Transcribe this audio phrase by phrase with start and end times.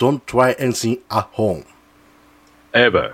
[0.00, 1.62] Don't try anything at home.
[2.72, 3.12] ever.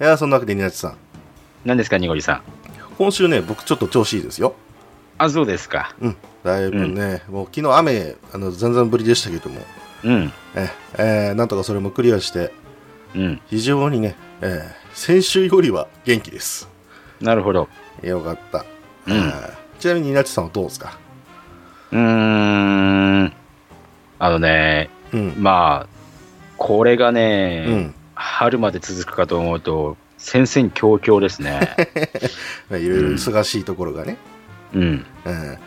[0.00, 0.96] いや、そんなわけで、ニナチさん。
[1.66, 2.42] 何ですか、にごりさん？
[2.96, 4.54] 今週ね、僕ちょっと調子いいですよ。
[5.18, 5.94] あ、そうですか。
[6.00, 6.16] うん。
[6.42, 9.60] だいぶね、もう昨日雨、あの、全然ぶりでしたけども、
[10.04, 10.32] うん。
[10.54, 12.50] え、えーなんとかそれもクリアして、
[13.14, 13.40] うん。
[13.46, 16.68] 非常にね、えー先週よりは元気です。
[17.20, 17.68] なるほど。
[18.02, 18.64] よかった。
[19.06, 20.98] うんえーちなみに、ニナチさんはどうですか？
[21.92, 23.32] うーん。
[24.18, 25.34] あのね、うん。
[25.38, 25.88] まあ、
[26.56, 27.94] これがうね、ん。
[28.16, 31.60] 春まで続くかと思うと、戦々恐々ですね。
[32.68, 34.16] まあいろいろ忙しいところがね。
[34.74, 34.82] うん。
[35.24, 35.58] うん。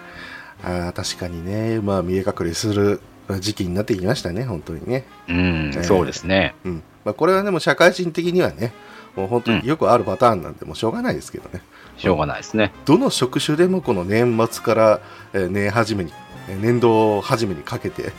[0.64, 3.00] あー確かにね、まあ、見え隠れする
[3.40, 5.06] 時期になってきましたね、本当にね。
[5.28, 6.56] うん、えーそうですね。
[6.66, 6.84] うん。
[7.06, 8.74] まあ、これはでも社会人的にはね、
[9.16, 11.62] もう本当によくあるパターンなんで、もうしょうがないですけどね。
[11.98, 12.72] しょうがないですね。
[12.86, 15.00] どの職種でもこの年末から、
[15.34, 16.14] えー年始めに、
[16.50, 18.12] えー年度始めにかけて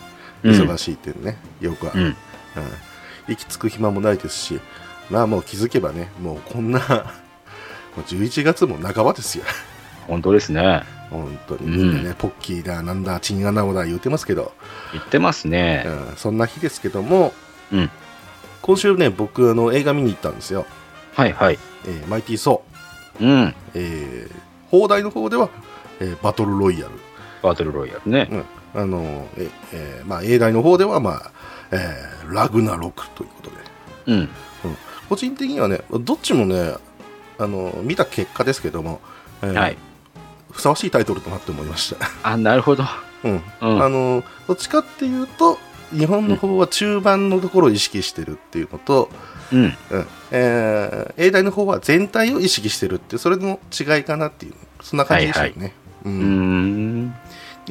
[0.43, 2.07] うん忙しいっていうね、よくある、うん。
[2.07, 2.15] うん
[3.29, 4.61] 行き着く暇もないですし、
[5.09, 6.79] まあもう気づけばね、もうこんな、
[7.97, 9.45] もう11月も半ばですよ。
[10.09, 10.83] 本当ですね。
[11.13, 14.53] 本当に、うんポッキーだ、なんだ、チンアナゴだ言ってますけど、
[14.93, 15.85] 言ってますね。
[15.87, 17.33] うん、そんな日ですけども、
[17.73, 17.91] うん。
[18.63, 20.67] 今週ね、僕あの映画見に行ったんですよ。
[21.15, 21.59] はいはい。
[21.87, 23.25] えーマイティー・ソー。
[23.25, 23.55] うん。
[23.75, 24.35] えー
[24.71, 25.51] 放題の方では、
[26.01, 26.93] えーバトルロイヤル。
[27.43, 28.29] バトルロイヤルね。
[28.75, 31.31] うん、あのええーまあ、英大の方では、まあ
[31.73, 33.57] えーラグナロクということで、
[34.07, 34.29] うん。
[35.09, 36.75] 個人的にはね、どっちもね、
[37.39, 39.01] あの見た結果ですけども、
[39.43, 39.77] えーはい。
[40.53, 42.07] ふさわしいタイトルとなって思いました。
[42.23, 42.85] あ、なるほど。
[43.25, 45.59] うんうんあのどっちかっていうと、
[45.93, 49.09] 日本の方は中盤のところを意識してるっていうのと、
[49.53, 49.61] うん。
[49.61, 49.65] う
[49.99, 55.75] んえー英大の方は全体を意識してるっていう、それの違いかなっていう、そんな感じでしたよね。
[56.05, 57.15] ううーん。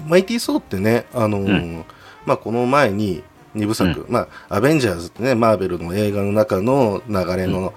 [0.07, 1.85] マイティー・ソーってね、あのーう
[2.25, 3.23] まあ、この前に
[3.55, 7.73] 2部作、まあ、アベンジャーズってね、マーベルの映画の中の流れの、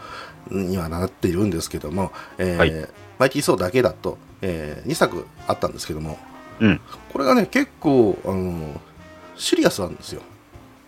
[0.51, 6.19] にはなっているんですけども、えーはいマイティー・ソーだけだと、え2作あったんですけども、
[6.61, 6.81] うん。
[7.13, 8.79] これがね、結構、あのー
[9.37, 10.23] シリアスなんですよ。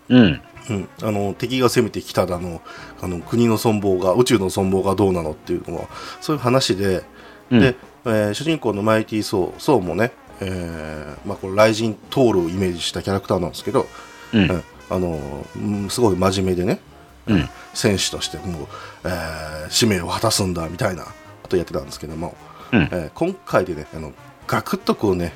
[0.07, 0.41] うん。
[0.69, 2.61] うん、あの敵が攻めてきただの
[3.01, 5.87] あの国の存亡が宇宙の存亡がどうなのっていうのは
[6.21, 7.03] そういう話で、
[7.51, 7.75] うんで、
[8.05, 13.85] えー主人公のマイティー・ソーソーもね、えーまあ、これ雷神トールをイメージしたキャラクターなんですけど、
[14.33, 14.49] うん。
[14.49, 16.79] うんあのうんすごい真面目でね、
[17.27, 18.67] うん戦士としてもう、
[19.03, 21.11] えー使命を果たすんだみたいなこ
[21.49, 22.35] とをやってたんですけども、
[22.71, 22.81] うん。
[22.83, 24.13] えー今回でねあの
[24.47, 25.33] ガクッとこうね、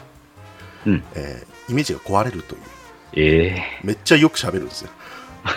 [0.86, 1.04] うん。
[1.16, 2.62] えーイメージが壊れるという。
[3.14, 4.90] ええめっちゃよく喋るんですよ。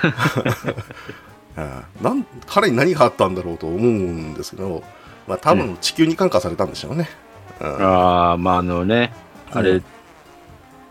[2.02, 4.82] なん彼に何があったんだろうと思うんですけど、
[5.28, 7.08] まあ、多分地球に感化されたんでしょうね。
[7.60, 9.12] うんああ、まああのね、
[9.52, 9.84] あれ、うん。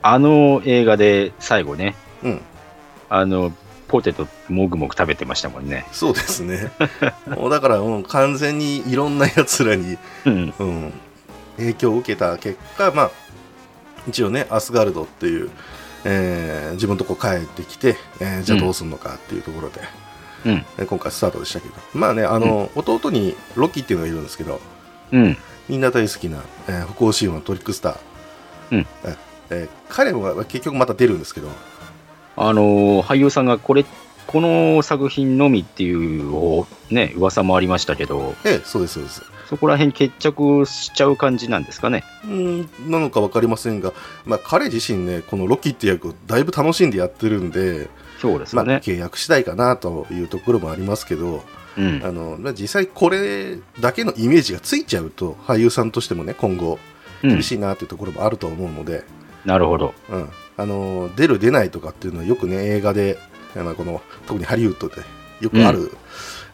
[0.01, 2.41] あの映画で最後ね、うん、
[3.09, 3.51] あの、
[3.93, 5.85] ポテトもぐもぐ食べてましたもんね。
[5.91, 6.71] そうですね。
[7.29, 10.53] もうだからもう完全にいろんなやつらに、うん。
[10.57, 10.93] うん、
[11.57, 13.11] 影響を受けた結果、まあ、
[14.07, 15.51] 一応ね、アスガルドっていう、
[16.05, 19.81] えー自分のとこ帰ってきて、えーじゃあどうするのかっていうところで、
[20.45, 20.65] うん。
[20.79, 24.59] えー今回スタートでしたけど、まあね、あの、弟にロッキーっていうのがいるんですけど、
[25.11, 25.37] うん。
[25.69, 27.97] みんな大好きな、えー、北欧仕様のトリックスター。
[28.71, 29.17] うんえー
[29.51, 31.49] えー彼も結局また出るんですけど、
[32.35, 33.85] あのー俳優さんがこれ、
[34.27, 39.23] この作品のみっていうおね、噂もありましたけど、ええそうです、そうです。
[39.49, 42.03] そこら辺決着しちゃう感じなんですかね。
[42.25, 43.93] うん、なのか分かりませんが、
[44.25, 47.87] まあ、彼自身ね、このロッキーって役をだいぶ楽しんでやってるんで、まあ、
[48.19, 48.81] そうですよね。
[48.83, 51.43] 契約次第かなというところもありますけど、
[51.77, 52.01] うん。
[52.03, 56.79] あのまあ実際これだけのイメージがついちゃうと、俳優さんとしてもね、今後、うん
[57.29, 59.05] 厳しいなというところもあると思うので、
[59.45, 59.93] なるほど。
[60.09, 63.17] うん、あの出る出ないとかっていうのはよくね映画で、
[63.55, 65.01] まあ、この特にハリウッドで
[65.41, 65.91] よくある、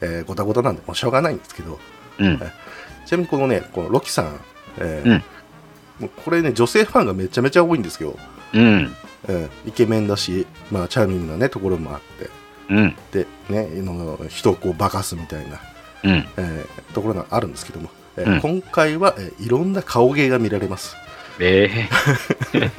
[0.01, 1.79] えーごたごたなんでもうしょうがないんですけど
[2.19, 2.37] うん。
[3.05, 4.39] ちなみにこのねこのロキさん、
[4.77, 5.23] えーうん
[5.99, 8.15] もうこれね女性ファンがめちゃめちゃ多いんですよ、
[8.53, 8.95] うん。
[9.27, 12.29] えーイケメンだし、まあ、チャーミングな、ね、ところもあって
[12.69, 12.95] うん。
[13.11, 15.59] で、ね、あの人をこう化かすみたいな、
[16.05, 16.27] うん。
[16.37, 20.95] えーところがあるんですけども、えーうん今回は、えーいろんな顔芸が見られます、
[21.39, 21.87] え
[22.53, 22.71] え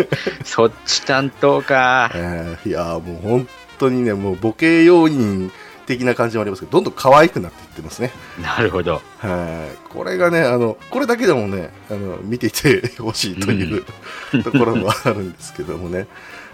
[0.44, 2.10] そっち担当か。
[2.14, 3.48] えーいやーもう本
[3.78, 5.50] 当にねもうボケ要因
[5.86, 8.12] 的な感じもありますけどどんどん可愛くなっていってますね。
[8.40, 9.00] なるほど。
[9.18, 9.76] はい。
[9.88, 13.84] これがねあのこれだけでもねあの見ていてほしいという、
[14.44, 16.06] ところもあるんですけどもね。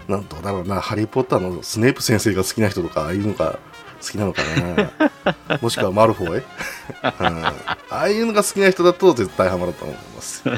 [0.07, 3.59] なんとだろうな「ハリー・ポッター」のスネープ先生が好きな人とかああいうのが
[4.01, 4.41] 好きなのか
[5.49, 6.43] なもしくはマルフォイ、うん、
[7.45, 10.47] ああいうのが好きな人だと絶対ハマると思います。
[10.47, 10.57] は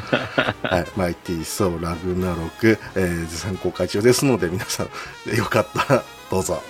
[0.80, 6.62] い、マイティー・ソー・ラグナロク、えー、絶賛公開中ですので、皆さん、よかったらどうぞ。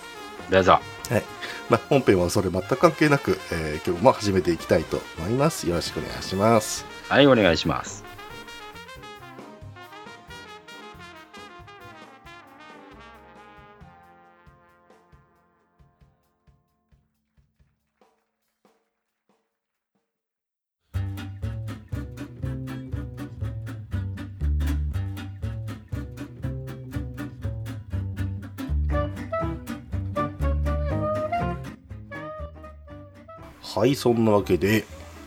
[0.49, 0.71] どうぞ。
[0.73, 0.79] は
[1.17, 1.23] い。
[1.69, 5.67] まあ、本編はそれ全く関係なく、えー今日も始めていきたいと思います。
[5.67, 6.85] よろしくお願いします。
[7.07, 8.08] はい、お願いします。
[33.79, 34.83] はい、そんなわけで、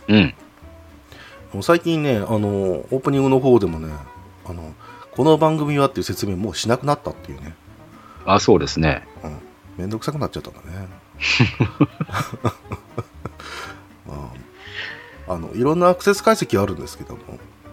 [0.08, 0.34] うん。
[1.54, 3.90] もう最近ね、あの、オープニングの方でもね、
[4.44, 4.74] あの、
[5.12, 7.54] この番組はっていう説明もうしなくなったっていうね、
[8.26, 9.08] あ、そうですね。
[9.24, 9.38] うん、
[9.78, 10.86] めんどくさくなっちゃったんだね。
[14.06, 14.30] ま
[15.28, 17.20] あ、あの、いろんなアクセス解析あるんですけども、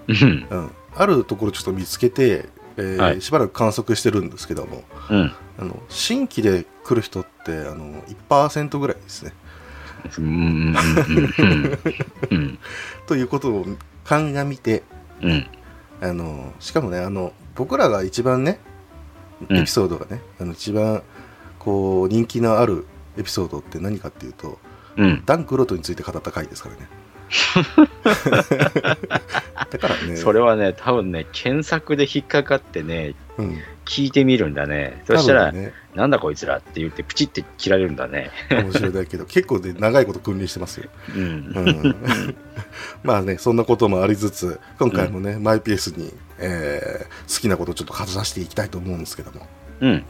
[0.07, 0.47] うん。
[0.49, 2.47] うん、あるところちょっと見つけて、
[2.77, 5.33] えーはいしばらく観測してるんですけども、うん。
[5.57, 9.33] あの新規で来る人ってあの1%ぐらいですね。
[10.17, 10.25] うん。
[10.25, 10.75] うん。
[11.37, 11.79] うん。
[12.31, 12.59] うん。
[13.07, 13.65] ということを
[14.03, 14.83] 鑑みて
[15.21, 15.47] うん。
[16.01, 18.59] あのしかもねあの僕らが一番ね
[19.49, 21.03] うんエピソードがね、あの一番
[21.59, 22.85] こう人気のある
[23.17, 24.57] エピソードって何かっていうと
[24.97, 25.23] うん。
[25.25, 26.89] ダン・クロートについて語った回ですからね。
[29.69, 33.57] だからね、それはね、多分ね、検索で引っかかってね、うん、
[33.89, 35.01] 聞いてみるんだね。
[35.07, 38.29] そしたら、ね、なんだこいつらって言って、プチって切られるんだね。
[38.47, 40.89] かもしれないけど 結構ね長いこと君臨してますよ。
[41.15, 41.23] うん。
[41.23, 41.25] う
[41.61, 41.95] ん
[43.01, 49.47] まあねそんなこともありつつ今回もね、マイペースに、えー好きなことをちょっと語らせていきたいと思うんですけども、
[49.81, 50.03] うん。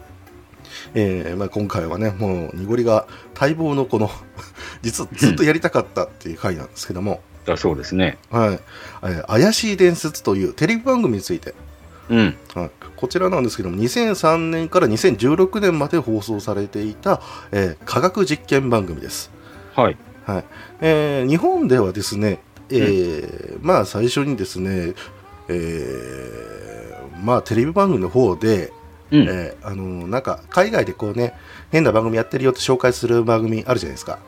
[0.93, 3.07] えーまあ、今回はねもう濁りが
[3.39, 4.11] 待望のこの
[4.81, 8.17] 実はずっとやりたかったっていう回なんですけども、だそうですね。
[8.29, 8.59] はい
[9.03, 11.53] えー怪しい伝説」というテレビ番組について、
[12.09, 12.35] うん。
[12.53, 17.21] はい、こちらなんですけども2003年から2016年まで放送されていた、
[17.53, 19.31] えー科学実験番組です。
[19.73, 19.97] はい。
[20.25, 20.45] はい
[20.81, 24.93] えー日本ではですね、えーまあ最初にですね、
[25.47, 28.73] えーまあテレビ番組の方で、
[29.11, 29.21] うん。
[29.29, 31.33] えーあのなんか海外でこうね
[31.71, 34.19] 変な番組やってるよって紹介する番組あるじゃないですか、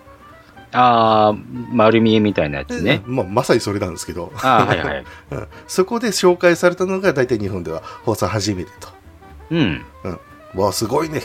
[0.73, 1.35] ああ、
[1.71, 3.01] 丸見えみたいなやつね。
[3.05, 4.31] まあ、まさにそれなんですけど。
[4.41, 5.05] ああ、はいはい。
[5.31, 5.47] うん。
[5.67, 8.89] そこで紹介されたのが大体日本では放送初めてと。
[9.51, 9.85] うん。
[10.55, 11.21] わあすごいね。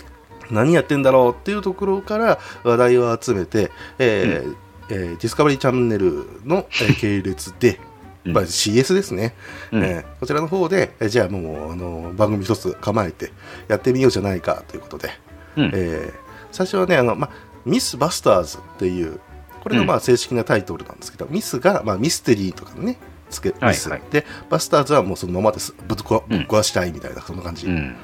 [0.50, 4.54] 何やってんだろうっていうところから話題を集めて、えー
[4.88, 7.80] えーディスカバリーチャンネルの、えー 系列で、
[8.24, 8.32] うん。
[8.32, 9.34] まあ、CS ですね、
[9.72, 9.84] うん。
[9.84, 13.32] えーこちらの方で、えーじゃあもうあの番組一つ構えて
[13.68, 15.10] やってみようじゃないかということで、
[15.56, 15.70] うん。
[15.74, 17.30] えー最初はねあの、まあ、
[17.66, 19.18] ミス・バスターズっていう
[19.66, 22.98] これがまあ正式なタイトルなんですけど、ミスが、まあ、ミステリーとかね
[23.28, 24.02] つけミス、はい。
[24.12, 25.74] でバスターズはもうそのままです。
[25.88, 27.96] ぶっ壊したいみたいな、そんな感じ、うん。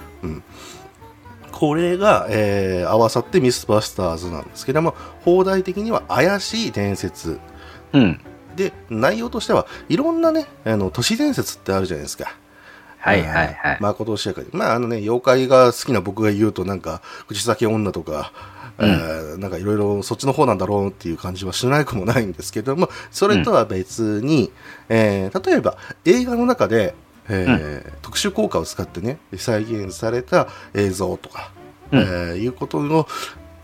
[1.52, 7.38] これが、えー合わさってミス・バスターズなんですけども放題的には怪しい伝説。
[7.92, 8.20] うん。
[8.56, 12.34] で内容としてはいろんなねあの都市伝説ってあるじゃないですか。
[12.98, 13.78] はいはいはい。
[13.80, 14.48] まことしやかに。
[14.50, 18.32] まああのね妖怪が好きな僕が言うとなんか口先女とか、
[18.82, 18.90] うん。
[18.90, 24.52] えーなんかいろいろそっちの方なんだろうっていう感じはしないくもないんですけどもそれとは別に、
[24.88, 26.94] えー例えば映画の中で、
[27.28, 31.50] えー特殊効果を使ってね再現された映像とか、
[31.90, 32.00] うん。
[32.00, 33.08] えーいうことの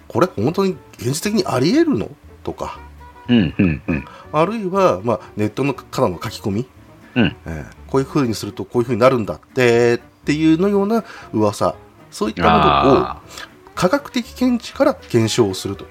[0.08, 2.08] これ本当に現実的にありえるの？
[2.42, 2.80] とか。
[3.28, 4.04] うんうんうん。
[4.32, 6.66] あるいは、まあ、ネットのからの書き込み、
[7.14, 7.37] うん。
[7.44, 11.75] えーこういうふうにするとこういうふうになるんだってっていうのような噂。
[12.10, 12.60] そういったものを
[13.00, 13.22] あ
[13.78, 15.87] 科学的見地から検証すると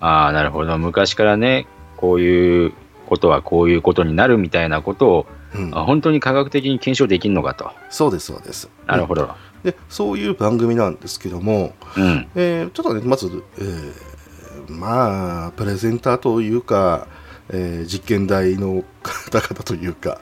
[0.00, 0.76] あああ、なるほど。
[0.76, 2.72] 昔からね、こういう
[3.06, 7.70] ことはこういうことになるみたいなことを、うんあ本当に科学的に検証できるのかと。
[7.88, 9.30] そうですそうですなるほど。
[9.64, 12.28] でそういう番組なんですけども、うん。
[12.34, 17.06] えーちょっとねまず、えーまあプレゼンターというか、
[17.48, 20.20] えー実験台の方々というか、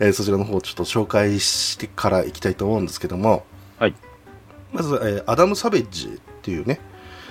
[0.00, 3.44] えーそちらの方をちょっと紹介してからいきたいと思うんですけども、
[3.78, 3.94] はい
[4.72, 6.80] まず、えーアダム・サベッジっていうね、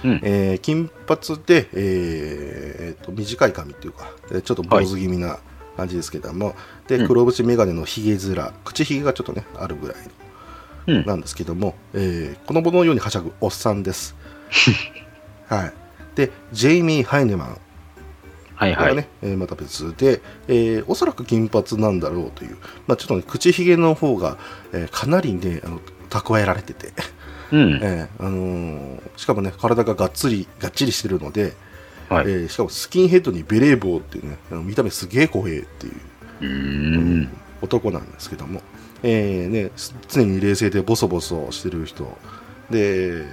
[0.04, 0.22] うん。
[0.24, 5.40] えー金髪で、えーえーと短い髪っていうか、えーちょっと坊主気味な
[5.76, 6.56] 感じですけども、
[6.88, 7.08] でうん。
[7.08, 9.98] 黒縁眼鏡のひげ面口ひげがちょっとねあるぐらい
[10.88, 11.06] のうん。
[11.06, 14.16] なんですけども、えー、こののようにはしゃぐおっさんです。
[15.48, 15.74] はい、
[16.16, 17.58] でジェイミー・ハイネマン。
[18.56, 18.96] はいはい。
[18.96, 24.38] ね、えーまた別で、えーおそらく金髪なんだろうという、まあ、ちょっとね口ひげの方が、
[24.74, 26.92] えーかなりねあの蓄えられてて、
[27.52, 27.80] うん。
[27.82, 31.54] えーあのーしかもね体ががっつりがっちりしてるので、
[32.10, 32.26] はい。
[32.26, 35.94] えーしかもスキンヘッドにベレー帽っていうね見た目すげえ怖えっていう
[36.42, 36.48] うー
[37.24, 37.30] ん。
[37.62, 38.62] 男なんですけども、
[39.02, 42.16] えーね、す常に冷静でボソボソしてる人
[42.70, 43.24] で、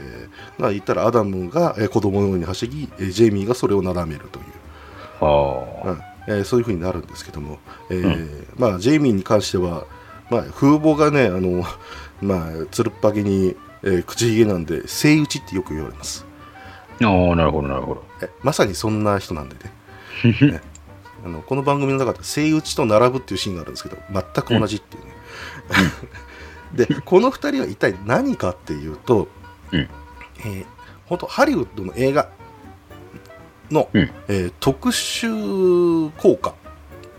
[0.59, 5.91] まあ、言ったらアダムが、えー子供のように走り、えージェイミーがそれをなだめるという、はあ。
[5.91, 7.59] うんえーそういうふうになるんですけども、
[7.91, 9.87] えーまあ、ジェイミーに関しては、
[10.31, 11.63] まあ、風貌がねあの、
[12.23, 16.25] まあ、つるっぱげに、えー口ひげなんでセイウチってよく言われます。
[17.03, 18.05] ああ、なるほど、なるほど。
[18.23, 19.73] えまさにそんな人なんでね。
[20.53, 20.61] ね。
[21.25, 25.13] あのこの番組の中でセイウチと並ぶっていうシーンがあるんですけど全く同じっていうね、
[26.87, 29.29] でこの2人は一体何かっていうと、
[29.73, 29.81] うん。
[29.81, 30.67] えー
[31.07, 32.31] 本当ハリウッドの映画
[33.71, 34.11] の、うん。
[34.29, 36.55] えー特殊効果。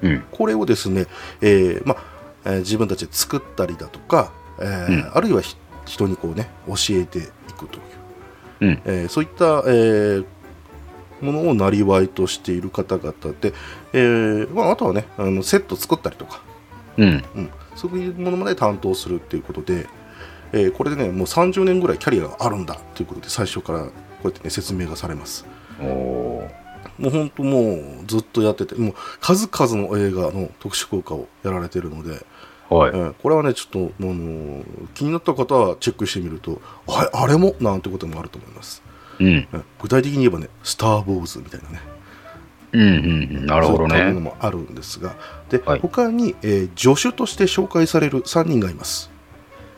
[0.01, 0.23] うん。
[0.31, 1.05] これをですね、
[1.41, 1.97] えーまあ
[2.45, 5.11] えー自分たちで作ったりだとか、えーうん。
[5.17, 5.55] あるいはひ
[5.85, 7.21] 人にこうね教えてい
[7.57, 7.81] くという
[8.61, 8.81] うん。
[8.85, 10.25] えーそういった、えー
[11.21, 13.53] ものをなりわいとしている方々で、
[13.93, 16.41] えーまあ、あとはねあのセット作ったりとか、
[16.97, 17.23] うん。
[17.35, 19.87] うん、そういうものまで担当するっていうことで、
[20.51, 23.91] えーこれでねもう30年ぐらいキャリアがあるんだということで最初からこ
[24.25, 25.45] うやってね説明がされます
[25.81, 26.49] おお
[26.97, 32.25] もう本当もうずっとやっててもう数々の映画の特殊効果をやられてるので、ー。
[32.69, 32.97] はいえ。
[32.97, 34.63] ーこれはねちょっと、あのー
[34.95, 37.55] 気になった方はチェックしてみるとああれも？
[37.59, 38.81] なんてこともあると思います
[39.19, 39.27] うん。
[39.27, 41.81] うん具体的に言えばね、スター・ウォーズみたいなね、
[42.73, 42.81] うん。
[42.81, 42.87] うん。
[42.87, 44.19] うんなるほどそういったものね。
[44.21, 45.15] もあるんですが、
[45.49, 49.11] で、はい他に、えー助手として紹介される3人がいます。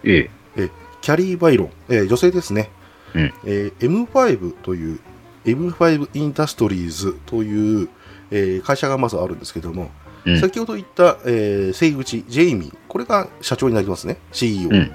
[0.03, 0.29] ええ。
[0.55, 2.69] えーキャリー・バイロン、えー女性ですね、
[3.13, 3.33] うん。
[3.45, 4.99] えー M5 という、
[5.45, 7.89] M5 インダストリーズという、
[8.31, 9.91] えー会社がまずあるんですけども、
[10.27, 10.39] うん。
[10.39, 14.69] 先ほど言った、えー、セイグチ、ジェイミー、これが社長になりますね、CEO。
[14.69, 14.91] うん。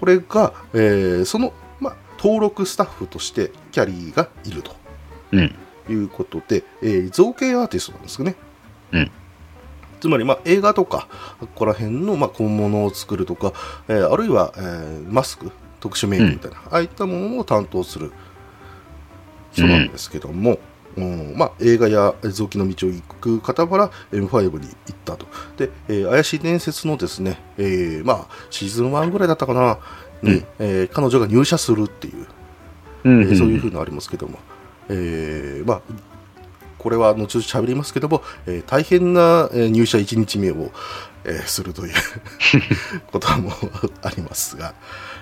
[0.00, 4.74] これが、えーその、まあ、登録スタッフとしてキャリーがいると。
[5.32, 5.54] うん。
[5.90, 8.36] いうことで、えー造形アーティストなんですよね。
[8.92, 9.10] うん
[10.00, 11.08] つまり、まあ、映画とか、
[11.40, 13.52] ここら辺の、まあ、小物を作るとか、
[13.88, 15.50] えーあるいは、えーマスク、
[15.80, 18.12] 特殊メイクみたいな、ああいったものを担当する
[19.52, 20.60] 人なんですけども、
[20.98, 25.26] うんまあ、映画や臓器の道を行く傍ら M5 に行ったと。
[25.56, 29.78] で、えー怪しい伝説のですね、えーまあ、シーズン1ぐらいだったかな、
[30.22, 32.26] に、うんえー彼女が入社するっていう、
[33.04, 33.22] うん。
[33.22, 34.38] えーそういうふうにありますけども、
[34.88, 35.80] えーまあ、
[36.78, 40.70] これは後々喋りますけども、えー大変なえー入社1日目を、
[41.24, 41.94] えーするという
[43.12, 43.52] ことも
[44.02, 44.74] ありますが、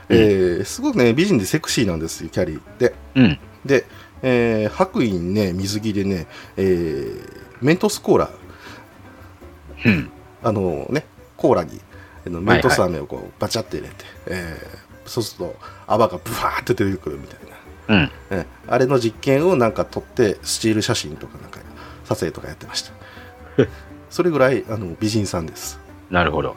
[0.09, 2.95] えーすごくね、美人でセクシーなんですよ、キャリーで。
[3.14, 3.38] うん。
[3.64, 3.85] で、
[4.23, 8.30] えー白衣にね、水着でね、えーメントスコーラ、
[9.85, 10.11] うん。
[10.42, 11.06] あのね、
[11.37, 11.80] コーラに
[12.26, 15.56] メントス飴をこうバチャって入れて、えーそうすると
[15.87, 17.38] 泡がブワーって出てくるみたい
[17.88, 17.96] な。
[17.96, 18.11] うん。
[18.30, 21.61] えあれの実験をなんか撮ってスチール写真とかなんか
[22.04, 22.92] 撮影とかやってました
[24.11, 25.78] それぐらいあの美人さんです
[26.11, 26.56] なるほど。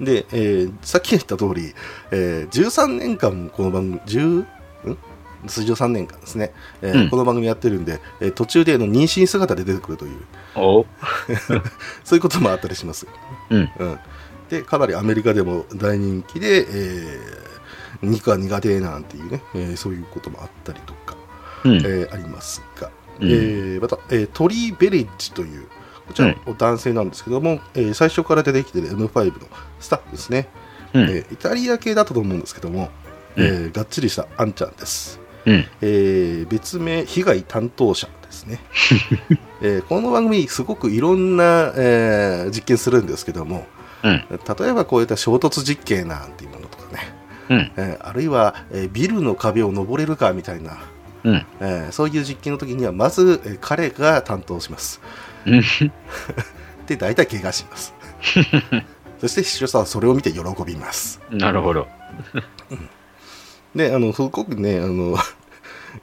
[0.00, 1.72] で、えーさっき言った通り、
[2.10, 4.46] えー13年間もこの番組10ん
[5.46, 6.52] 通常3年間ですね、
[6.82, 7.10] えーうん。
[7.10, 10.18] この番組やってるんで、えー途中での妊娠姿で出てくるという。
[10.56, 10.86] お。
[12.04, 13.06] そういうこともあったりします、
[13.50, 13.70] うん。
[13.78, 13.98] うん、
[14.48, 17.46] でかなりアメリカでも大人気で、えー
[18.02, 21.16] 肉が苦手なんていうね、えーそういうこともあったりとか
[21.64, 21.76] うん。
[21.76, 22.90] えーありますが、
[23.20, 23.28] うん。
[23.28, 25.66] えーまた、えートリー・ベレッジという
[26.06, 29.46] こちらの男性なんですけども、えー最初から出てきてる M5 の
[29.80, 30.48] スタッフですね、
[30.92, 31.02] うん。
[31.02, 32.90] えーイタリア系だったと思うんですけども、
[33.36, 35.64] えーがっちりしたあんちゃんです、うん。
[35.80, 38.60] えー別名被害担当者ですね、
[39.62, 43.66] えーこの番組すごくいろんな、えー実験するんですけども
[44.02, 44.24] うん。
[44.30, 47.14] 例えばこういった衝突実験なんていうものとかね、
[47.48, 47.72] うん。
[47.76, 50.78] えーあるいは、えービルの壁を登れるかみたいな
[51.24, 51.46] うん。
[51.60, 55.00] えーそういう実験の時にはまず、えー彼が担当します
[55.46, 55.62] うん。
[56.86, 57.94] で大体怪我します
[59.20, 61.86] そして視聴者はそれを見て喜びますなるほど。
[63.74, 65.16] であのすごくねあの、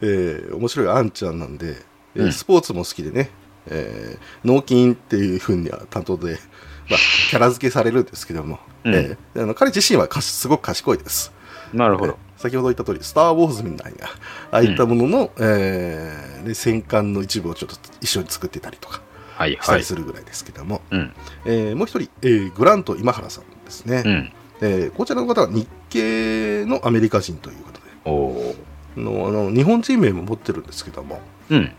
[0.06, 1.78] えー面白いあんちゃんなんで、
[2.16, 3.30] えーうんスポーツも好きでね、
[3.68, 6.34] えー脳筋っていうふうには担当で、
[6.90, 11.32] まあ、キャラ付けされるんですけども、うんえーあの彼自身はかしすごく賢いです
[11.74, 12.18] なるほど。
[12.38, 14.06] 先ほど言った通り、スター・ウォーズみたいな、
[14.52, 19.02] ああいったものの、えーで戦艦の一部をちょっと一緒に作ってたりとか
[19.36, 19.84] はいしたりはい。
[19.86, 21.14] するぐらいですけども、うん。
[21.46, 24.34] えーもう一人、えーグラント今原さんですね、うん。
[24.62, 28.56] えーこちらの方は日系のアメリカ人ということでおお。
[28.98, 31.72] のあの日本人名も持ってるんですけどもうん。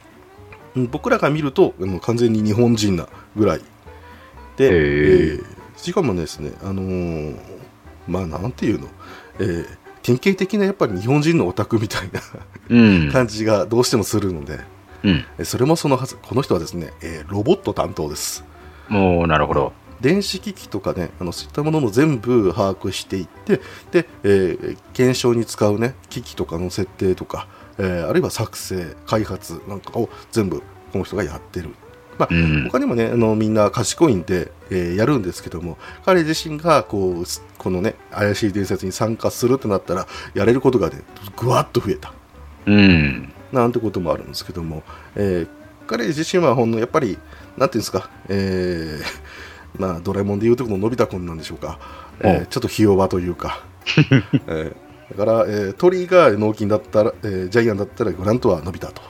[0.77, 3.07] うん僕らが見るとあの完全に日本人な
[3.37, 3.61] ぐらい
[4.57, 5.45] で、えー
[5.77, 7.37] しかもですねあのー
[8.09, 8.89] まあなんていうの、
[9.39, 9.67] えー
[10.03, 12.21] 典型的なやっぱり日本人のオタクみたいな
[12.69, 13.09] うん。
[13.13, 14.61] 感じがどうしてもするので、
[15.03, 15.25] うん。
[15.39, 18.45] えそれもそのはずこの人はですね、えーロボット担当です
[18.89, 19.73] もう、なるほど。
[20.01, 23.61] 電子機器とかねあのそういったものも全部把握していって
[23.91, 27.49] で、えー検証に使うね機器とかの設定とか、
[27.79, 31.71] えーあるいは作成開発なんかを全部この人がやってる
[32.19, 32.65] まあ、うん。
[32.71, 41.03] 他にもねあのみんな賢いんで、えーやるんですけども彼自身がこうすこのね怪しい伝説に参加するってなったらやれることがね
[41.37, 42.13] ぐわっと増えた
[42.67, 43.33] うん。
[43.53, 44.83] なんてこともあるんですけども、
[45.17, 45.49] えー
[45.87, 47.19] 彼自身はほんのやっぱり
[47.59, 49.05] なんていうんですか、えー
[49.79, 51.79] まあ、ドラえもんでいうとこののび太くんなんでしょうか、
[52.21, 53.65] えーおちょっとひ弱というか、
[54.47, 54.75] えー
[55.19, 59.03] だから、えー鳥が脳筋だったら、えージャイアンだったらグラントはのび太と。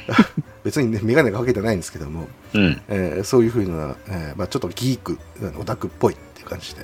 [0.64, 2.80] 別にね眼鏡かけてないんですけども、うん。
[2.88, 5.18] えーそういうふうな、えーまあ、ちょっとギーク
[5.58, 6.82] オタクっぽいっていう感じで、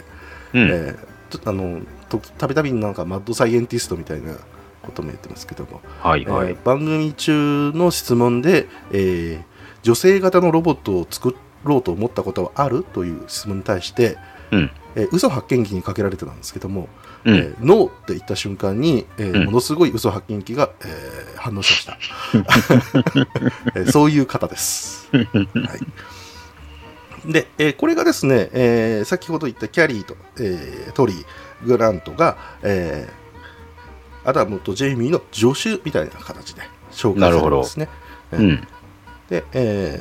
[0.54, 0.68] うん。
[0.70, 0.96] えー
[1.30, 4.34] ちょっとあのとたびたびなんかマッドサイエンティストみたいな
[4.82, 6.48] ことも言ってますけども、はいはい。
[6.50, 9.52] えー番組中の質問で、えー
[9.82, 14.16] 女性型のロボットを作ろうと思ったことはあるという質問に対して、
[14.50, 14.70] うん。
[14.94, 16.88] えー嘘発見器にかけられてたんですけども、
[17.24, 17.34] うん。
[17.34, 21.98] えーノーって言った瞬間に、えーうんものすごい嘘発見器が、えー反応しました、
[23.74, 25.20] えーそういう方です、 は
[27.26, 31.24] い、で、えーこれがですね、えー先ほど言ったキャリーと、えートリー
[31.66, 33.22] グラントが、えー
[34.24, 37.88] アダムとジェイミーの助手みたいな形で紹介されるんですね
[38.30, 38.68] うん。
[39.28, 39.98] で、え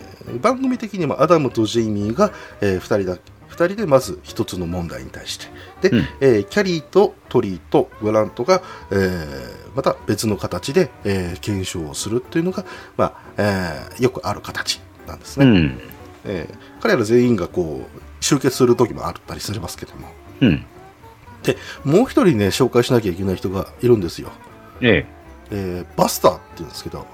[0.00, 0.03] ー
[0.40, 5.46] 番組的にもアダムとジェイミーが、え2人だ二人でまず一つの問題に対して
[5.88, 12.64] で、うんえーキャリーとトリーとグラントが、えーまた別の形で、えー検証をするというのが、
[12.96, 15.80] まあえーよくある形なんですね、うん。
[16.24, 20.08] えー彼ら全員がこう集結する時もあったりしますけども
[20.40, 20.64] うん。
[21.42, 24.30] でもう一人ね紹介しなきゃいけない人がいるんですよ、
[24.80, 25.06] え
[25.50, 27.06] えーバスターって言うんですけど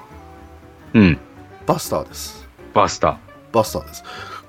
[0.95, 0.99] え。
[0.99, 1.19] うん。
[1.67, 2.40] バスターです
[2.75, 3.19] バスタ
[3.53, 4.05] バスターです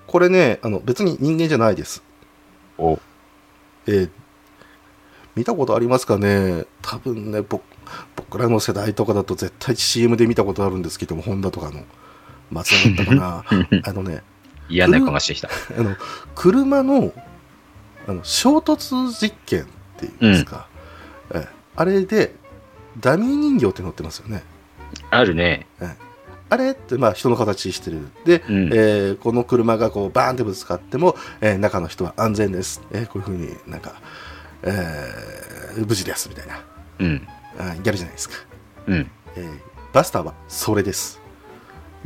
[0.07, 2.83] これねあの別に人間じゃないですー。
[2.83, 2.99] お。
[3.87, 4.09] えー
[5.33, 6.65] 見たことありますかね？
[6.81, 7.63] 多分ね僕
[8.17, 11.83] 僕らの世代とかだと絶対 CM で見たことあるんですけどもホンダとかの
[12.51, 13.45] 松田だったかな
[13.89, 14.23] あのね
[14.67, 15.47] 嫌な予感がしてきた。
[15.77, 15.95] あの
[16.35, 17.13] 車の
[18.09, 19.65] あの衝突実験っ
[19.97, 20.67] ていうんですか、
[21.29, 22.35] えーあれで
[22.99, 24.43] ダミー人形って乗ってますよね
[25.11, 25.65] あるね。
[26.51, 26.71] あれ？
[26.71, 34.01] ってまあ人の形してるで、うんえーこの車がこうバーンってぶつかっても、えー中の人は安全です、えーこういうふうになんか、
[34.63, 36.61] えー無事ですみたいな
[36.99, 37.27] うん。
[37.57, 38.35] あやるじゃないですか、
[38.87, 39.11] うん。
[39.35, 39.59] えー
[39.93, 41.19] バスターはそれです、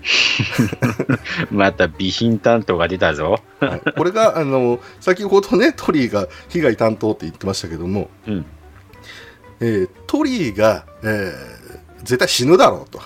[1.51, 3.39] また備品担当が出たぞ。
[3.60, 8.45] はいこれがあの先ほどねトリーが被害担当って言ってましたけども、うん。
[9.60, 13.01] えートリーが、えー絶対死ぬだろうと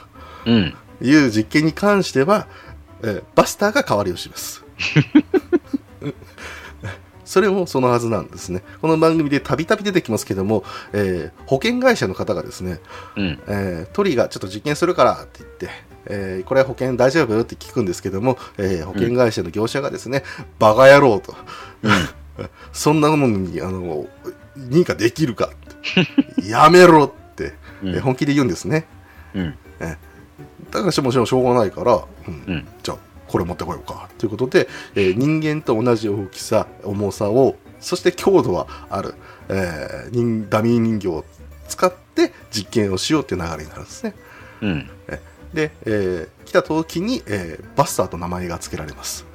[0.45, 0.73] うん。
[1.01, 2.47] いう実験に関しては、
[3.01, 4.63] えーバスターが代わりをします。
[7.25, 8.63] それもそのはずなんですね。
[8.81, 12.79] この番組でたびたび出てきますけども、えー保険会社の方がですね、
[13.15, 13.39] うん。
[13.47, 15.69] えートリーがちょっと実験するからって言って、
[16.07, 20.23] えーこれは保険大丈夫って聞くんですけども、えー保険会社の業者がですね、
[20.57, 21.35] バカ野郎と、
[22.73, 24.07] そんなものにあの
[24.57, 25.51] 認可できるか
[26.43, 28.87] やめろって、うんえー本気で言うんですね。
[29.35, 29.55] うん。
[30.71, 31.95] だからしもちろんしょうがないから、
[32.27, 32.67] うんうん。
[32.83, 39.13] じゃあこれ持ってこようかということで、えー人間と同じ大きさ重さをそして強度はある、
[39.49, 41.25] えー人ダミー人形を
[41.67, 44.15] 使って実験をしようっていう流れになるんですね
[44.61, 44.89] うん。
[45.53, 49.25] で、えー来た時に、えーバスターと名前が付けられます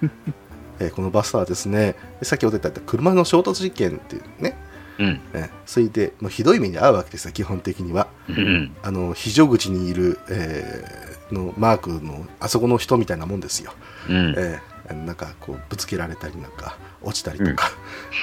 [0.78, 4.56] えーこのバスターはですね先ほど言った車の衝突実験っていうね、
[4.98, 5.20] うん。
[5.34, 8.76] えーそれでもうひどい目に遭うわけですよ基本的にはうん。
[8.82, 13.72] あの非常口にいる、えーのマークのあそこの人みたいなもんですよ、
[14.08, 14.34] うん。
[14.38, 17.72] えーなんかこうぶつけられたりなんか落ちたりとか、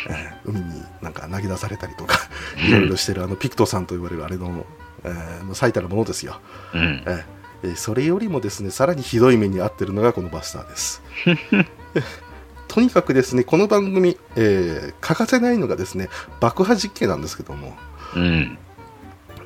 [0.10, 2.18] えー海になんか投げ出されたりとか
[2.66, 4.66] いろいろしてるあのピクトさんと言われるあれの、
[5.04, 6.40] えーもう最たるものですよ、
[6.74, 7.04] うん。
[7.06, 7.24] えー
[7.64, 11.02] えーそれよりもですねさらにひどい目に遭ってるのがこのバスターです
[12.74, 16.10] とにかくですねこの番組、えー欠かせないのがですね
[16.40, 17.76] 爆破実験なんですけども。
[18.16, 18.58] うん。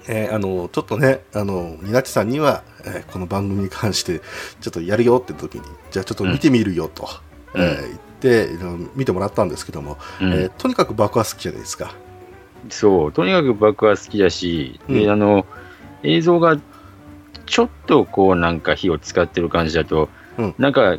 [0.07, 4.21] えーあのちょっとねあのニナッチさんには、えーこの番組に関して
[4.61, 5.61] ちょっとやるよって時に
[5.91, 7.09] じゃあちょっと見てみるよと、
[7.53, 7.61] うん。
[7.61, 7.99] えー言っ
[8.47, 8.49] て
[8.95, 10.31] 見てもらったんですけども、うん。
[10.31, 11.95] えーとにかく爆破好きじゃないですか。
[12.69, 15.11] そう、とにかく爆破好きだし、で、うん。
[15.11, 15.45] あの、
[16.03, 16.57] 映像が
[17.45, 20.55] ちょっとこうなんか火を使ってる感じだと、うん。
[20.57, 20.97] なんか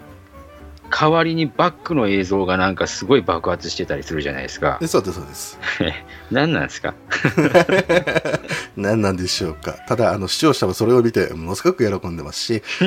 [0.91, 4.79] 代わりにバックの映像がなんかすごい爆発してたりするじゃないですか。
[4.81, 4.87] で。
[4.87, 5.59] そうですそうです。
[6.31, 6.95] 何なんですか？
[8.77, 9.73] 何なんでしょうか。
[9.87, 12.85] ただあの視聴者はそれを見てものすごく喜んでますし、え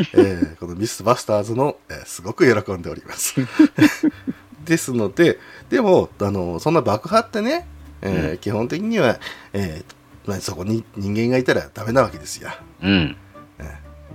[0.56, 3.36] ーこのミスバスターズの、えーすごく喜んでおります。
[4.66, 7.68] ですのででもあのそんな爆破ってね、
[8.02, 9.20] えー基本的には、
[9.54, 12.50] えーまあ、そこに人間がいたらダメなわけですよ。
[12.84, 13.16] うん。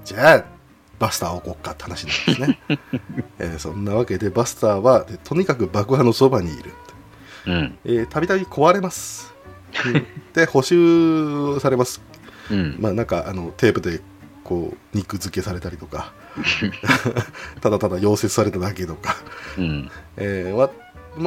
[0.04, 0.44] じゃあ
[0.98, 2.58] バスターを置こっかって話なんですね、
[3.38, 6.72] えーそんなわけでバスターはでとにかく爆破のそばにいる。
[8.10, 9.32] たびたび壊れます。
[9.84, 12.00] うんで補修されます。
[12.50, 12.76] うん。
[12.78, 14.00] まあなんかあのテープで
[14.44, 16.12] こう肉付けされたりとか。
[17.62, 19.16] ただただ溶接されただけとか、
[19.56, 19.90] うん。
[20.16, 20.70] えー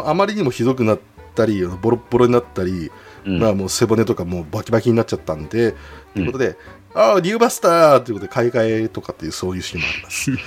[0.02, 1.00] あ、あまりにもひどくなっ
[1.34, 2.92] たりボロッボロになったり、
[3.26, 3.40] うん。
[3.40, 5.76] まあもう背骨とかもうバキバキになっちゃったんで、
[6.14, 6.58] ということで
[6.94, 10.32] 「ああニューバスター!」ということで買い替えとかっていうそういうシーンもあります、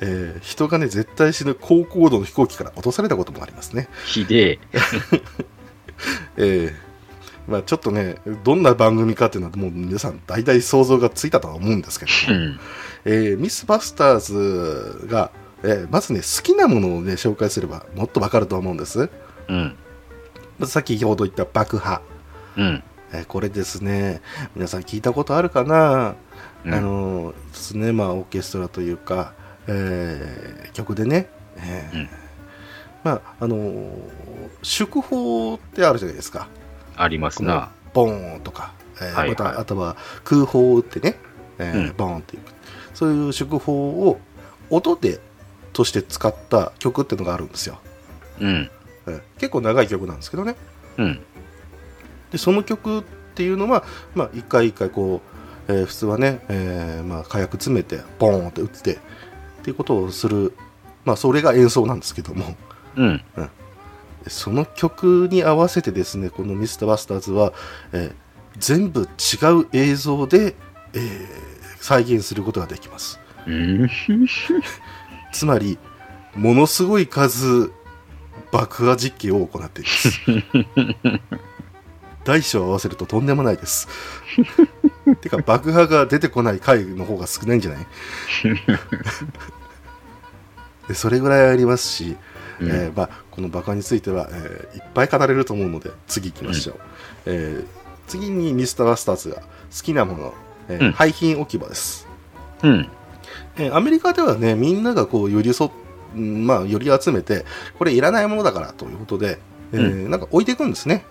[0.00, 4.58] えー人がね絶対死ぬ高高度の飛行機から落とされたこともありますねひでえ。
[6.36, 6.86] ええ
[7.48, 12.60] まあ、ちょっとね、どんな番組かっていうのは、もう皆さん、大体想像がついたとは思うんですけども、うん。
[13.04, 15.30] えーミス・バスターズが、
[15.62, 19.08] えーまずね、好きなものをね、紹介すれば、もっとわかると思うんです。
[19.48, 19.76] うん。
[20.58, 22.00] まず先ほど言った爆破。
[22.56, 22.82] うん。
[23.12, 24.20] えーこれですね、
[24.54, 26.14] 皆さん聞いたことあるかな、
[26.64, 26.74] うん。
[26.74, 29.32] あのですね、まあ、オーケストラというか、
[29.68, 32.08] えー曲でね、えーうん。
[33.04, 33.90] まあ、あのー
[34.62, 36.48] 祝砲ってあるじゃないですか。
[36.96, 37.70] ありますな。
[37.94, 39.28] ボーンとか、えーはいはい。
[39.30, 41.16] またあとは空砲を撃ってね、
[41.58, 41.94] えーうん。
[41.96, 42.42] ボーンっていう
[42.94, 44.18] そういう祝砲を
[44.70, 45.20] 音で
[45.72, 47.78] として使った曲っていうのがあるんですよ、
[48.40, 48.70] うん。
[49.06, 50.56] えー結構長い曲なんですけどね。
[50.98, 51.20] うん。
[52.30, 53.02] でその曲っ
[53.34, 53.84] ていうのは、
[54.14, 55.20] まあ、一回一回こ
[55.68, 58.98] う、えー普通はね、えーまあ、火薬詰めてボーンって撃ってっ
[59.62, 60.54] ていうことをする、
[61.04, 62.54] まあ、それが演奏なんですけども
[62.96, 63.22] うん。
[64.28, 67.52] その曲に合わせてですねこのミスターバスターズは、
[67.92, 68.14] えー
[68.58, 69.04] 全部違
[69.60, 70.54] う映像で、
[70.94, 71.26] えー
[71.78, 73.88] 再現することができますうん。
[75.32, 75.78] つまり
[76.34, 77.70] ものすごい数
[78.50, 80.20] 爆破実験を行っています
[82.26, 83.88] 大小合わせるととんでもないです。
[85.22, 87.86] てか爆破が出てこない回の方が少ないんじゃない？
[90.88, 92.16] でそれぐらいありますし、
[92.60, 92.68] うん。
[92.68, 96.76] えーまあ、この爆破については、えーいっぱい語れると思うので次行きましょう、
[97.26, 97.66] えー
[98.06, 99.42] 次にミスターバスターズが好
[99.82, 100.34] きなもの、
[100.68, 100.92] えーうん。
[100.92, 102.06] 廃品置き場です。
[102.62, 102.88] うん。
[103.56, 105.70] えーアメリカではね、みんながこう寄り添
[106.14, 107.44] まあ、寄り集めて、
[107.78, 109.38] これいらないものだからということで、
[109.72, 111.04] えーなんか置いていくんですね。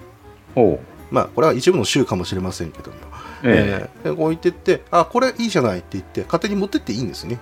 [0.56, 0.80] ほ
[1.11, 2.99] まあ、これは一部の州かもしれませんけども、う。
[3.43, 7.39] ええーで置いてって、あ、これいいじゃないって言って、勝手に持ってっていいんですね。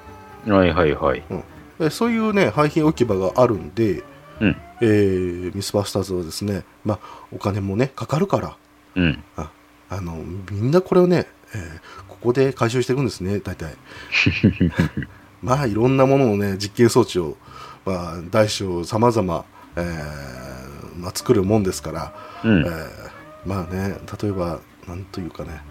[0.47, 0.52] え。
[0.52, 1.23] はいはいはい。
[1.80, 4.04] えーそういうね、廃品置き場があるんで、
[4.39, 4.56] うん。
[4.82, 6.99] えーミスバスターズはですね、まあ、
[7.32, 8.58] お金もね、かかるから、
[8.95, 9.23] うん。
[9.38, 9.49] あ
[9.89, 10.17] あの
[10.52, 13.76] みんなこれをね、えーここで回収していくんですね、大体。
[15.43, 17.36] まあいろんなものをね実験装置を、
[17.86, 19.43] まあ、大小さまざま
[20.97, 22.13] まあ作るもんですから、
[22.45, 22.69] うんえ。
[22.69, 23.12] ー
[23.45, 25.62] まあね例えばなんというかね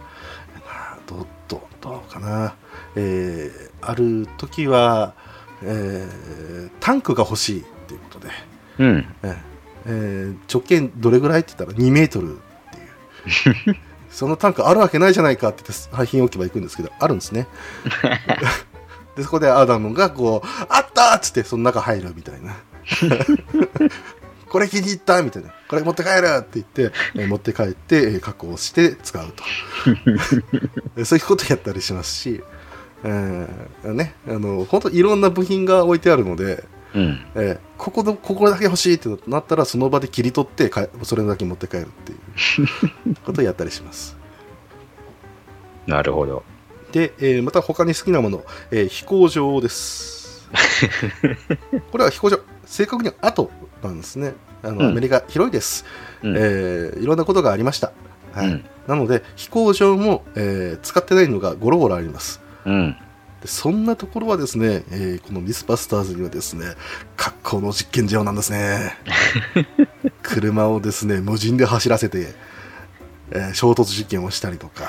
[0.55, 0.61] ま
[0.95, 2.55] あどうどうどうかな、
[2.97, 5.15] えーある時は、
[5.63, 8.29] えータンクが欲しいっていうことで、
[8.79, 9.15] うん。
[9.23, 9.37] えー
[9.87, 12.79] えー直径どれぐらいって言ったら2メートルって
[13.69, 13.77] いう
[14.09, 17.49] そのタンクあるわけないじゃないかって言って廃品置き場行くんですけどあるんですね
[19.17, 22.55] でそこでアダムがこう「あった!」っつってその中入るみたいな
[24.53, 25.49] これ気に入ったみたいな。
[25.67, 29.43] これ持って帰るって言って、えー持って帰って、えー加工して使うと。
[30.95, 32.43] で そういうことやったりしますし、
[33.03, 37.25] えーね、あの本当いろんな部品が置いてあるので、うん。
[37.35, 42.15] えーここのここだけ欲しいってなったらその場で切り取ってかそれだけ持って帰るってい
[43.11, 44.17] う ことをやったりします。
[45.87, 46.45] なるほど。
[46.93, 50.47] で、えーまた他に好きなもの、えー飛行場です。
[51.91, 52.39] これは飛行場。
[52.67, 53.15] 正確には
[53.83, 54.35] 後なんですね。
[54.63, 54.87] あの、うん。
[54.91, 55.85] アメリカ広いです、
[56.23, 56.37] うん。
[56.37, 57.93] えーいろんなことがありました、
[58.33, 58.47] はい。
[58.47, 58.65] うん。
[58.87, 62.41] なので飛行場も、えー使ってないのがゴロゴロあります。
[62.65, 62.97] うん。
[63.41, 66.75] でそんなところはですね、えーこのミスバスターズにはですね
[67.17, 68.97] 格好の実験場なんですね。
[70.23, 72.35] 車をですね無人で走らせて、
[73.33, 74.89] えー衝突実験をしたりとか。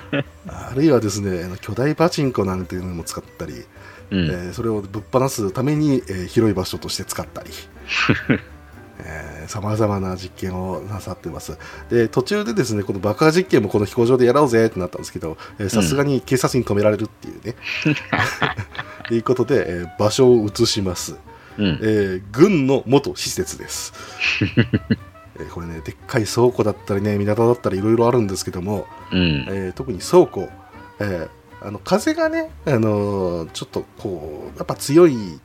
[0.48, 3.64] あるいはですね巨大パチンコなんていうのも使ったり、
[4.12, 4.26] うん。
[4.26, 7.50] えーそれをぶっ放すために、えー広い場所として使ったり
[9.48, 11.58] さまざまな実験をなさってます
[11.90, 17.56] で途中でですねこの爆破実験もこの飛行場でやろうぜってなったんですけどえーさすがに警察に止められるっていうね、
[19.08, 21.16] ということで、えー場所を移します。
[21.58, 21.78] うん。
[21.82, 23.92] えー軍の元施設です。
[25.40, 29.46] えーこれね、でっかい倉庫だったりね、港だったりいろいろあるんですけども、うん。
[29.48, 30.48] えー特に倉庫、
[31.00, 31.28] えー
[31.64, 35.38] あの風がね、あのーちょっとこう、やっぱ強いっ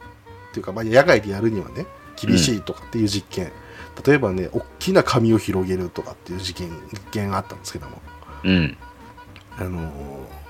[0.53, 3.51] ていうか、まあ、野外でやるにはね、厳しいとかっていう実験、
[4.05, 8.01] 例えばね、大きな紙を広げるとかっていう実験実験があったんですけども、
[8.43, 8.77] うん。
[9.59, 9.91] あのー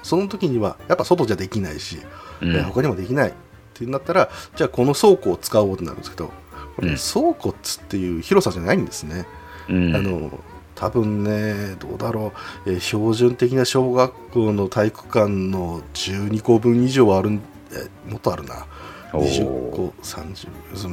[0.03, 1.99] その時にはやっぱ外じゃできないし、
[2.41, 2.55] うん。
[2.55, 3.33] えー他にもできないっ
[3.73, 6.31] てなったらじゃあこの倉庫を使おうってなるんですけど
[6.75, 6.95] これ、うん。
[6.95, 9.25] 倉庫っつっていう広さじゃないんですね、
[9.67, 9.95] うん。
[9.95, 10.31] あの
[10.77, 12.33] 多分ねどうだろ
[12.65, 18.67] う、えー標準的な小学校の体育館の12個分以上あるんえーもっとあるな
[19.13, 20.47] おー20個30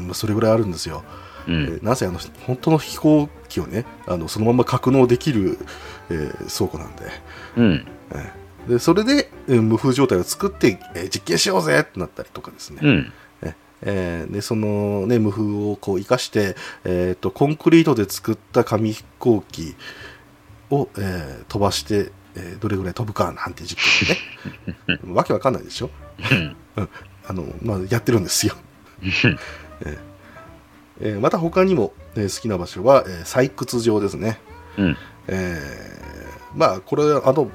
[0.09, 1.05] そそれぐらいあるんですよ、
[1.47, 1.55] うん。
[1.55, 5.59] えーなぜあの本当の飛行機をねあのそのまま格納できる、
[6.11, 7.05] えー倉庫なんで
[7.57, 7.87] うん。
[8.15, 13.13] ええでそれで、えー無風状態を作って、えー実験しようぜってなったりとかですね、うん。
[13.85, 19.77] えーでその、ね、無風をこう生かして、えー、とコンクリートで作った紙飛行機
[20.71, 24.17] を、えー飛ばして、えーどれぐらい飛ぶかなんて実験
[24.87, 25.01] でね。
[25.15, 25.91] わけわかんないでしょ？
[26.31, 26.57] うん。
[27.27, 28.55] あの、まあ、やってるんですよ、
[31.01, 34.39] えーまた他にも、えー好きな場所は、えー採掘場ですね。
[34.79, 34.97] うん。
[35.29, 37.51] えーまあこれあの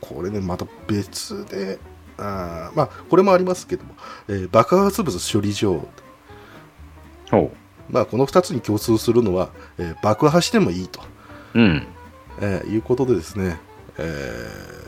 [0.00, 1.78] これねまた別で
[2.18, 3.94] あーまあこれもありますけども、
[4.28, 5.86] えー爆発物処理場
[7.30, 7.52] ほ
[7.90, 11.00] まあこの2つに共通するのは、えー爆破してもいいと、
[11.54, 11.60] う。
[11.60, 11.86] うん。
[12.40, 13.58] えーいうことでですね、
[13.98, 14.84] えー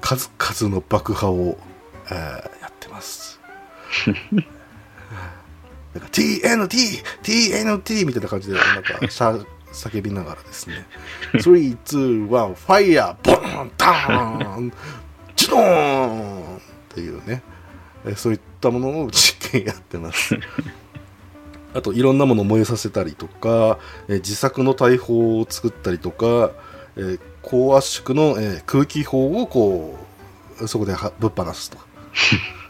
[0.00, 1.58] 数々の爆破を、
[2.10, 2.14] えー
[2.62, 3.38] やってます
[5.92, 7.02] なんか TNT!
[7.22, 8.06] TNT!
[8.06, 9.36] みたいな感じでなんかしゃ
[9.72, 10.86] 叫びながらですね
[11.34, 14.72] 3、 2、1、ファイヤーボーンダーン
[15.36, 16.49] チドーン
[16.90, 17.42] っていうね、
[18.04, 20.38] えーそういったものを実験やってます。
[21.72, 26.50] あといろんなものを燃えさせたりとか、えー自作の大砲を作ったりとか、
[26.96, 29.98] えー高圧縮の、えー空気砲をこ
[30.60, 31.78] うそこではぶっ放すと。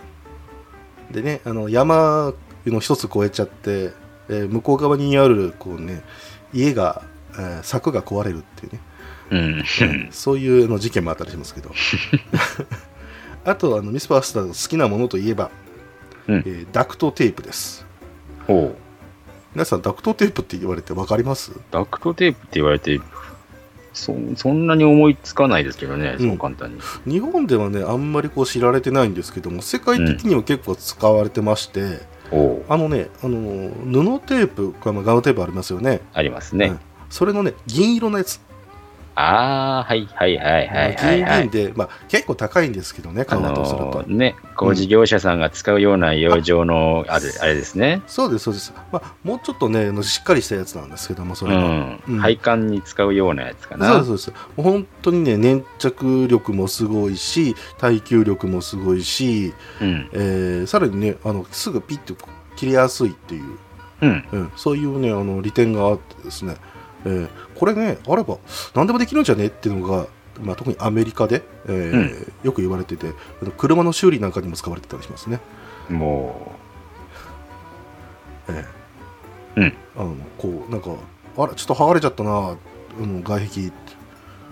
[1.10, 2.32] でねあの山
[2.66, 3.92] の一つ越えちゃって、
[4.28, 6.02] えー向こう側にあるこう、ね、
[6.52, 7.02] 家が、
[7.32, 8.80] えー柵が壊れるっていうね
[9.30, 10.08] うん。
[10.12, 11.70] そういうの事件もあったりしますけど
[13.44, 15.50] あとあの MythBusters の好きなものといえば、
[16.28, 16.38] うん。
[16.38, 17.86] えーダクトテープです。
[18.46, 18.76] ほう。
[19.54, 21.52] 皆さんダクトテープって言われて分かります？
[21.70, 23.00] ダクトテープって言われて、
[23.92, 26.28] そそんなに思いつかないですけどね、うん。
[26.28, 26.80] そう簡単に。
[27.04, 32.00] 日本ではねあんまりこう知られてないんですけども世界的には結構使われてまして、
[32.30, 32.64] おう。
[32.68, 33.70] あのねあの
[34.20, 36.00] 布テープガムテープありますよね。
[36.12, 36.66] ありますね。
[36.66, 36.80] うん。
[37.08, 38.40] それのね銀色のやつ
[39.14, 41.42] ああ、はいはいはいはいはい、はい。
[41.42, 48.02] 銀銀で、まあ、結構高いんですけどね買うとすると、ね、工事業者さんが使うような養生のある、あれですね。
[48.06, 53.88] そうですそうです、まあ、もうちょっとねあのしっかりしたやつなんですけどもそうれは、配管に使うようなやつかな。
[53.88, 60.08] そうですそうですもう本当にね粘着力もすごいし耐久力もすごいし、うん。
[60.12, 62.14] えーさらにねあのすぐピッと
[62.56, 63.58] 切れやすいっていう、
[64.02, 64.28] うん。
[64.32, 66.56] うん、そういうねあの利点があってですね、
[67.04, 68.38] えーこれねあれば
[68.74, 70.06] 何でもできるんじゃねっていうのが、
[70.40, 72.32] まあ、特にアメリカで、えーうん。
[72.42, 73.12] よく言われてて
[73.58, 75.40] 車の修理なんかにも使われてたりしますね、
[75.90, 76.52] も
[78.48, 78.64] え
[79.56, 79.64] うん。
[79.64, 80.90] ーあのこうなんか
[81.36, 82.56] あれちょっと剥がれちゃったな、
[82.98, 83.72] うん、外壁。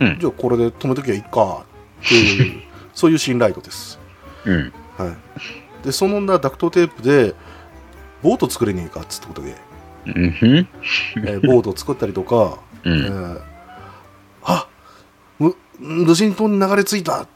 [0.01, 0.19] うん。
[0.21, 1.65] じゃあこれで止めときゃいいか
[2.05, 2.63] っていう
[2.95, 3.99] そういう信頼度です、
[4.45, 4.73] う、うん。
[4.99, 7.35] はい、でそのなダクトテープで
[8.23, 9.68] ボート作れねえかっつってことで。
[10.17, 13.35] えーボートを作ったりとか、えうん。
[13.37, 13.41] ー
[14.45, 14.69] あ
[15.39, 17.27] む無人島に流れ着いた。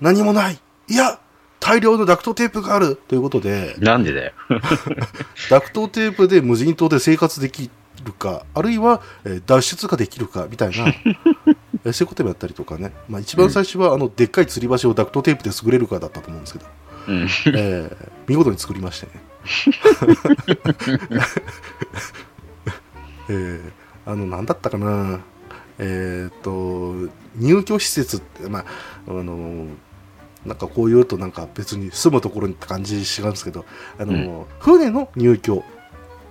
[0.00, 0.58] 何もない。
[0.88, 1.18] いや
[1.60, 2.96] 大量のダクトテープがある。
[3.08, 3.74] ということで。
[3.78, 4.32] なんでだよ。
[5.50, 7.70] ダクトテープで無人島で生活でき
[8.04, 8.44] るか。
[8.54, 10.46] あるいは、えー脱出ができるか。
[10.50, 10.88] みたいな。
[11.84, 16.66] えーそういうこともやったりとかね、まあ、一番最初は、あのでっかい吊り橋をダクトテープで作れるかだったと思うんですけど、
[17.08, 17.28] うん。
[17.46, 19.12] えー見事に作りましてね。
[23.28, 23.72] えー
[24.06, 25.20] あの何だったかな。
[25.78, 26.94] えっ、と
[27.36, 28.64] 入居施設ってまあ
[29.08, 29.66] あの
[30.44, 33.64] なんかこう言うとなんか別に住むところにって感じ違うんですけど
[33.98, 35.64] あの、船の入居。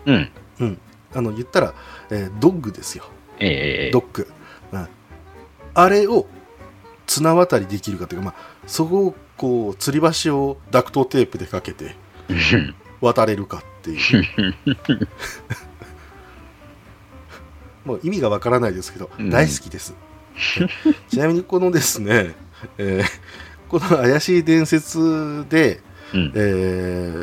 [0.05, 0.29] うん。
[0.59, 0.77] うん。
[1.15, 1.73] あの言ったら、
[2.11, 3.05] えードッグですよ。
[3.39, 3.49] ええ
[3.85, 3.91] ええ。
[3.91, 4.27] ドッグ、
[4.71, 4.87] うん、
[5.73, 6.27] あれを
[7.07, 8.35] 綱渡りできるかというか、まあ、
[8.67, 11.97] そこをこう吊り橋をダクトテープでかけて
[12.29, 14.55] うん 渡れるかっていう
[17.83, 19.93] もう意味がわからないですけど、うん大好きです
[21.11, 22.35] ちなみにこのですね、
[22.77, 23.05] えー
[23.67, 25.81] この怪しい伝説で、
[26.13, 26.31] うん。
[26.35, 26.39] え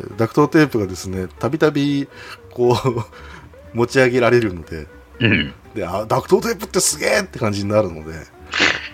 [0.05, 2.09] ーダクトテープがですね、たびたび、
[2.53, 2.77] こ
[3.73, 4.89] う、持ち上げられるので、
[5.21, 5.55] うん。
[5.77, 8.19] で、あ、ダクトテープってすげえって感じになるので、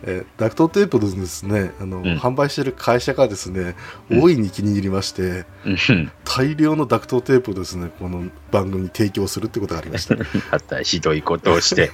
[0.03, 3.75] えーダクトテープをですね、あの、ん販売してる会社がですね、
[4.11, 6.13] 大いに気に入りまして、うん。
[6.25, 10.17] 大量のダクトテープをですね、この番組に提供するってことがありました。
[10.61, 11.91] たひどいことをして。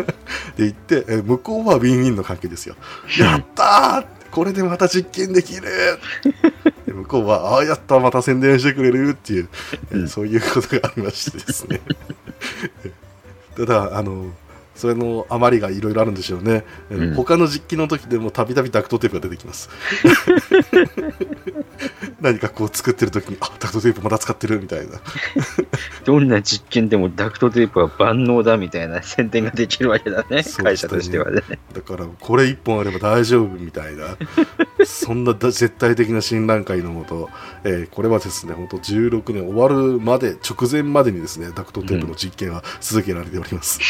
[0.56, 2.76] 言って、えー向こうはウィンウィンの関係ですよ。
[3.18, 5.62] やったーこれでまた実験できる
[6.86, 9.48] で向こうは、ああ、やったまた宣伝してくれるっていう、
[9.90, 11.80] えーうんそういうことがありましてですね。
[13.56, 14.32] ただ、あの、
[14.74, 16.64] それの余りがいろいろあるんでしょうね。
[16.90, 19.68] えーうん他の実験の時でもたびたびダクトテープが出てきます。
[22.20, 25.00] 何かこう作ってる時に、あ、ダクトテープまた使ってるみたいな。
[26.04, 31.42] どんな実験でもダクトテープは万能だみたいな宣伝ができるわけだね、そう会社としてはね。
[31.72, 34.16] だから、これ一本あれば大丈夫みたいな、
[34.86, 37.30] そんなだ絶対的な信頼感のもと、
[37.64, 43.80] えーこれはですね、本当16年終わるまで、直前までにですね、ダクトテープの実験は続けられております。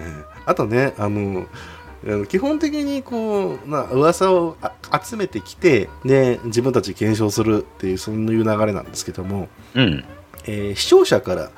[0.00, 1.46] えーあとね、あの、
[2.28, 4.72] 基本的にこう、まあ、噂をあ
[5.04, 10.04] 集めてきて、で、自分たちで検証するっていう、そういう流れなんですけども、うん。
[10.44, 11.50] えー視聴者から、えー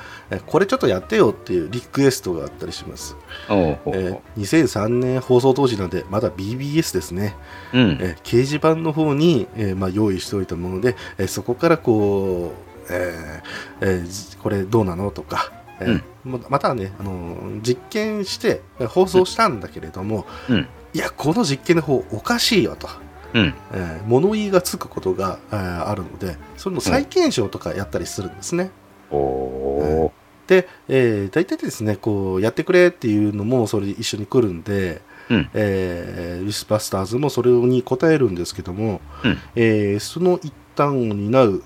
[0.46, 3.16] これちょっとやってよっていうリクエストがあったりします。
[3.48, 7.34] えーほ2003年放送当時なんで、まだ BBS ですね。
[7.72, 7.78] う。
[7.78, 7.98] うん。
[8.00, 12.52] えー掲示板の方に、えーまあ、用意しておいたもので、えーそこからこ
[12.88, 20.68] う、えーえーじこれどうなのとか、えーままたはね、あのー実験してえー放送したんだけれども、うん。
[20.92, 22.88] いや、この実験の方おかしいよと。
[23.32, 23.54] うん。
[23.72, 28.70] えー物言いがつくことが、えーあるので、それの再検証とかやったりするんですね。
[29.10, 30.17] おー。
[30.48, 35.50] で、えー大体ですね、こう、やってくれっていうのも、それ一緒に来るんで、うん。
[35.54, 41.62] えーウィスバスターズもそれに答えるんですけども、うんえーその一端を担う、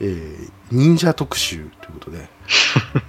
[0.00, 2.28] えー忍者特集ということで、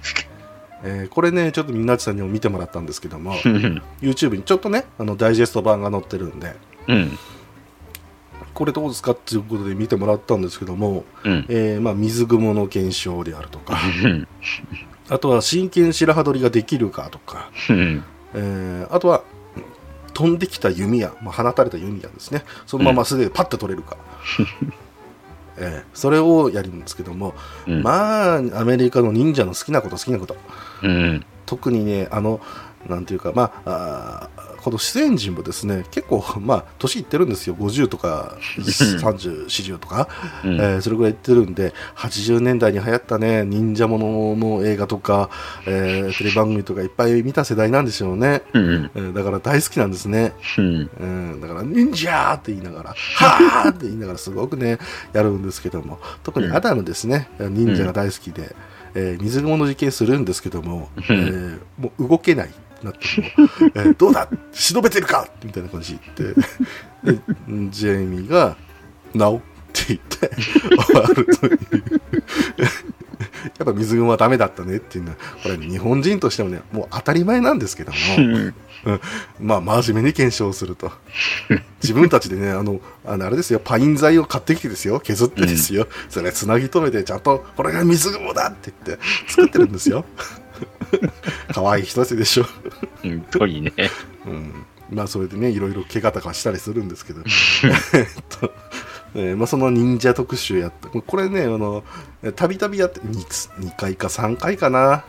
[0.82, 3.82] えーこれね、ちょっとみなちさんにも見てもらったんですけども、うん。
[4.00, 6.56] YouTube にちょっとね、あのダイジェスト版が載ってるんで、
[6.88, 7.18] うん。
[8.54, 11.46] これどうですかっていうことで見てもらったんですけども、うん。
[11.48, 14.28] えーまあ、水雲の現象であるとか、うん。
[15.08, 18.04] あとは真剣白羽取りができるかとか、うん。
[18.34, 19.22] えーあとは
[20.14, 23.96] 飛んできた弓矢、まあ、放たれた弓矢ですねそのまま素手でパッと取れるか、
[25.58, 27.34] えーそれをやるんですけども、
[27.66, 27.82] うん。
[27.82, 30.36] まあアメリカの忍者の好きなこと好きなこと
[30.82, 31.24] うん。
[31.46, 32.40] 特にねあの
[32.88, 37.54] なんていうかまああーこの出演陣もですね結構まあ年いってるんですよ。
[37.56, 40.08] 50とか3040とか、
[40.44, 40.54] うん。
[40.56, 45.30] えーそれぐらいいってるんで80年代に流行ったね忍者ものの映画とか、
[45.66, 48.90] えーテレビ番組とかいっぱい見た世代なんでしょうね、うん。
[48.94, 50.90] えーだから大好きなんですね、うん。
[51.00, 54.78] うん、だから忍者って言いながらはーって言いながらすごくね
[55.12, 55.98] やるんですけども。
[56.22, 57.28] 特にアダムですね。
[57.38, 58.54] 忍者が大好きで、
[58.94, 62.50] えー水雲の実験するんですけども、えーもう動けない
[62.82, 64.28] なっても、えーどうだ？
[64.52, 65.28] 忍べてるか？
[65.42, 66.34] みたいな感じで
[67.04, 67.20] で
[67.70, 68.56] ジェイミーが
[69.14, 69.40] 「なお」っ
[69.72, 70.30] て言って
[70.86, 71.58] 終わるという。
[73.58, 78.54] やっぱ水雲はダメだったねっていうのはこれ日本人としてもねもう当たり前なんですけども、うん。
[79.40, 80.92] まあ、真面目に検証すると。
[81.82, 90.04] 自分たちでね、あの、あのあれですよ、パイン材を買ってきてですよ、削ってですよ、それつなぎ止めて、ちゃんと、これが水雲だって言って、作ってるんですよ。
[91.52, 92.46] 可愛い人たちでしょ。
[93.02, 93.72] 本当にね。
[94.26, 94.64] うん。
[94.90, 97.20] まあ、それでね、いろいろ怪我とかしたりするんですけど。
[97.94, 98.06] えっ
[98.40, 98.52] と、
[99.14, 101.84] えーまあ、その忍者特集やって、これね、あの、
[102.36, 103.12] たびたびやって2、
[103.60, 105.04] 2回か3回かな、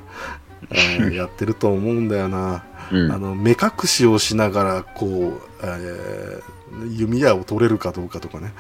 [0.72, 2.64] えー やってると思うんだよな。
[2.92, 6.60] うんあの目隠しをしながらこう、えー
[6.92, 8.54] 弓矢を取れるかどうかとかね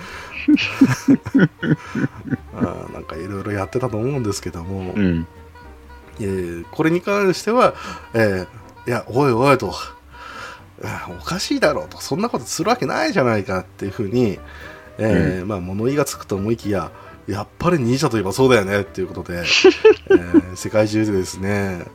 [2.55, 5.27] あーなんかいろいろやってたと思うんですけども、うん。
[6.19, 7.73] えーこれに関しては、
[8.13, 8.47] えー
[8.87, 9.71] いやおいおいと
[10.83, 14.39] あおかしいだろうとそんなことするわけないじゃないかっていうふうに、
[14.97, 16.91] えーまあ、物言いがつくと思いきや
[17.27, 19.43] やっぱり忍者といえばそうだよねっていうことで、
[20.09, 21.85] えー世界中でですね、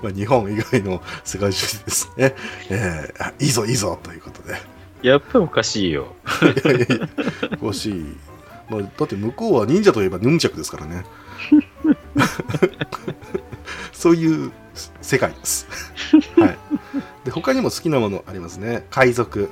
[0.00, 2.34] まあ、日本以外の世界中でですね、
[2.70, 4.54] えーあいいぞいいぞということで。
[5.02, 6.14] やっぱりおかしいよ。
[6.42, 7.08] いやいやいや
[7.60, 8.16] 欲しい、
[8.70, 11.04] まあ、だって向こうは忍者といえばヌンチャクですからね
[13.92, 14.52] そういう
[15.00, 15.66] 世界です、
[16.36, 16.58] はい、
[17.24, 18.86] で他にも好きなものありますね。
[18.90, 19.50] 海賊、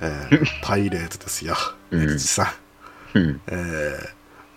[0.00, 1.54] えーパイレーツですよ。
[1.90, 2.02] うん。
[2.02, 2.54] 江口さ
[3.14, 3.40] んうん。
[3.48, 4.08] えー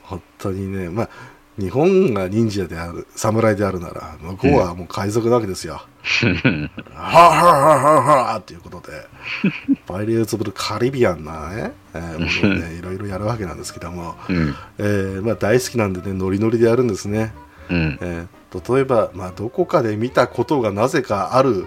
[0.03, 1.09] 本当にね、まあ、
[1.57, 9.07] 日本が忍者である侍であるなら向こうはもう海賊なわけですよ、 はあはあはあはあということで
[9.85, 14.55] パイレーツ・オブ・カリビアンなね、えー、ものをねいろいろやるわけなんですけども、うん。
[14.79, 17.33] えーまあ、大好きなんでねノリノリでやるんですね、
[17.69, 17.97] うん。
[18.01, 21.65] えー例えば、まあ、どこかで見たことがなぜかある、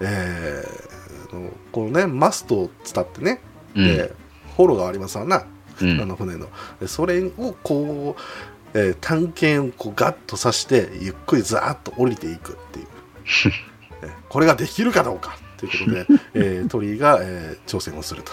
[0.00, 0.94] えー
[1.34, 3.40] のこうねマストを伝ってね、
[3.74, 3.84] うん。
[3.84, 4.12] で
[4.56, 5.44] ホロがありますわな、
[5.80, 6.00] うん。
[6.00, 6.48] あの船の。
[6.80, 8.20] でそれをこう、
[8.74, 12.86] えー探検をこうガッと刺してゆっくりザーッと降りていくっていう。
[14.02, 18.32] えーこれができるかどうかということで、 えー鳥居が、えー挑戦をすると。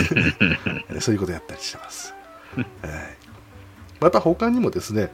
[0.90, 2.14] えーそういうことをやったりしてます、
[2.56, 2.64] はい。
[4.00, 5.12] また他にもですね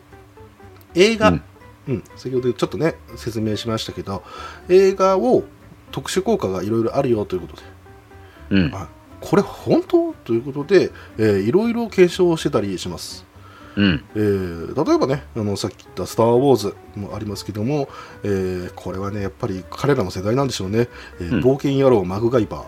[0.95, 1.43] 映画、うん。
[1.89, 4.23] うん、先ほどちょっとね説明しましたけど
[4.69, 5.45] 映画を
[5.91, 7.63] 特殊効果がいろいろあるよということで。
[8.51, 8.75] うん。
[8.75, 8.89] あ
[9.21, 10.13] これ本当？
[10.25, 13.27] ということで、えーいろいろ検証をしてたりします、
[13.77, 14.05] うん。
[14.15, 17.89] えー例えばねあのさっき言った「スター・ウォーズ」もありますけども、
[18.25, 20.89] えーこれはねやっぱり彼らの世代なんでしょうね
[21.21, 22.65] 「えーうん冒険野郎マグガイバー」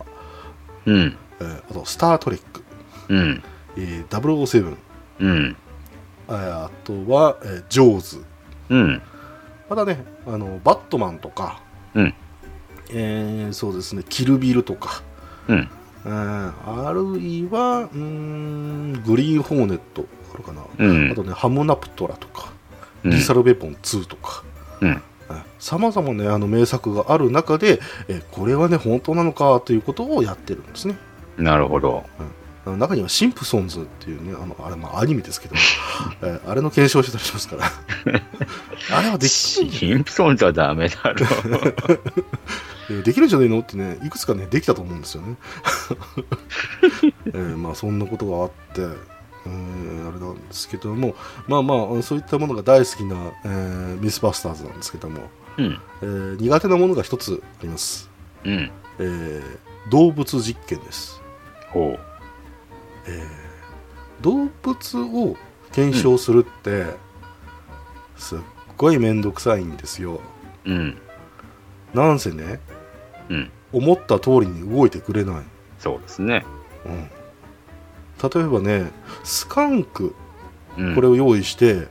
[0.87, 1.17] うん。
[1.41, 2.63] えーあと「スター・トレック」
[3.09, 3.43] うん。
[3.77, 4.77] えー、007
[5.21, 5.57] うん。
[6.29, 8.25] えーあとは、えージョーズ」
[8.71, 9.03] うん。
[9.69, 11.61] またねあのバットマンとか、
[11.95, 12.15] うん。
[12.91, 15.03] えーそうですねキルビルとか、
[15.49, 15.69] うん。
[16.05, 16.53] えー
[16.89, 21.13] あるいはうーんグリーンホーネットあるかな、うん。
[21.13, 22.53] あとねハムナプトラとか、
[23.05, 23.11] うん。
[23.11, 24.43] リサルベポン2とか。
[24.81, 25.03] うん。
[25.59, 30.97] さまざまねあの名作がある中で、えーこれはね本当なのかということをやってるんですね。
[31.39, 32.05] なるほど。
[32.65, 35.55] あの中にはシンプソンズっていうねあのあれまあアニメですけど、
[36.23, 37.65] えーあれの検証してたりしますから。
[38.99, 41.27] あれはできるシンプソンズはダメだろ。
[42.91, 43.61] えーできるんじゃないの？
[43.61, 45.37] ってねいくつかねできたと思うんですよね、
[47.27, 49.12] えーまあそんなことがあって
[49.47, 51.15] えーあれなんですけども
[51.47, 55.23] まあまあそういったものが大好きな、えーミスバスターズなんですけども、
[55.59, 55.81] うん。
[56.03, 58.11] えー苦手なものが一つあります、
[58.45, 58.71] うん。
[58.99, 59.43] えー
[59.91, 61.21] 動物実験です
[61.71, 61.99] ほ
[64.21, 65.37] 動物を
[65.73, 66.87] 検証するって、
[68.17, 68.39] すっ
[68.77, 70.21] ごい面倒くさいんですよ
[70.65, 70.71] う。
[70.71, 70.99] うん。
[71.93, 72.61] なんせね
[73.29, 73.51] うん。
[73.73, 75.43] 思った通りに動いてくれない
[75.79, 76.45] そうですね。
[76.87, 77.11] うん
[78.23, 78.91] 例えばね
[79.25, 80.15] スカンク
[80.77, 80.95] うん。
[80.95, 81.89] これを用意して、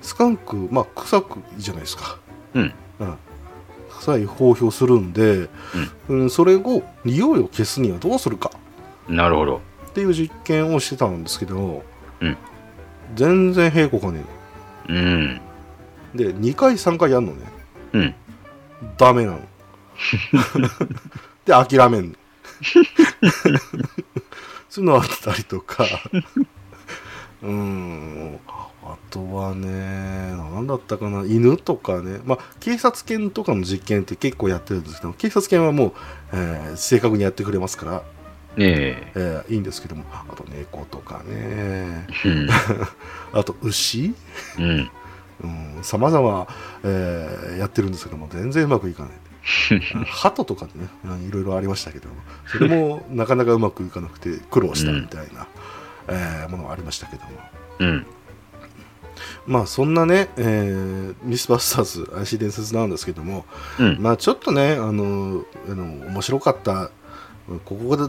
[0.00, 2.18] スカンクまあ臭くじゃないですか、
[2.54, 2.72] うん。
[3.00, 3.16] うん、
[3.98, 5.48] 臭い放氷するんで、
[6.08, 8.50] うんそれを匂いを消すにはどうするか
[9.08, 9.60] なるほど。
[9.88, 11.84] っていう実験をしてたんですけど、
[12.20, 12.36] うん
[13.14, 14.24] 全然平行かね
[14.88, 15.40] うん。
[16.14, 17.46] で2回3回やるのね
[17.92, 18.14] うん。
[18.96, 19.40] ダメなの
[21.44, 22.16] で諦めんの
[24.72, 25.84] そういうのあったりとか。
[27.42, 28.38] うーん。
[28.84, 31.24] あとはね何だったかな。
[31.26, 32.20] 犬とかね。
[32.24, 35.92] まあ警察犬とかの実験って結構やってるんですけど警察犬はもう、
[36.32, 38.02] えー正確にやってくれますから、
[38.56, 39.44] ええ。
[39.46, 40.04] ーいいんですけども。
[40.10, 41.26] あと猫とかね。
[41.28, 42.06] え
[43.34, 44.14] あと牛。
[44.58, 44.90] うん。
[45.82, 46.46] さまざま
[47.58, 49.12] やってるんですけども全然うまくいかない
[50.06, 52.14] 鳩とかでねうんいろいろありましたけども
[52.46, 55.46] それもなかなかうまくいかなくて苦労したみたいな、
[56.08, 57.30] えーものがありましたけども
[57.80, 58.06] うん。
[59.46, 63.44] まあそんなね、えーミスバスターズ怪しい伝説なんですけども
[63.78, 63.96] うん。
[64.00, 66.90] まあちょっとねあのあの面白かった
[67.64, 68.08] ここだ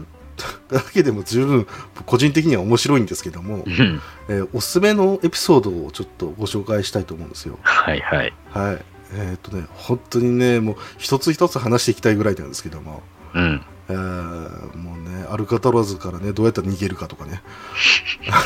[0.68, 1.66] だけでも十分
[2.06, 4.00] 個人的には面白いんですけどもう、ん。
[4.28, 8.32] えーおすすめのエピソードをちょっとご紹介したいと思うんですよはいはい。
[8.50, 8.84] はい。
[9.16, 13.02] えーっとね、本当にね、もう一つ一つ話していきたいぐらいなんですけども、
[13.34, 13.62] うん。
[13.88, 17.42] えーもうね、アルカトラズからね、どうやったら逃げるかとかね、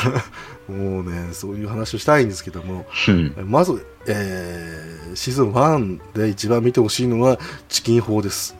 [0.67, 3.33] もうね、そういう話をしたいんですけども、うん。
[3.45, 8.55] まず、えーシーズン1で一番見てほしいのはチキン砲です。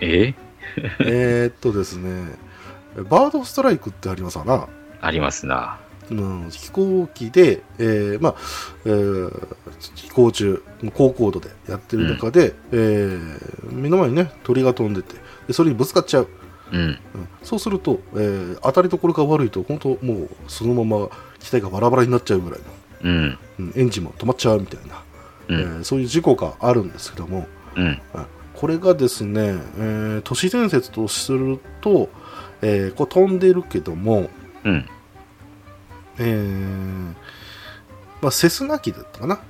[0.00, 0.34] え？
[1.00, 2.36] えーっとですね、
[3.10, 4.68] バードストライクってありますわな。
[5.00, 5.78] ありますな。
[6.10, 8.34] うん、飛行機で、えーまあ
[8.84, 9.48] えー
[9.96, 15.14] 飛行中高高度でやってる中で、えー目の前にね鳥が飛んでて
[15.46, 16.28] でそれにぶつかっちゃう、
[16.72, 16.80] うん。
[16.80, 16.98] うん
[17.42, 21.08] そうすると、えー当たりどころが悪いと本当もうそのまま
[21.38, 22.66] 機体がバラバラになっちゃうぐらいの、
[23.02, 23.38] うん。
[23.58, 25.02] うんエンジンも止まっちゃうみたいな、
[25.48, 25.60] うん。
[25.60, 27.84] えーそういう事故があるんですけども、うん。
[27.84, 27.98] うん
[28.54, 32.08] これがですね、えー都市伝説とすると、
[32.62, 34.30] えーこう飛んでるけども、
[34.64, 34.88] うん。
[36.18, 37.14] えー
[38.22, 39.40] まあ、セスナ機だったかな、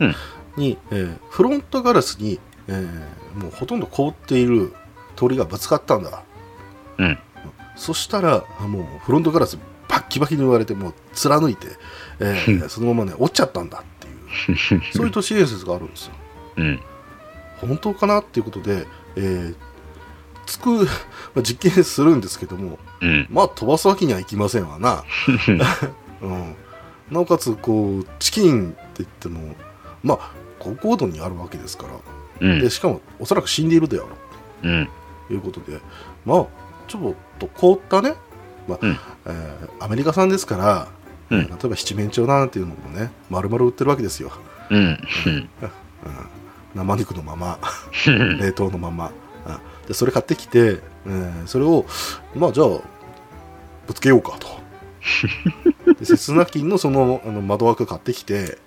[0.00, 0.14] うんうん
[0.56, 4.74] に、えーフロントガラスに、えーもうほとんど凍っている
[5.16, 6.22] 鳥がぶつかったんだ
[6.98, 7.18] うん。
[7.76, 11.68] そしたらもうフロントガラスバッキバキに言われてもう貫いて、
[12.20, 13.82] えー そのままね落ちちゃったんだっ
[14.92, 16.12] そういう都市伝説があるんですよ
[16.56, 16.80] うん。
[17.60, 18.86] 本当かなっていうことで、
[19.16, 19.54] えー
[20.44, 20.84] つく、
[21.34, 23.26] まあ実験するんですけどもうん。
[23.30, 25.04] まあ飛ばすわけにはいきませんわな、
[26.20, 26.56] うん、
[27.10, 29.54] なおかつこうチキンって言っても
[30.02, 30.30] まあ
[30.62, 31.94] 高高度にあるわけですから。
[32.40, 32.60] うん。
[32.60, 32.70] で。
[32.70, 34.08] しかもおそらく死んでいるであろ
[34.62, 34.68] う。
[34.68, 34.88] うん。
[35.26, 35.80] ということで。
[36.24, 36.46] まあ
[36.86, 38.14] ちょっと凍ったね、
[38.68, 38.90] まあうん。
[39.26, 40.88] えーアメリカ産ですから、
[41.30, 41.46] うん。
[41.48, 44.30] 例えば七面鳥なんていうのもね丸々売ってるわけですよ、
[44.70, 44.98] うん。
[45.26, 45.48] うん、
[46.74, 47.58] 生肉のまま
[48.06, 48.38] うん。
[48.38, 49.10] 冷凍のまま、
[49.46, 49.58] うん。
[49.88, 51.84] でそれ買ってきて、えーそれを
[52.36, 52.68] まあじゃあ
[53.86, 54.62] ぶつけようかと。
[55.98, 58.58] で刹那金のそのあの窓枠買ってきて、うん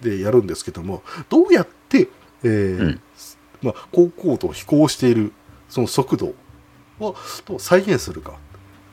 [0.00, 2.08] でやるんですけどもどうやって、
[2.42, 3.00] えーうん
[3.62, 5.32] まあ、高高度を飛行している
[5.68, 6.34] その速度
[7.00, 8.34] をと再現するか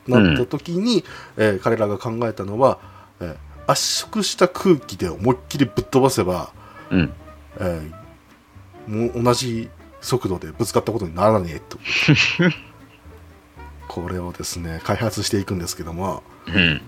[0.06, 1.04] なった時に、
[1.36, 2.78] えー彼らが考えたのは、
[3.20, 6.52] えー圧縮した空気で思いっきりぶっ飛ばせば、
[6.90, 7.12] うん。
[7.60, 8.00] えー
[8.90, 11.78] もう同じ速度でぶつかったことにならねえと
[13.86, 16.80] これをですね開発していくんですけどもうん。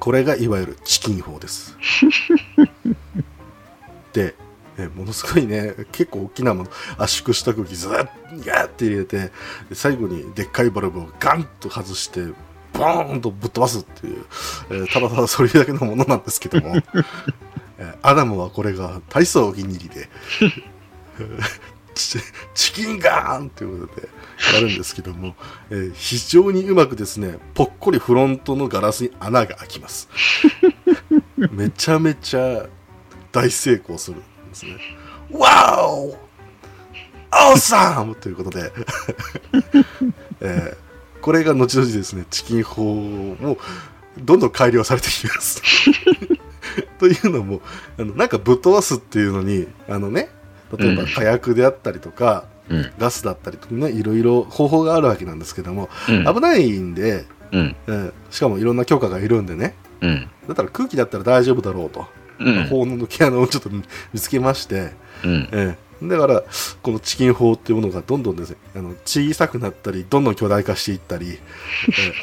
[0.00, 1.76] これがいわゆるチキン砲です。
[4.12, 4.34] で
[4.76, 9.30] えーものすごいね結構大きなもの圧縮した空気ずっとガーって入れて
[9.68, 12.20] で最後にでっかいバルブをガンと外して
[12.72, 14.24] ボーンとぶっ飛ばすっていう、
[14.70, 16.76] えーただただそれだけのものなんですけども、
[17.78, 20.08] えーアダムはこれが大層お気に入りで
[21.94, 24.08] チキンガーンということで
[24.54, 25.34] やるんですけども、
[25.70, 30.08] えー非常にうまくですねぽっこりフロントのガラスに穴が開きます
[31.50, 32.66] めちゃめちゃ
[33.32, 34.76] 大成功するんですね
[35.30, 38.72] わおオーサムということで、
[40.40, 40.84] えー
[41.24, 43.56] これが後々ですねチキン砲も
[44.18, 45.62] どんどん改良されていきます
[46.98, 47.62] というのも
[47.98, 50.28] あのなんかぶっ飛ばすっていうのにあのね
[50.76, 52.92] 例えばうん火薬であったりとか、うん。
[52.98, 56.34] ガスだったりとかねいろいろ方法があるわけなんですけども、うん。
[56.34, 57.76] 危ないんで、うん。
[57.86, 60.30] うんしかもいろんな許可がいるんでねうん。
[60.48, 62.06] だったら空気だったら大丈夫だろうと、
[62.38, 62.66] うん。
[62.66, 63.70] 法の抜け穴をちょっと
[64.12, 64.92] 見つけまして、
[65.24, 65.48] うん。
[65.52, 66.42] ええだから
[66.82, 71.38] このチキン砲っていうものがどんどんですねあの小さくなったりどんどん巨大化していったり、え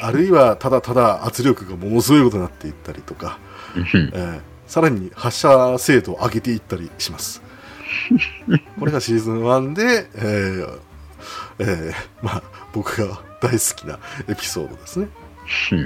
[0.00, 3.38] え あるいはただただ圧力がものすごいことになっていったりとか、
[3.74, 3.82] うん。
[4.12, 7.41] ええさらに発射精度を上げていったりします
[8.78, 10.64] これがシーズン1で、え
[11.58, 15.08] えええまあ、僕が大好きなエピソードですね。
[15.72, 15.80] うん。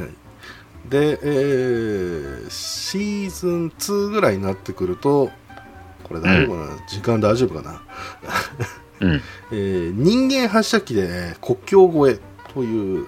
[0.00, 0.10] はい。
[0.90, 5.30] で、えーシーズン2ぐらいになってくると
[6.04, 7.82] これ大丈夫かな、時間大丈夫かな、
[9.00, 9.22] うん。
[9.52, 13.06] えー人間発射機で国境越えという、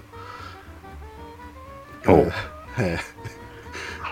[2.79, 2.99] え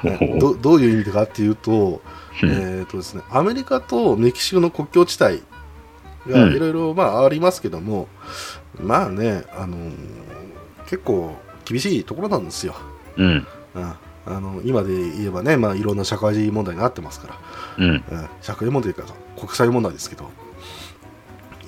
[0.03, 0.39] ほーう。
[0.39, 2.01] どどういう意味かっていうと,、うん
[2.45, 5.43] えーとですね、アメリカとメキシコの国境地帯
[6.32, 8.09] がうんいろいろまあありますけども、
[8.80, 9.93] まあね、あのー
[10.84, 11.36] 結構
[11.66, 12.74] 厳しいところなんですよ。
[13.16, 13.47] うん。
[13.74, 13.93] うん
[14.26, 17.34] あの今で言えばね、まあ、いろんな社会問題になってますから、
[17.78, 17.91] うん。
[17.91, 20.28] うん、社会問題というか国際問題ですけど、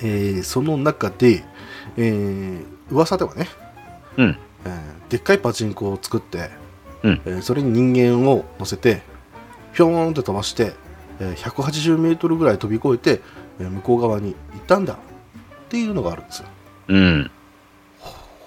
[0.03, 1.45] えーその中で、
[1.97, 3.47] えー噂ではね、
[4.17, 4.39] うん。
[4.65, 6.51] えーでっかいパチンコを作って、
[7.03, 9.03] うんえーそれに人間を乗せて
[9.73, 10.73] ひょーんって飛ばして、
[11.21, 13.23] えー180メートルぐらい飛び越えて、
[13.61, 14.97] えー向こう側に行ったんだっ
[15.69, 16.49] ていうのがあるんですよ
[16.89, 17.31] うん。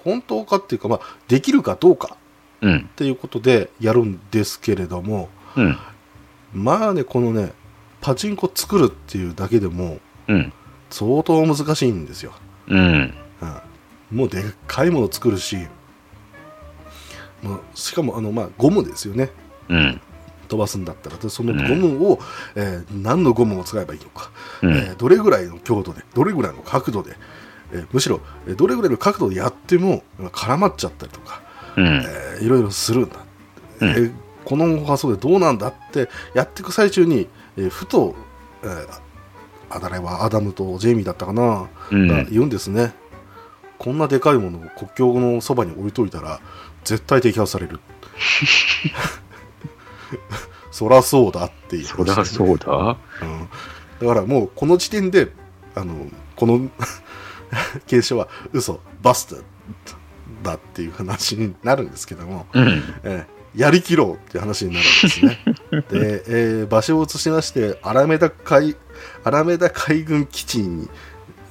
[0.04, 2.16] 本当かっていうか、まあ、できるかどうか
[2.60, 2.76] うん。
[2.78, 5.78] っていうことでやるんですけれどもうん。
[6.52, 7.52] まあねこのね
[8.00, 9.98] パチンコ作るっていうだけでも
[10.28, 10.52] うん。
[10.90, 12.32] 相当難しいんですよ、
[12.68, 13.14] うん。
[14.12, 15.56] うん、もうでっかいもの作るし、
[17.42, 19.30] まあ、しかもあの、まあ、ゴムですよね
[19.68, 20.00] うん。
[20.44, 22.18] 飛ばすんだったらでそのゴムを、
[22.54, 24.30] えー何のゴムを使えばいいのか、
[24.62, 24.72] うん。
[24.72, 27.16] えーどれぐらいの強度でどれぐらいの角度で、
[27.72, 31.42] えーむしろ、えーどれぐらいの角度でやってもまあ絡まっちゃったりとか、
[31.76, 31.86] うん。
[31.86, 33.16] えーいろいろするんだ、
[33.80, 33.88] うん。
[33.90, 34.12] えー
[34.44, 38.14] この発想でどうなんだってやっていく最中に、えーふと、
[38.62, 38.88] えー
[39.70, 42.06] あ誰はアダムとジェイミーだったかな、うん。
[42.06, 42.92] が言うんですね。
[43.78, 46.40] こんなでかいものを国境のそばに置いといたら
[46.84, 47.80] 絶対摘発される
[50.70, 52.72] そらそうだっていうそりゃそうだ？
[52.72, 53.48] うん
[54.00, 55.32] だからもうこの時点で
[55.74, 55.94] あの
[56.36, 56.68] この
[57.86, 59.42] 検証は嘘バスター
[60.42, 62.82] だっていう話になるんですけども、うん。
[63.04, 65.38] えーやりきろうっていう話になるんですね。
[65.88, 68.74] で、えー場所を移しましてアラメダ海
[69.22, 70.88] アラメダ海軍基地に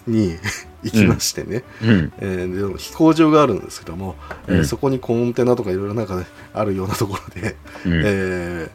[0.05, 0.37] に
[0.83, 2.13] 行きましてね、うん。
[2.19, 4.15] えーで飛行場があるんですけども、
[4.47, 7.55] えーうんそこにコンテナとかいろいろなんか、ね、あるようなところで、
[7.85, 7.93] うん。
[7.93, 8.69] えー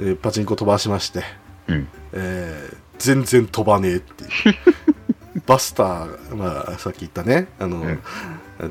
[0.00, 1.22] えーパチンコ飛ばしまして、
[1.68, 1.88] うん。
[2.12, 4.30] えー全然飛ばねえっていう
[5.46, 7.82] バスター、まあ、さっき言ったねあの、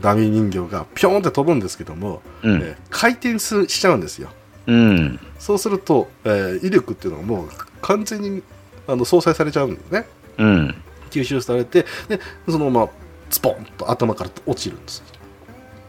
[0.01, 4.29] ダミー人形がピョーンって飛ぶんですけども、うんえー回転すしちゃうんですよ
[4.67, 5.19] うん。
[5.39, 7.49] そうすると、えー威力っていうのがもう
[7.81, 8.43] 完全に
[8.87, 10.05] あの相殺されちゃうんですね
[10.37, 10.75] うん。
[11.09, 12.89] 吸収されてでそのまま
[13.29, 15.03] スポンと頭から落ちるんです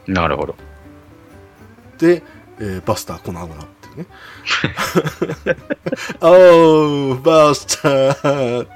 [0.07, 0.55] なるほど。
[1.99, 2.23] で、
[2.59, 3.49] えーバスター粉々っ
[3.81, 4.07] ていうね
[6.21, 8.69] おーバスターっ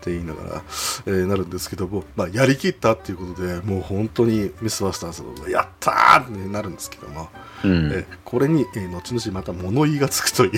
[0.00, 0.62] て言いながら、
[1.06, 5.12] えーなるんですけども、まあ、やりきったっていうことでもう本当にミスバスター
[5.44, 7.28] ズやったーってなるんですけども、
[7.64, 7.70] うん。
[7.92, 10.50] えーこれに、えー後々また物言いがつくという、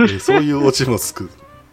[0.00, 1.28] えーそういうオチもつく、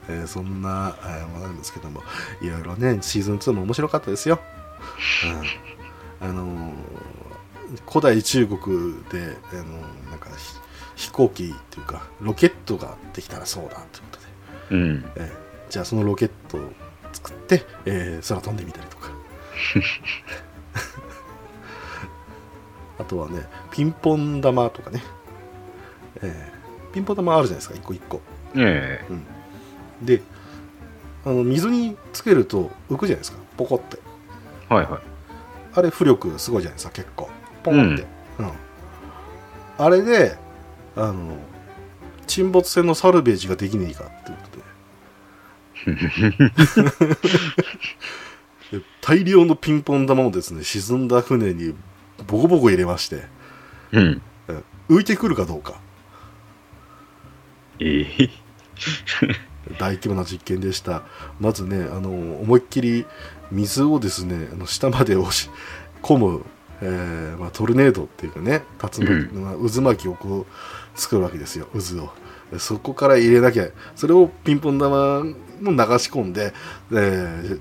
[0.10, 2.02] えーそんな、えーものなんですけども
[2.42, 4.40] いろいろねシーズン2も面白かったですよ、
[6.22, 6.28] うん。
[6.28, 6.74] あのー
[7.88, 10.30] 古代中国で、あのーなんか
[10.96, 14.26] ひ飛行機っていうかロケットができたらそうだということで、
[14.72, 15.06] うん。
[15.16, 16.62] えーじゃあそのロケットを
[17.14, 19.10] 作って、えー空飛んでみたりとか。
[23.00, 25.02] あとはねピンポン玉とかね、
[26.22, 28.20] えーピンポン玉あるじゃないですか一個一個。
[28.56, 29.00] え
[30.02, 30.22] で
[31.26, 33.38] あの水につけると浮くじゃないですか。
[33.58, 34.00] ポコって。
[34.70, 35.02] えはいはい。
[35.74, 37.30] あれ浮力すごいじゃないですか結構。
[37.64, 38.06] ポンって、
[38.40, 38.52] うん。
[39.78, 40.38] あれで
[40.96, 41.38] あの
[42.28, 44.64] 沈没船のサルベージができねえかっていうことで。
[48.80, 51.74] で大量のピンポン玉をですね沈んだ船に
[52.28, 53.24] ボコボコ入れまして。
[53.92, 54.22] うん。
[54.48, 54.64] うん。
[54.90, 55.80] 浮いてくるかどうか。
[57.80, 58.30] ええ
[59.78, 61.04] 大規模な実験でした。
[61.40, 62.10] まずねあの
[62.42, 63.06] 思いっきり
[63.52, 65.50] 水をですねあの下まで押し
[66.02, 66.46] 込む、
[66.82, 72.10] えーまあ、トルネードっていうかね竜巻、まあ渦巻きをこう作るわけですよ渦を。
[72.52, 76.54] でそこから入れなきゃそれをピンポン玉も流し込んで、
[76.92, 77.60] えー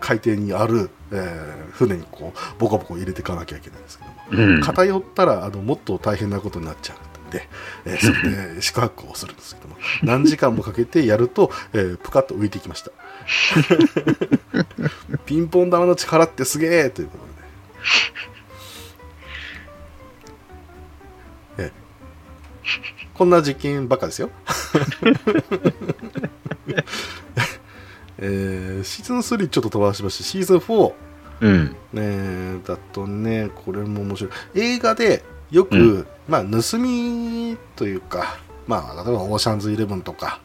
[0.00, 4.04] 海底にある、えー船にこうボコボコ入れていかなきゃいけないんですけ
[4.36, 4.52] ども。
[4.54, 4.60] うん。
[4.60, 7.48] 偏ったらあのもっと大変なことになっちゃうんで、
[7.86, 9.56] えーそれで宿泊をするんです
[10.02, 12.90] 何時間もかけてやると、えープカッと浮いてきました。
[15.26, 17.24] ピンポン玉の力ってすげえということ
[21.58, 21.72] で、えー
[23.14, 24.30] こんな実験ばっかですよ、
[28.18, 30.92] えーシーズン3ちょっと飛ばしましてシーズン4
[31.40, 31.76] うん。
[31.92, 34.32] ねだとねこれも面白い。
[34.54, 36.06] 映画でよく、うん。
[36.28, 38.38] まあ盗みというか
[38.68, 40.40] まあ例えばオーシャンズイレブンとか、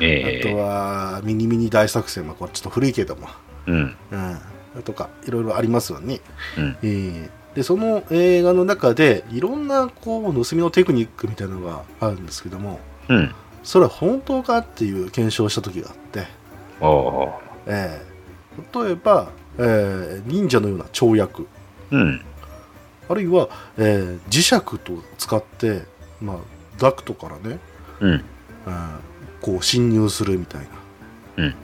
[0.00, 0.40] ええ。
[0.40, 3.28] あとはミニミニ大作戦まあこれちょっと古いけども、
[3.66, 3.96] うん。
[4.74, 6.20] うん、とかいろいろありますよね、
[6.56, 6.76] うん。
[6.82, 13.34] えーでその映画の中でいろんなこう盗みのテクニックみたいなのがあるんですけどもうん。
[13.64, 16.26] それは本当かっていう検証をした時があって、
[17.66, 21.48] えー例えば、えー忍者のような跳躍。
[21.90, 22.20] うん。
[23.08, 25.82] あるいは、えー磁石と使って、
[26.20, 26.36] まあ、
[26.78, 27.58] ダクトからね、
[28.00, 28.10] うん。
[28.10, 28.22] うん
[29.40, 30.66] こう侵入するみたいな、
[31.44, 31.54] うん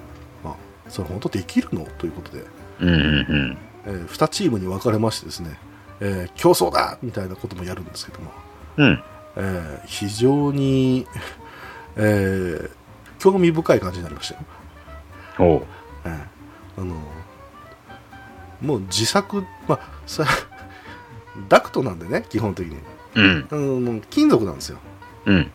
[0.44, 0.56] まあ、
[0.88, 1.84] それ本当できるの？
[1.98, 2.44] ということで、
[2.80, 2.88] うん。
[2.88, 3.58] うん。
[3.86, 5.58] え2チームに分かれましてですね、
[6.00, 8.30] えー競争だみたいなこともやるんですけども、
[8.76, 9.02] うん。
[9.36, 11.06] えー非常に、
[11.96, 12.70] えー
[13.18, 14.40] 興味深い感じになりましたよ、
[15.38, 15.62] おう
[16.04, 16.94] えーあの
[18.62, 20.24] もう自作、まあ、さ
[21.48, 22.76] ダクトなんでね基本的に
[23.16, 23.48] うん。
[23.50, 24.78] あの金属なんですよ
[25.26, 25.50] うん。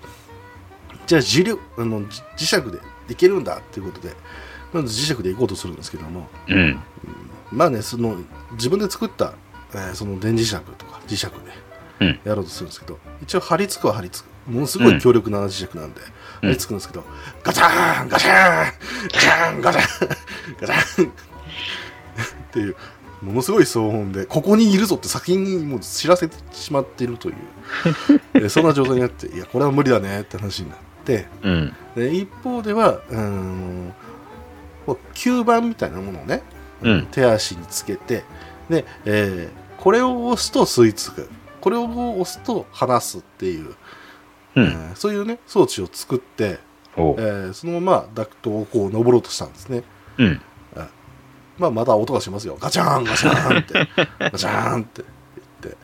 [1.08, 4.14] じゃあ磁力あのじ磁石でいけるんだっていうことで
[4.72, 6.80] まず磁石で行こうとするんですけどもうん。
[7.52, 8.18] まあねその
[8.52, 9.34] 自分で作った、
[9.74, 11.34] えーその電磁石とか磁石で
[12.02, 16.02] うんやろうとするんですけど、一応貼り付くは貼り付くものすごい強力な磁石なんで、
[16.42, 17.04] 貼り付くんですけど、
[17.44, 18.72] ガチャーンガチャーン
[19.12, 21.14] ガチャーンガチャーンガチャーンっ
[22.52, 22.76] ていう
[23.22, 27.36] ものすごい騒音でここにいるぞって先にもう知らせてしまっているという
[28.36, 31.76] えーそんな状態になっていやこれは無理だねって話になってうん。
[31.96, 33.94] で一方ではうーん
[35.14, 36.42] 吸盤みたいなものをね、
[36.82, 38.24] うん手足につけて
[38.70, 41.30] で、えーこれを押すと吸い付く
[41.62, 43.76] これを押すと離すっていう、
[44.56, 44.64] うん。
[44.66, 46.60] えーそういうね装置を作って、
[46.98, 49.84] えーそのままダクトをこう登ろうとしたんですね、
[50.18, 50.42] うん。
[51.60, 52.58] まあ、また音がしますよ。
[52.60, 53.74] ガチャーンガチャーンって。
[54.20, 55.04] ガチャーンって。
[55.64, 55.78] 言って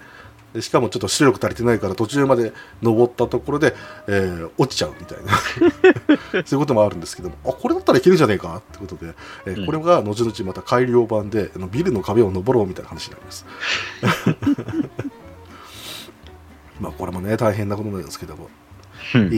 [0.53, 3.76] でしかもちょっと出力足りてないから途中まで登ったところで、
[4.07, 5.36] えー落ちちゃうみたいな。
[6.45, 9.13] そういうこともあるんですけどもあこれだったらいけるんじゃねえかってことで、
[9.45, 9.65] えーうん。
[9.65, 13.45] これが後々また改良版であのビルの壁を登ろうみたいな話になります。
[16.80, 18.49] まあこれもね大変なことなんですけども。
[19.13, 19.30] うん。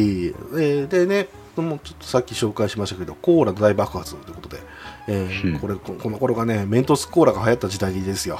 [0.87, 1.29] でね、
[1.61, 4.61] もうちょっとさっき紹介しましたけど、コーラ大爆発ということで、
[5.07, 8.39] えーうんこれここの頃がね、メントスコーラが流行った時代ですよ。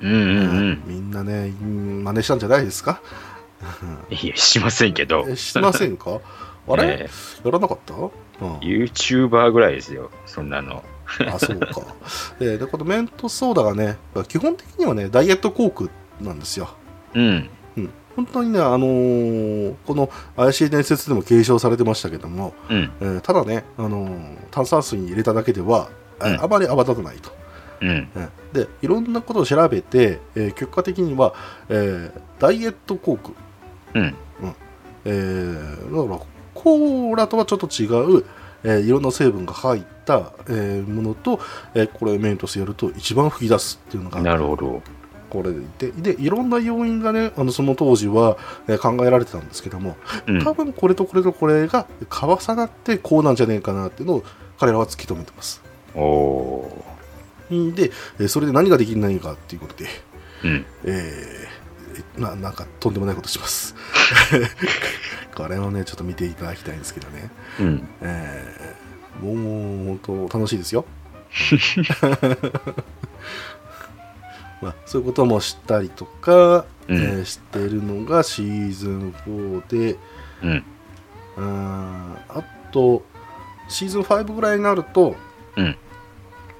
[0.00, 0.22] うんうんう
[0.72, 0.82] ん。
[0.86, 3.00] みんなね、うん真似したんじゃないですか？
[4.10, 5.24] いや、しませんけど。
[5.28, 6.20] えしませんか？
[6.68, 7.10] あれ、え
[7.44, 8.10] やらなかった、うん
[8.60, 10.82] え YouTuber ぐらいですよ、そんなの。
[11.32, 11.68] あ、そうか。
[12.40, 13.96] で、でこのメントソーダがね、
[14.28, 16.70] 基本的にはね、ダイエットコークなんですよ。
[17.14, 17.48] うん。
[18.16, 22.90] うん、本当にね、あのーこの怪しい伝説でも継承されてましたけども、うん。
[23.00, 25.88] えーただね、あのー炭酸水に入れただけでは、
[26.18, 27.30] あまり泡立たないと。
[27.82, 27.88] うん。
[27.88, 31.34] うんで、いろんなことを調べて、えー結果的には、
[31.68, 33.32] えーダイエットコーク、
[33.94, 34.14] うん。
[35.04, 37.84] えーだからコーラとはちょっと違
[38.18, 38.24] う、
[38.64, 41.38] えーいろんな成分が入った、えーものと、
[41.74, 44.82] えーこれメントスやると一番吹き出すっていうのがなるほど。
[45.36, 50.42] これでいてでいろんな要因がねあのその当時は、えー考えられてたんですけどもうん。
[50.42, 54.24] 多分これとこれとこれが合わさってこうなんじゃねえかなっていうのを
[54.58, 55.62] 彼らは突き止めてます
[55.94, 56.70] お
[57.50, 59.88] で、えーそれで何ができないかっていうことで、
[60.44, 60.64] うん。
[60.84, 63.74] えーななんかとんでもないことします
[65.34, 67.30] これをねちょっと見ていただきたいんですけどね
[67.60, 67.88] うん。
[68.02, 69.36] えーもう
[69.98, 70.84] 本当楽しいですよ。
[74.62, 79.98] まあ、そういうこともしたりとか、うんえーしてるのがシーズン4で、
[80.42, 80.64] うん。
[81.36, 83.02] あーあと、
[83.68, 85.16] シーズン5ぐらいになると、
[85.56, 85.76] うん。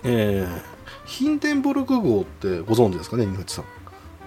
[0.04, 0.76] えー
[1.06, 3.64] ヒンデンブルク号ってご存知ですかね、井口さん。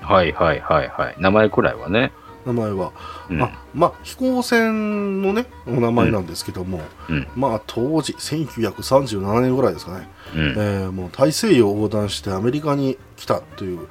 [0.01, 1.15] はいはいはいはい。
[1.19, 2.13] 名前くらいはね。
[2.53, 2.91] 名前は。
[3.29, 3.41] うん。
[3.41, 7.27] あまあ、飛行船のね、お名前なんですけども、うん。
[7.35, 10.09] まあ、当時、1937年ぐらいですかね。
[10.35, 10.41] うん。
[10.41, 13.87] えーもう大西洋を横断してアメリカに来たという、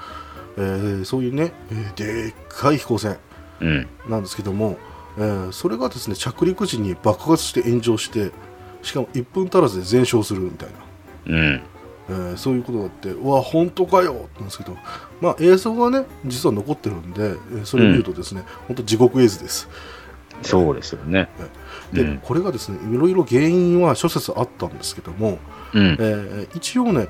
[0.56, 3.18] えーそういうね、えーでっかい飛行船
[3.60, 3.86] うん。
[4.08, 4.76] なんですけども、
[5.16, 8.30] えーそれがですね着陸時に爆発して炎上して
[8.82, 10.68] しかも1分足らずで全焼するみたい
[11.26, 11.60] な、うん。
[12.08, 14.76] えーそういうことがあってうわ本当かよなんですけど、
[15.20, 19.68] まあ、映像がね実は残ってるんで、えーそれを見るとですね、本当地獄絵図です。
[20.42, 21.28] そうですよね。
[21.92, 22.18] で、うん。
[22.18, 25.38] これがですねいろいろ原因は諸説あったんですけども、
[25.74, 25.96] うん。
[25.98, 27.08] えー一応ね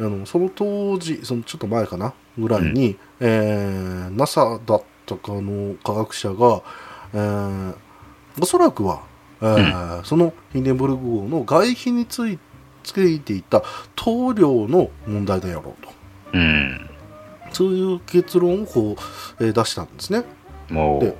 [0.00, 6.62] あのその当時そのちょっと前かなぐらいに、えー NASA だったかの科学者が、
[7.12, 7.74] えー
[8.40, 9.02] おそらくは、
[9.42, 12.38] えーそのヒンデンブルク号の外皮につい
[12.92, 13.62] ついていた
[13.96, 15.92] 塗料の問題だろうと
[16.34, 16.90] うん。
[17.52, 18.96] そういう結論をこ
[19.40, 20.24] う、えー出したんですね。
[20.68, 21.16] もで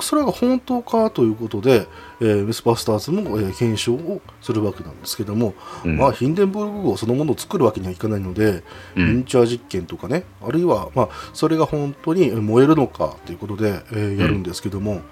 [0.00, 1.86] それが本当かということで、
[2.20, 5.54] えーメスバスターズも、えー検証をするわけなんですけども、
[5.84, 8.62] う、うんまあ、ヒンデンブルク号そのものを作るわけにはいかないので、
[8.96, 15.02] うんミニチュア実験とかね、あるいは、まあ、それが本当に燃えるのかということで、えーやるんですけども、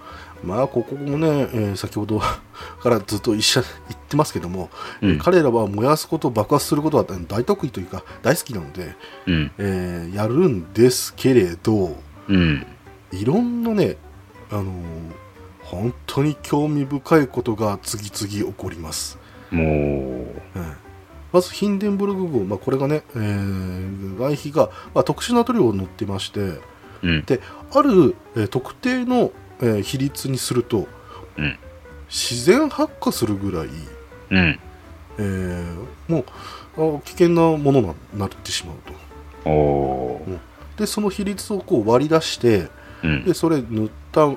[0.42, 2.18] まあ、ここもね、えー先ほど
[2.80, 4.70] からずっと一緒言ってますけども、
[5.02, 8.94] うん彼らは燃やすこと、爆発することは大得意というか、大好きなので、
[9.26, 9.50] うん。
[9.58, 11.96] えーやるんですけれど、
[12.28, 12.66] うん。
[13.12, 13.96] いろんなね、
[14.50, 14.66] あのー
[15.62, 19.18] 本当に興味深いことが次々起こります。
[19.52, 20.60] もう、ええ
[21.32, 26.58] まずヒンデンブルク号、まあ、これがね、えー外皮が、まあ、特殊な塗料を塗ってまして
[27.04, 27.24] うん。
[27.24, 27.40] で
[27.72, 29.30] ある、えー特定の、
[29.62, 30.86] えー比率にすると
[31.36, 31.58] うん。
[32.08, 33.68] 自然発火するぐらい、
[34.30, 34.58] うん。
[35.18, 36.24] えーも
[36.76, 38.76] うあ危険なものになってしまう
[39.44, 40.38] とおー。
[40.78, 42.68] でその比率をこう割り出して
[43.02, 43.34] うんで。
[43.34, 44.36] それ塗った塗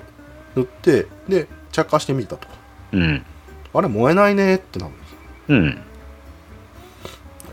[0.62, 2.48] ってで着火してみたと
[2.92, 3.26] うん。
[3.74, 5.16] あれ燃えないねってなるんです
[5.50, 5.82] うん。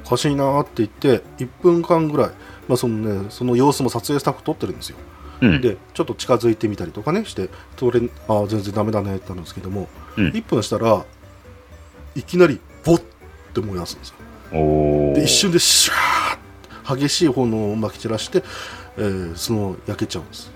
[0.05, 2.31] おかしいなーって言って1分間ぐらい、
[2.69, 4.97] まあそのね、その様子も撮影スタッフ撮ってるんですよ
[5.41, 5.61] うん。
[5.61, 11.05] でちょっと近づいてみたりとかねしてそれああ全然ダメだねってなるんですけども、うん1分したら
[12.15, 13.03] いきなりボッっ
[13.55, 14.15] て燃やすんですよ。
[15.15, 18.43] で一瞬でシャーッ激しい炎をまき散らして、
[18.97, 20.51] えーその焼けちゃうんです。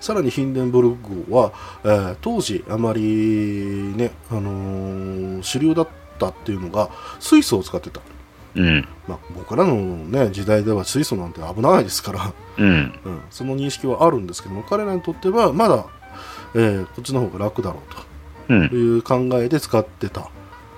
[0.00, 1.52] さらにヒンデンブルク号は、
[1.84, 5.88] えー当時あまりね、あのー主流だっ
[6.18, 6.90] たっていうのが
[7.20, 8.00] 水素を使ってた、
[8.56, 8.88] うん。
[9.06, 12.68] まあ、僕らの、ね、時代では水素なんて危ないですからうん。
[13.04, 15.86] うん、その認識はあるんですけども彼らにとってはまだ、
[16.54, 17.80] えーこっちの方が楽だろ
[18.48, 18.74] ううんと。
[18.74, 20.30] いう考えで使ってた、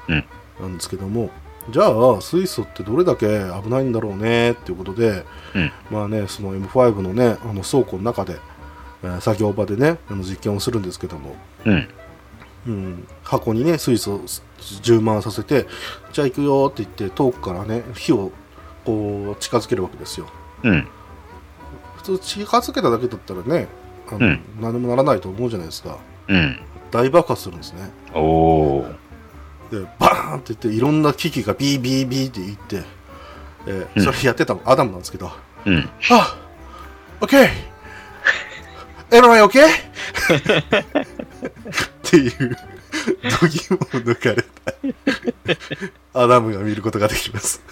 [0.08, 0.24] うん
[0.60, 1.30] なんですけども
[1.70, 3.26] じゃあ水素ってどれだけ
[3.62, 5.24] 危ないんだろうねっていうことで、
[5.54, 8.38] うんまあねその M5 のねあの倉庫の中で、
[9.04, 11.88] えー作業場でねあの実験をするんですけども、うん。
[12.68, 14.20] うん、箱にね水素を
[14.82, 15.66] 充満させて
[16.12, 18.30] じゃあ行くよって言って遠くからね火を
[18.84, 20.26] こう近づけるわけですよ
[20.62, 20.86] うん。
[21.96, 23.68] 普通近づけただけだったらね
[24.10, 25.98] あの、うん何もならないと思うじゃないですか、
[26.28, 26.60] うん。
[26.90, 27.90] 大爆発するんですね。
[28.14, 28.88] おー。
[29.70, 32.82] で、バーンって言って、いろんな機器がビービービーって言って、
[33.66, 35.30] えーうんそれやってたのアダムなんですけど、
[35.66, 35.88] うん。
[36.10, 36.38] あ
[37.20, 37.48] !OK!
[39.10, 39.60] エロい OK?
[42.08, 42.56] っていう、
[43.40, 44.42] 度肝を抜かれ
[46.12, 47.62] たアダムが見ることができます。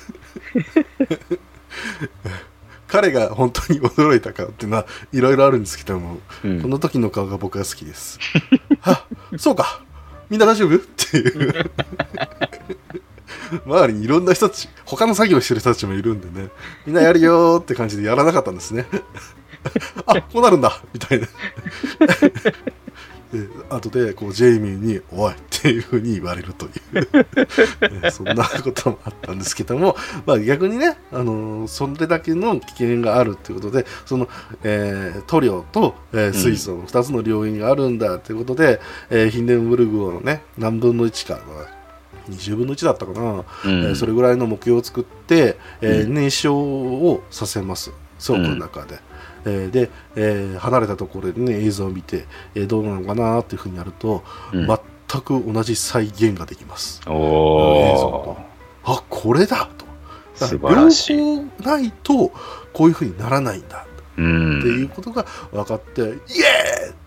[2.87, 8.19] 彼が本当に驚いた顔っていうのはいろいろあるんですけども、うんこの時の顔が僕は好きです。
[8.83, 9.07] あ、
[9.39, 9.83] そうか
[10.29, 10.77] みんな大丈夫？
[10.77, 11.71] っていう。
[13.65, 16.51] 周りにいろんな人たち、他の作業してる人たちもいるんでね、
[16.85, 18.87] みんなやるよーって感じでやらなかったんですね。
[20.05, 21.27] あ、こうなるんだみたいな。
[23.43, 26.73] で後でこうジェイミーに「おい!」っていうふうに言われるという。
[28.03, 34.29] ねそんなこともあったんですけども、まあ、逆にね、あのーそれだけの危険があるということでその、
[34.63, 38.81] えー塗料と、えー水素の2つの領域があるんだということで、
[39.11, 41.41] えーヒンデンブルグをね何分の1か
[42.31, 43.45] 20分の1だったかな、うん。
[43.45, 46.15] えーそれぐらいの目標を作って、えーうん。
[46.15, 47.93] 燃焼をさせます。
[48.25, 48.99] 倉庫の中で。
[49.47, 54.23] えーで、えー離れたところで、ね、映像を見て、えーどうなのかなっていうふうにやると、
[54.53, 54.67] うん
[55.09, 57.01] 全く同じ再現ができます。
[57.07, 58.37] 映像お
[58.85, 59.87] とあこれだと。
[60.41, 62.33] ら晴らしい両方ないと
[62.73, 64.21] こういうふうにならないんだー。
[64.21, 64.59] うん。
[64.59, 66.19] っていうことが分かって、イエーイっ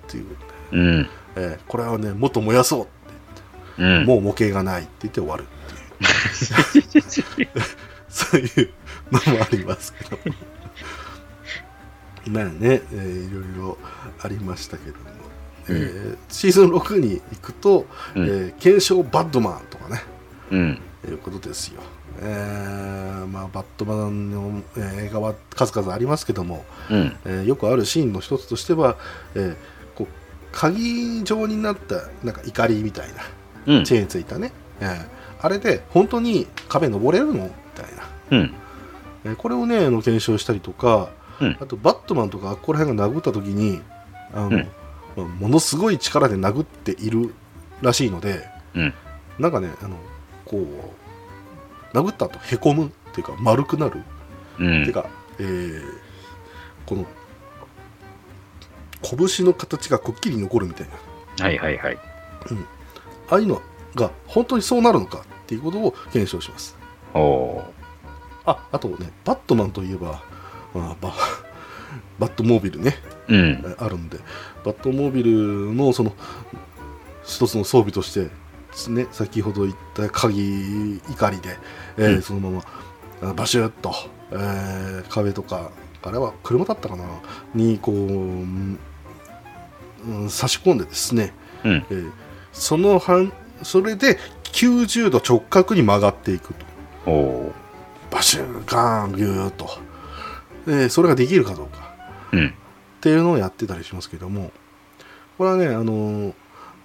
[0.07, 0.25] ていう、
[0.71, 1.09] うん。
[1.35, 4.05] えーこれはねもっと燃やそうってうん。
[4.05, 5.45] もう模型がないって言って終わるっ
[6.71, 7.49] ていう
[8.09, 8.69] そういう
[9.11, 10.17] のもありますけど
[12.29, 13.77] まあね、えーいろいろ
[14.21, 15.03] ありましたけども、
[15.69, 20.01] えーシーズン6に行くと、うんえー検証バッドマンとかね
[20.51, 20.81] うん。
[21.07, 21.81] いうことですよ、
[22.21, 27.15] えーまあ、バットマンの、えー映画は数々ありますけども、うん。
[27.25, 28.97] えーよくあるシーンの一つとしては、
[29.35, 29.55] えー
[29.95, 30.07] こう
[30.51, 33.21] 鍵状になったなんか怒りみたいな
[33.77, 33.83] うん。
[33.85, 34.51] チェーンついたね、
[34.81, 37.85] えーあれで本当に壁登れるのみたい
[38.31, 38.53] な、うん。
[39.23, 41.09] えーこれをねあの検証したりとか、
[41.41, 43.81] うんあとバットマンとかここら辺が殴った時に
[44.33, 44.53] あの、うん
[45.17, 47.33] まあものすごい力で殴っている
[47.81, 48.93] らしいのでうん。
[49.39, 49.95] なんかねあの
[50.45, 54.03] こう殴った後へこむっていうか丸くなる、
[54.59, 54.85] うん。
[54.85, 55.09] てか、
[55.39, 55.81] えー
[56.85, 57.05] この
[59.01, 60.87] 拳の形がくっきり残るみたい
[61.37, 61.97] なはいはいはい。
[63.29, 63.61] ああいうの
[63.95, 66.77] が本当にそうなるのかっていうことを検証します
[67.13, 67.63] おー。
[68.45, 70.23] ああとねバットマンといえば、
[70.73, 71.13] まあ、バ
[72.19, 72.95] バットモービルね。
[73.27, 73.63] うん。
[73.65, 74.19] えあるんで。
[74.63, 76.13] バットモービルのその
[77.25, 78.29] 一つの装備として
[78.91, 81.57] ね先ほど言った鍵怒りで、
[81.97, 82.21] えーうん。
[82.21, 82.63] そのま
[83.21, 83.93] まあバシュッと、
[84.31, 87.03] えー壁とかあれは車だったかな。
[87.55, 87.99] にこう、う
[88.43, 88.79] ん
[90.07, 91.85] うん差し込んでですね、うん。
[91.89, 92.11] えー
[92.51, 93.31] その反
[93.63, 96.53] それで90度直角に曲がっていく
[97.05, 97.53] と。
[98.11, 99.69] バシュンガーンギューッと
[100.65, 101.93] でそれができるかどうか
[102.31, 102.47] うん。
[102.47, 102.51] っ
[103.01, 104.51] ていうのをやってたりしますけども
[105.37, 106.33] これはねあのー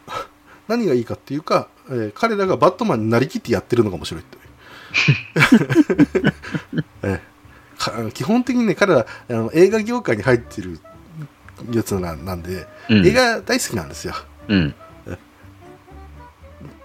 [0.68, 4.38] 何がいいかっていうか、えー彼らがバットマンになりきってやってるのが面白いって、
[7.02, 10.78] えーか基本的にね彼らあの映画業界に入ってる
[11.72, 14.14] やつなんで、うん映画大好きなんですよ
[14.48, 14.74] うん。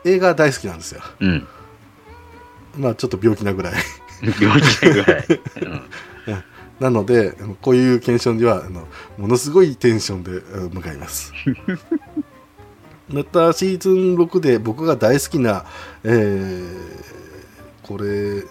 [0.05, 1.47] 映画大好きなんですようん。
[2.77, 3.73] まあちょっと病気なぐらい
[4.41, 5.25] 病気ぐらい。
[6.79, 6.83] うん。
[6.83, 11.33] なのでこういう検証にはあのものすごいテンションであ向かいます
[13.09, 15.65] またシーズン6で僕が大好きな、
[16.03, 17.09] えー
[17.83, 18.43] これ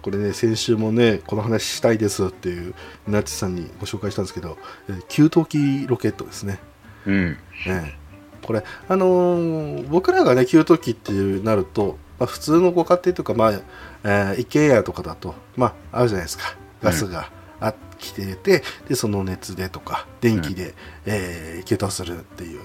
[0.00, 2.74] これね先週もねこの話したいですっていう
[3.08, 4.56] ナッチさんにご紹介したんですけど、
[4.88, 6.60] えー給湯器ロケットですね
[7.04, 7.36] うん。
[7.66, 8.08] ええ
[8.42, 13.52] これ、あのー僕らがね、給湯器っていうなると、まあ、普通のご家庭とか、まあ、
[14.04, 16.56] えー、一軒家とかだと、まあ、あるじゃないですか。
[16.82, 20.74] ガスがあ、来てて、で、その熱でとか、電気で、
[21.06, 22.60] えー給湯するっていう、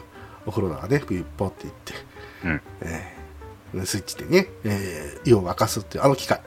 [0.45, 1.93] お風呂がね、ピュッポっていって、
[2.45, 2.61] うん。
[2.81, 6.41] えースイッチでね、えー湯を沸かすっていう、あの機械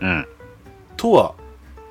[0.00, 0.26] うん。
[0.96, 1.34] とは、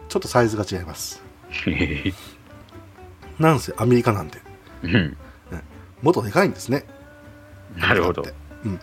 [0.07, 1.22] ちょっとサイズが違います。
[3.38, 4.41] なんせアメリカなんで、
[4.84, 5.17] うん。
[6.01, 6.86] もっとでかいんですね。
[7.76, 8.24] なるほど。
[8.65, 8.80] うん、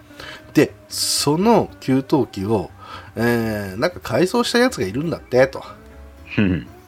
[0.55, 2.71] でその給湯器を、
[3.15, 5.67] えーなんか改装したやつがいるんだってとうん。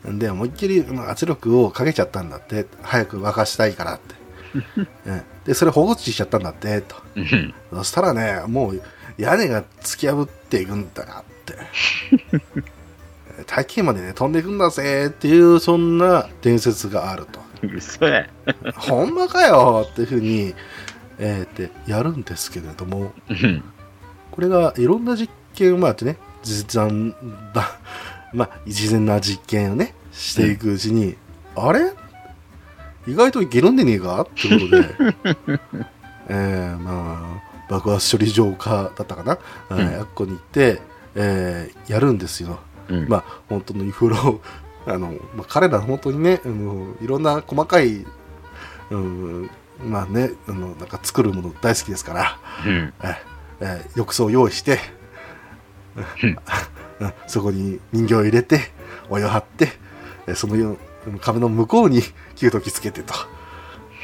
[0.05, 2.67] で思いっきりまあ圧力をかけちゃったんだって。
[2.83, 4.15] 早く沸かしたいからって、
[5.07, 5.23] うん。
[5.45, 6.97] でそれ放置しちゃったんだってと。
[7.17, 7.55] うん。
[7.73, 8.83] そしたらねもう
[9.19, 11.55] 屋根が突き破っていくんだなって。
[13.47, 17.41] 大気圏までね飛んでいくんだぜっていうそんな伝説があると。
[17.63, 18.27] 嘘や。
[18.77, 20.55] ほんまかよっていうふうに、
[21.19, 23.63] えー、でやるんですけれども、うん。
[24.31, 27.15] これがいろんな実験をまあってね、実弾
[27.53, 27.79] だ、
[28.33, 31.17] まあ、事前な実験をね、していくうちに、
[31.57, 31.93] あれ？
[33.07, 34.21] 意外といけるんでねえか？
[34.23, 35.59] ってことで、
[36.29, 39.39] えー、まあ、爆発処理場かだったかな、
[39.71, 39.81] うん。
[40.01, 40.81] あっこに行って、
[41.15, 42.59] えーやるんですよ。
[42.89, 43.09] うん。
[43.09, 44.41] まあ、本当のインフロを
[44.87, 48.07] あの、まあ、彼ら本当にねあのいろんな細かい、
[48.91, 49.51] うん、
[49.85, 52.93] まあねあのなんか作るもの大好きですから、うん。
[53.03, 53.17] え
[53.61, 54.79] えー浴槽を用意して、
[55.97, 56.39] うんうん
[57.27, 58.61] そこに人形を入れて
[59.09, 59.69] お湯を張って
[60.27, 60.77] えーそのよ
[61.21, 62.03] 壁の向こうに
[62.37, 63.15] 給湯器つけてと。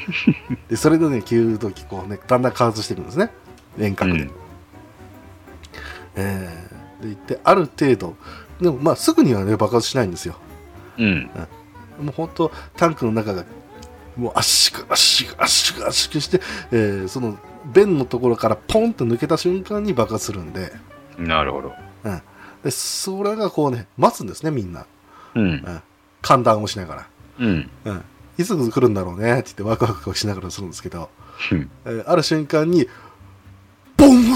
[0.69, 3.31] でそれでね給湯器こうねだんだん加圧していくんですね。
[3.77, 4.19] 遠隔で。
[4.19, 4.31] うん。
[6.15, 8.15] えーで行ってある程度
[8.61, 10.35] でもまあすぐにはね爆発しないんですよ。
[10.97, 11.29] うん。
[11.99, 13.43] もう本当タンクの中が
[14.15, 16.39] もう圧縮圧縮圧縮圧縮して、
[16.71, 20.71] えーその弁のところからポンと抜けた瞬間に爆発するんで。
[21.17, 21.73] なるほど。
[22.03, 22.21] うん、
[22.65, 24.87] でそれがこうね待つんですねみんな、
[25.35, 25.47] うんう。
[25.53, 25.81] ん、
[26.23, 27.07] 寒暖をしなが
[27.39, 27.69] うん。
[27.85, 28.03] ら、うん、
[28.39, 31.11] いつ来るんだろうねって言ってワクワクをしながらするんですけど、
[31.51, 32.87] うんえーある瞬間に
[33.97, 34.33] ボンフ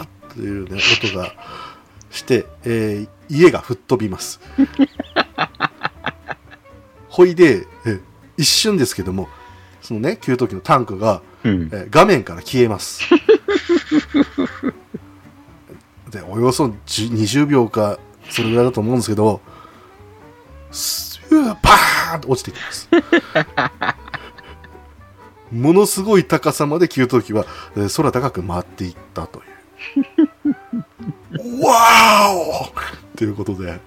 [0.00, 1.34] ーっていうね音が
[2.10, 4.40] して、えー家が吹っ飛びます
[7.08, 8.00] ほいで、えー
[8.38, 9.28] 一瞬ですけども
[9.82, 11.68] そのね給湯器のタンクがうん。
[11.72, 13.02] えー画面から消えます。
[16.14, 17.98] で、およそ10 20秒か、
[18.30, 19.40] それぐらいだと思うんですけど、
[20.70, 22.88] スーパーンと落ちてきます。
[25.52, 27.44] ものすごい高さまで給湯器は、
[27.76, 31.34] えー空高く回っていったという。
[31.66, 32.72] わーお
[33.16, 33.80] ということで。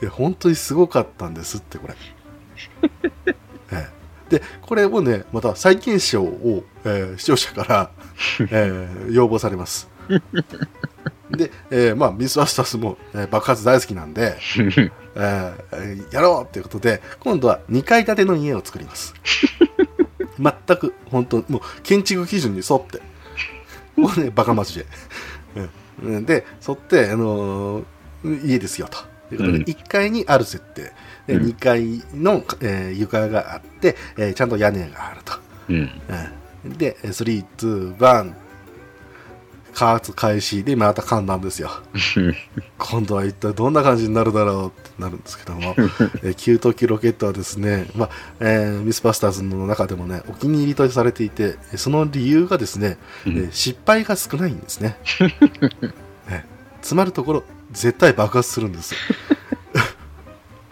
[0.00, 1.94] いや、本当にすごかったんですって、これ。
[3.72, 3.90] ええ
[4.30, 7.90] でこれもねまた再検証を、えー視聴者から、
[8.40, 9.88] えー要望されます。
[11.30, 14.36] で、えーまあ、ミスバスターズも、えー爆発大好きなんで、
[15.16, 19.14] えーやろうっていうことで今度は2階建ての家を作ります。
[20.38, 23.00] 全く本当もう建築基準に沿って。
[23.96, 24.86] もうねバカ町で、
[26.02, 27.84] うん、で沿って、あのー
[28.46, 28.98] 家ですよと。
[29.32, 29.62] いうことで、うん。
[29.64, 30.92] 1階にある設定。
[31.26, 31.46] でうん。
[31.50, 35.34] 2階の、えー床があって、えーちゃんと屋根があると、
[35.68, 35.76] うん。
[35.76, 35.90] うん、
[36.64, 38.34] で3、2、1
[39.72, 41.70] 加圧開始でまた簡単ですよ。
[42.78, 45.74] 今度は一体どんな感じになるだろうってなるんですけども、
[46.22, 48.10] えー、給湯器ロケットはですね、まあ
[48.40, 54.98] えーミスバスターズの中でもねお気に入りとされていてえーその理由がですね、えー失敗が少ないんですね。
[56.28, 56.46] ね
[56.82, 58.94] 詰まるところ絶対爆発するんです。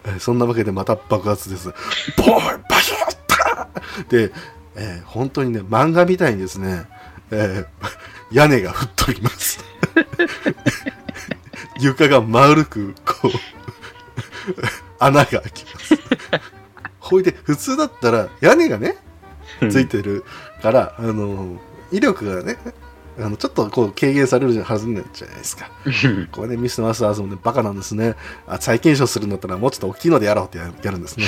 [0.05, 1.69] えーそんなわけでまた爆発です。
[2.17, 2.95] ボーンバキッ
[3.27, 4.31] ターで、
[4.75, 6.85] えー本当にね漫画みたいにですね、
[7.31, 7.65] えー
[8.31, 9.59] 屋根が吹っ飛びます。
[11.79, 13.31] 床が丸くこう
[14.99, 15.95] 穴が開きます。
[16.99, 18.95] ほいで普通だったら屋根がね
[19.69, 20.23] ついてる
[20.61, 21.59] から、あの
[21.91, 22.57] 威力がね
[23.19, 25.69] あのちょっとこう軽減されるはずなんじゃないですか。
[26.31, 28.15] これねミスターマスターズもねバカなんですね。
[28.47, 31.25] あ再検証するんだったらもうちょっと大きいのでやろうってややるんですね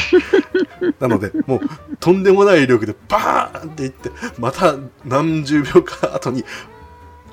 [0.99, 4.75] なのでもうとんでもない威力でバーンっていってまた
[5.05, 6.43] 何十秒か後に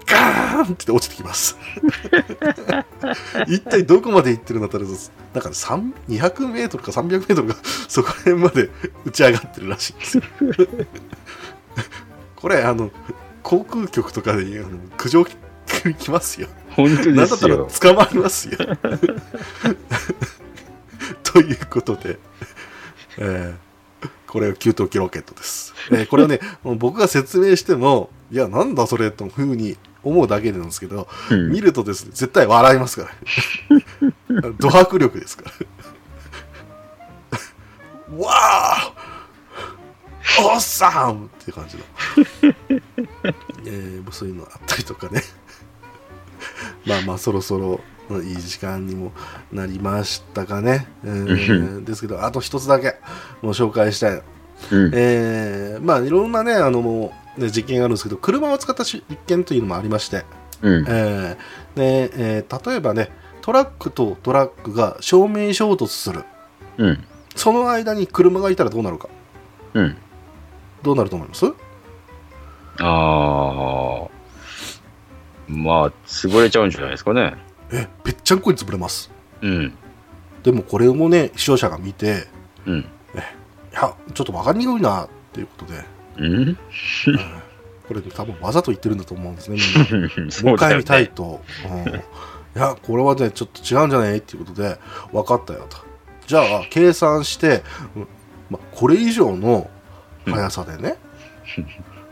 [0.07, 1.57] ガーンって落ちてきます。
[3.46, 7.57] 一体どこまで行ってるんだったらなんか3 200メートルか300メートルか
[7.88, 8.70] そこら辺まで
[9.05, 10.22] 打ち上がってるらしいんですよ。
[12.36, 12.90] これあの
[13.42, 16.48] 航空局とかであの苦情来ますよ。
[16.70, 17.94] 本当なんだったらですよ。
[17.94, 18.59] 捕まりますよ。
[21.22, 22.18] ということで、
[23.21, 23.71] えー
[24.27, 31.51] これが給湯器ロケットです、えーこれをね僕が説明してもいやなんだそれというふうに思うだけなんですけど、うん。
[31.53, 33.11] 見るとですね絶対笑いますか
[34.31, 34.53] ら。
[34.59, 35.45] ド迫力ですか
[38.11, 38.16] ら。
[38.16, 38.95] わあ
[40.43, 41.83] おっさんっていう感じの、
[43.66, 45.23] えーそういうのあったりとかね。
[46.87, 47.81] まあまあそろそろ
[48.19, 49.13] いい時間にも
[49.53, 52.97] なりましたかね、えーですけどあと一つだけ
[53.43, 54.23] もう紹介したい。
[54.73, 54.93] うん。
[54.95, 60.25] えーまあいろんなねあのもうね実験があるんですけど車を使った実験というのもありまして、
[60.63, 60.85] うん。
[60.89, 66.25] えーでえー例えばねトラックとトラックが正面衝突する。
[66.79, 67.05] うん。
[67.37, 69.09] その間に車がいたらどうなるか。
[69.75, 69.97] うん。
[70.83, 71.47] どうなると思います？
[72.83, 74.09] ああ
[75.49, 77.37] まあ潰れちゃうんじゃないですかね
[77.73, 79.11] えぺっちゃんこに潰れます。
[79.43, 79.73] うん。
[80.43, 82.27] でもこれもね視聴者が見て
[82.66, 82.79] うん。
[82.81, 82.85] い
[83.73, 85.85] やちょっと分かりにくいなっていうことで、
[86.18, 86.35] うん？
[86.35, 86.57] うん。
[87.87, 90.09] これ多分わざと言ってるんだと思うんですねみんな。
[90.45, 91.11] もう一回見たいね。
[91.14, 92.01] と、うん、い
[92.55, 94.79] やこれはねちょっと違うんじゃないっていうことで
[95.12, 95.77] 分かったよと。
[96.27, 97.62] じゃあ計算して、
[97.97, 98.09] うん
[98.51, 99.68] まあ、これ以上の
[100.27, 100.97] 速さでね、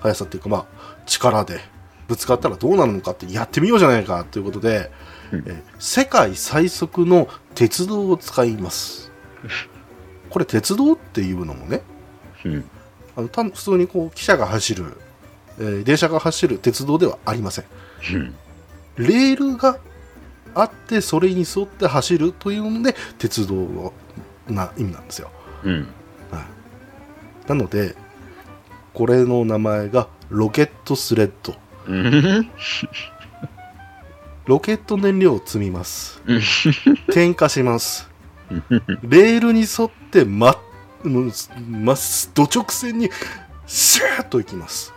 [0.00, 0.64] 速さっていうかまあ
[1.06, 1.60] 力で
[2.08, 4.90] ぶつかったらどうなるのかってやってみようじゃないかということで、うんえ
[5.78, 9.10] 世界最速の鉄道を使います
[10.30, 11.82] これ鉄道っていうのもね
[12.44, 12.64] うん。
[13.16, 14.96] あの単普通にこう汽車が走る、
[15.58, 17.64] えー電車が走る鉄道ではありません
[18.14, 18.34] うん。
[18.96, 19.78] レールが
[20.54, 23.92] あってそれに沿って走るというので鉄道
[24.48, 25.30] な意味なんですよ
[25.64, 25.88] うん。
[27.46, 27.96] なので
[28.94, 31.54] これの名前がロケットスレッド
[31.86, 32.50] うん。
[34.48, 36.22] ロケット燃料を積みます。
[36.26, 36.40] うん。
[37.12, 38.08] 点火します。
[39.02, 40.56] レールに沿ってま
[41.04, 41.30] うん
[41.84, 41.94] ま
[42.34, 43.10] ど直線に
[43.66, 44.92] シューッと行きます。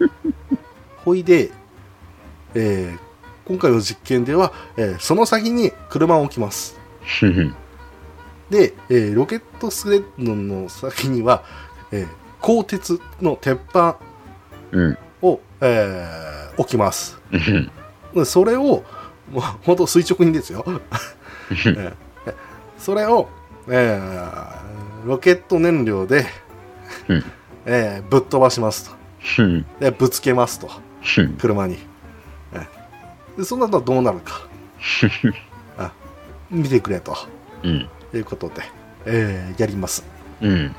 [1.04, 1.50] ほいで、
[2.54, 3.12] えー
[3.44, 6.78] 今回の実験では、えーその先に車を置きます。
[7.22, 7.54] うん。
[8.50, 11.42] で、えーロケットスレッドの先には、
[11.90, 12.08] えー
[12.42, 13.96] 鋼鉄の鉄板
[14.72, 14.98] うん。
[15.22, 17.18] を、えー置きます
[18.24, 18.62] それを
[19.30, 20.64] もう本当垂直にですよ、
[21.50, 21.94] えー
[22.78, 23.28] それを、
[23.68, 24.62] えー
[25.06, 26.26] ロケット燃料で、
[27.08, 27.24] うん。
[27.66, 28.90] えーぶっ飛ばします
[29.36, 29.42] と。
[29.42, 29.66] うん。
[29.80, 30.70] でぶつけますと。
[31.18, 31.34] うん。
[31.34, 31.78] 車に、
[32.52, 34.42] えーでその後はどうなるか。
[35.78, 35.92] あ
[36.50, 37.16] 見てくれと。
[37.62, 37.88] うん。
[38.14, 38.62] いうことで、
[39.06, 40.04] えーやります。
[40.40, 40.74] うん。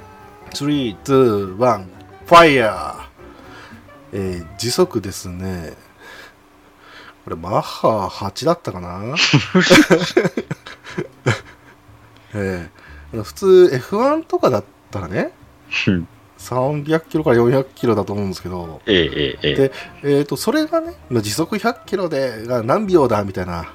[0.51, 3.03] 3、2、1、ファイヤー
[4.13, 5.73] えー時速ですね。
[7.23, 9.15] これ、マッハ8だったかな？
[12.35, 15.33] えー普通 F1 とかだったらね、
[15.87, 16.07] うん。
[16.39, 19.55] 300キロから400キロだと思うんですけど、ええ、ええ、ええ。
[19.55, 19.71] で、
[20.01, 23.71] えー、とそれがね、まあ時速100キロでが何秒だみたいな、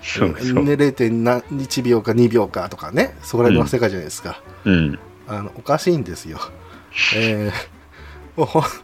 [0.00, 0.62] そうそう。
[0.62, 4.40] ね、0.1秒か2秒かとかね、そこら辺の世界じゃないですか。
[4.64, 4.98] うん。
[5.26, 6.38] あのおかしいんですよ。
[7.16, 8.80] えー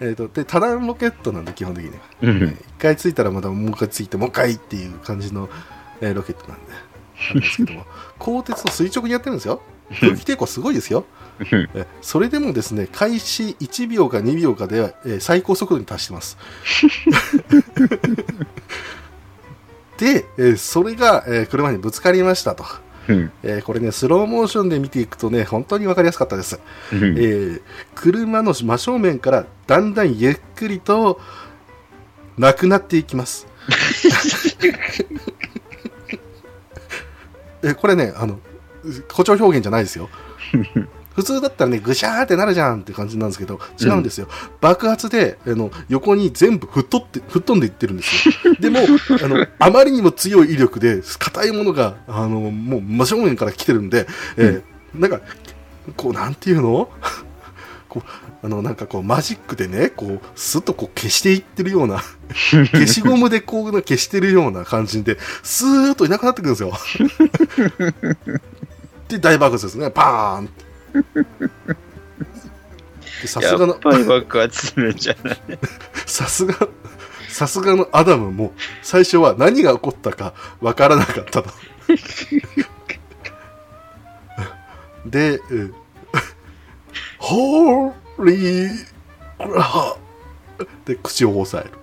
[0.00, 2.52] えーとで多段ロケットなんで基本的には、うえーん。
[2.52, 5.48] 一回着いたらまたもう一回着いてもう一回っていう感じの、
[6.00, 6.72] えーロケットなんで。
[7.34, 7.86] なんですけども。
[8.18, 9.60] 鋼鉄を垂直にやってるんですよ。
[10.00, 11.04] 空気抵抗すごいですよ、
[11.38, 11.46] うん。
[11.74, 16.36] えーそれでもですね開始1秒か2秒かで、えー最高速度に達してます。
[19.98, 22.64] で、えーそれが、えー車にぶつかりましたと、
[23.08, 23.32] うん。
[23.42, 26.58] えーこれねスローモーションで見ていくとね本当に分かりやすかったです
[26.92, 26.98] うん。
[27.18, 27.62] えー
[27.94, 31.20] 車の真正面からだんだんゆっくりと
[32.38, 33.46] なくなっていきます。
[37.62, 38.38] えこれねあの
[39.10, 40.10] 誇張表現じゃないですよ。
[41.14, 44.28] 普通だったらねぐしゃーってなるじゃんって感じなんですけど違うんですよ、
[44.60, 48.54] 爆発であの横に全部吹っ飛って吹っ飛んでいってるんですよ。
[48.60, 54.06] でもあのあまりにも強い威力で硬いものがあのもう真正面から来てるんで、
[54.36, 55.20] えーなんか
[55.96, 56.88] こうなんていうの？
[57.88, 62.02] こうあのなんかこうマジックでねこうスッとこう消していってるような
[62.32, 66.72] 消しゴムでこう消してるような感じでスーッといなくなってくるんですよ。
[69.08, 69.90] で大爆発ですね。
[69.90, 70.63] パーンって。
[70.63, 70.63] で
[73.26, 75.38] さすがのやっぱり爆発するんじゃない？
[76.06, 76.68] さすが
[77.28, 81.50] さすがのアダムも最初は何が起こったかわからなかったと。
[85.06, 85.74] で、うん
[87.18, 87.94] ホー
[88.24, 88.68] リー
[89.38, 89.96] クラ
[90.84, 91.78] で口を押さえる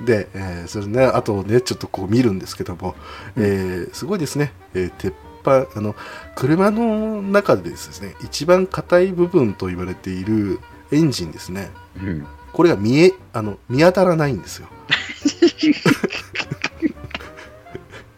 [0.00, 2.94] で、えーそれねあとねちょっとこう見るんですけども、
[3.36, 5.94] えーすごいですね、えー鉄板あの
[6.34, 10.60] 車の中でですね一番硬い部分と言われている
[10.90, 11.70] エンジンですね。
[12.02, 12.26] うん。
[12.52, 14.68] これが見えあの見当たらないんですよ。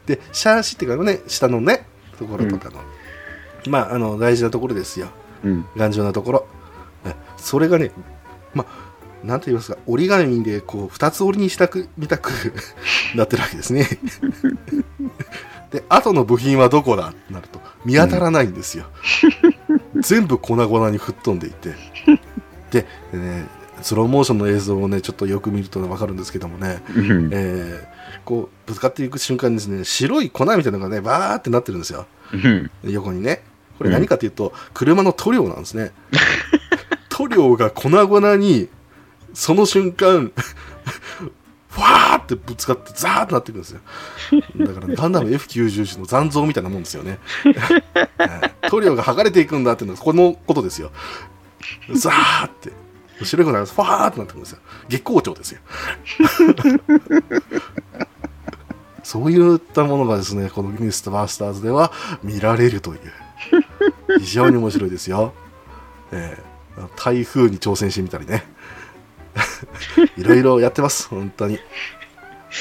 [0.06, 1.86] でシャーシっていうかね下のね
[2.18, 2.80] ところとかの、
[3.68, 5.09] まああの大事なところですよ。
[5.44, 5.64] うん。
[5.76, 6.46] 頑丈なところ。
[7.05, 7.90] えそれがね
[8.55, 8.88] まあ
[9.24, 12.31] なんて言いますか折り紙でこう二つ折りにしたくみたく
[13.15, 13.89] なってるわけですね。
[15.70, 18.86] で後の部品はどこだってなると見当たらないんですよ、
[19.97, 21.74] 全部粉々に吹っ飛んでいて。
[22.70, 23.47] ででね
[23.82, 27.31] スローモーションの映像をねちょっとよく見ると分かるんですけどもね、うん。
[27.32, 32.07] えーこうぶつかっていく瞬間にですね白い粉みたいなのがねバーってなってるんですよ。
[32.32, 32.70] うん。
[32.85, 33.43] 横にね。
[33.78, 35.93] これ何かというと、車の塗料なんですね。
[37.09, 38.69] 塗料が粉々に
[39.34, 40.32] その瞬間
[41.68, 43.80] ファーってぶつかってザーってなっていくんですよ。
[44.56, 47.18] だからガンダム F91 の残像みたいなもんですよね。
[48.70, 50.90] 塗料が剥がれていくんだっていうのはこのことですよ。
[51.92, 52.72] ザーって。
[53.22, 54.59] 白くなるファーってなってくるんですよ。
[54.88, 55.60] 月光町ですよ。
[59.02, 61.92] そういったものがですねこのミストバスターズでは
[62.22, 63.00] 見られるという。
[64.20, 65.32] 非常に面白いですよ、
[66.12, 66.48] えー
[66.96, 68.44] 台風に挑戦してみたりね。
[70.16, 71.59] いろいろやってます本当に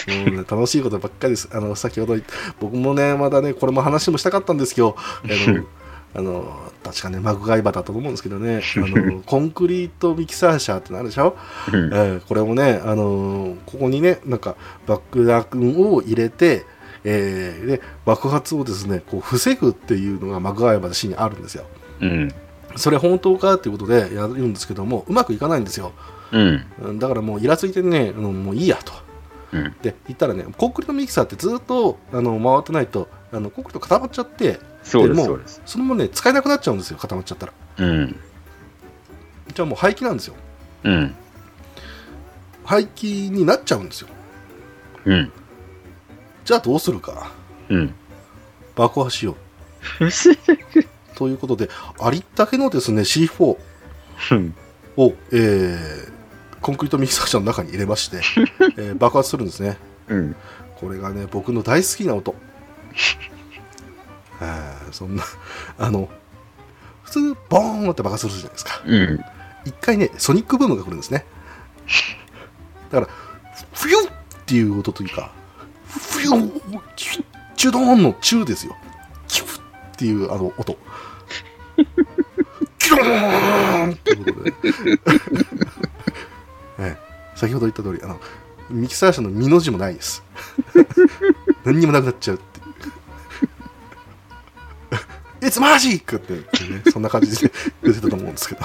[0.07, 1.49] もうね、楽しいことばっかりです。
[1.51, 2.15] あの、先ほど、
[2.59, 5.65] 僕もね、まだね、これも話もしたかったんですけど、あの、
[6.15, 11.35] あの確かね、マグガイバだったと思うんですけどね、あの コンクリートミキサー車ってなるでしょ、
[11.71, 14.55] うんえーこれもね、あのここにね、なんか
[14.87, 15.45] 爆弾
[15.77, 16.65] を入れて、
[17.03, 21.65] えーで爆発をですねこう防ぐっていうのがマグガイバのシーンにあるんですよ。
[22.01, 22.33] うん。
[22.77, 25.91] それ本当かっていうことでやるんですけども、うまくいかないんですよ。
[26.31, 26.65] うん。
[26.81, 28.93] うんだからもうイラついてね、あのもういいやと。
[29.53, 29.75] うん。
[29.81, 35.61] で言ったらね、コンクリートミキサーってずっとあの回ってないと、あのコンクリート固まっちゃって、そうです、そうです。
[35.65, 37.53] そのままね、使えなくなっちゃうんですよ、固まっちゃったら。
[37.77, 38.15] うん。
[39.53, 40.35] じゃあもう廃棄なんですよ。
[40.83, 41.15] うん。
[42.63, 44.09] 廃棄になっちゃうんですよ。
[45.05, 45.31] うん。
[46.43, 47.31] じゃあどうするか。
[47.69, 47.93] うん。
[48.75, 49.35] 爆破しよ
[49.99, 50.05] う。
[51.15, 53.57] ということで、ありったけのですね、C4
[54.31, 54.55] うん。
[54.97, 56.16] を、えー
[56.67, 58.17] コンクリートミキサー車の中に入れまして、
[58.75, 59.77] えー爆発するんですね。
[60.09, 60.35] うん。
[60.75, 62.35] これがね、僕の大好きな音。
[64.91, 65.23] そんな、
[65.79, 66.09] あの、
[67.03, 68.81] 普通、ボーンって爆発するじゃないですか。
[68.85, 69.25] うん。
[69.63, 71.25] 一回ね、ソニックブームが来るんですね。
[72.91, 73.13] だから、
[73.71, 74.13] フィュッっ
[74.45, 75.31] ていう音というか、
[75.87, 77.23] フィュッ、
[77.55, 78.75] チュドーンのチューですよ。
[79.29, 79.61] キュッっ
[79.95, 80.77] ていうあの音。
[82.77, 84.53] キューンってことで。
[86.79, 88.19] ええ先ほど言った通り、あの、
[88.69, 90.23] ミキサー車の身の字もないです。
[91.63, 92.65] 何にもなくなっちゃうっていう。
[95.47, 96.17] It's magic!
[96.17, 97.51] ってね、そんな感じで
[97.83, 98.61] 言ってたと思うんですけど。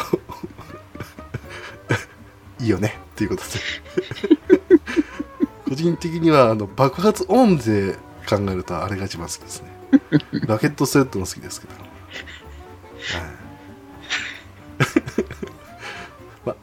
[2.61, 4.81] いいよねっていうことで
[5.69, 7.97] 個人的にはあの爆発音で
[8.29, 9.69] 考えるとあれが一番好きですね
[10.47, 13.42] ラケットセットも好きですけど、はい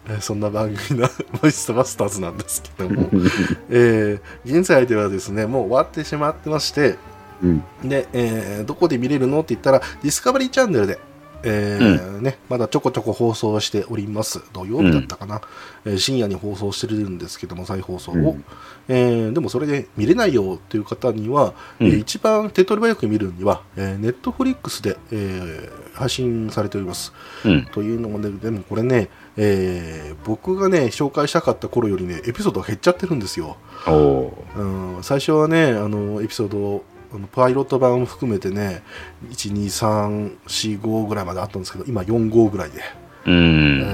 [0.09, 1.07] えーそんな番組の
[1.41, 3.09] 「モイストバスターズ」なんですけども、
[3.69, 6.95] えー現在ではですねもう終わってしまってまして
[7.43, 7.63] うん。
[7.83, 10.99] で、えーどこで見れるのって言ったら、ディスカバリーチャンネルで、
[11.41, 14.41] えーね、まだちょこちょこ放送しております。
[14.51, 15.39] 土曜日だったかな、
[15.85, 18.15] えー深夜に放送してるんですけども、再放送を。
[18.15, 18.43] うん
[18.89, 27.11] えーでもそれで見れないよっていう方には、うんえー一番手っ取り早く見るには、えー、ネットフリックスで、えー配信されております。
[27.43, 27.65] うん。
[27.73, 29.09] というのもね、でもこれね、
[29.41, 33.55] えー僕がね、紹介したかった頃よりね、エピソードが減っちゃってるんですよ。
[33.87, 36.83] うん、最初はねあのエピソード
[37.15, 38.83] あのパイロット版を含めてね
[39.31, 43.31] 12345ぐらいまであったんですけど今4号ぐらいで、ー。
[43.31, 43.81] うん。
[43.81, 43.85] え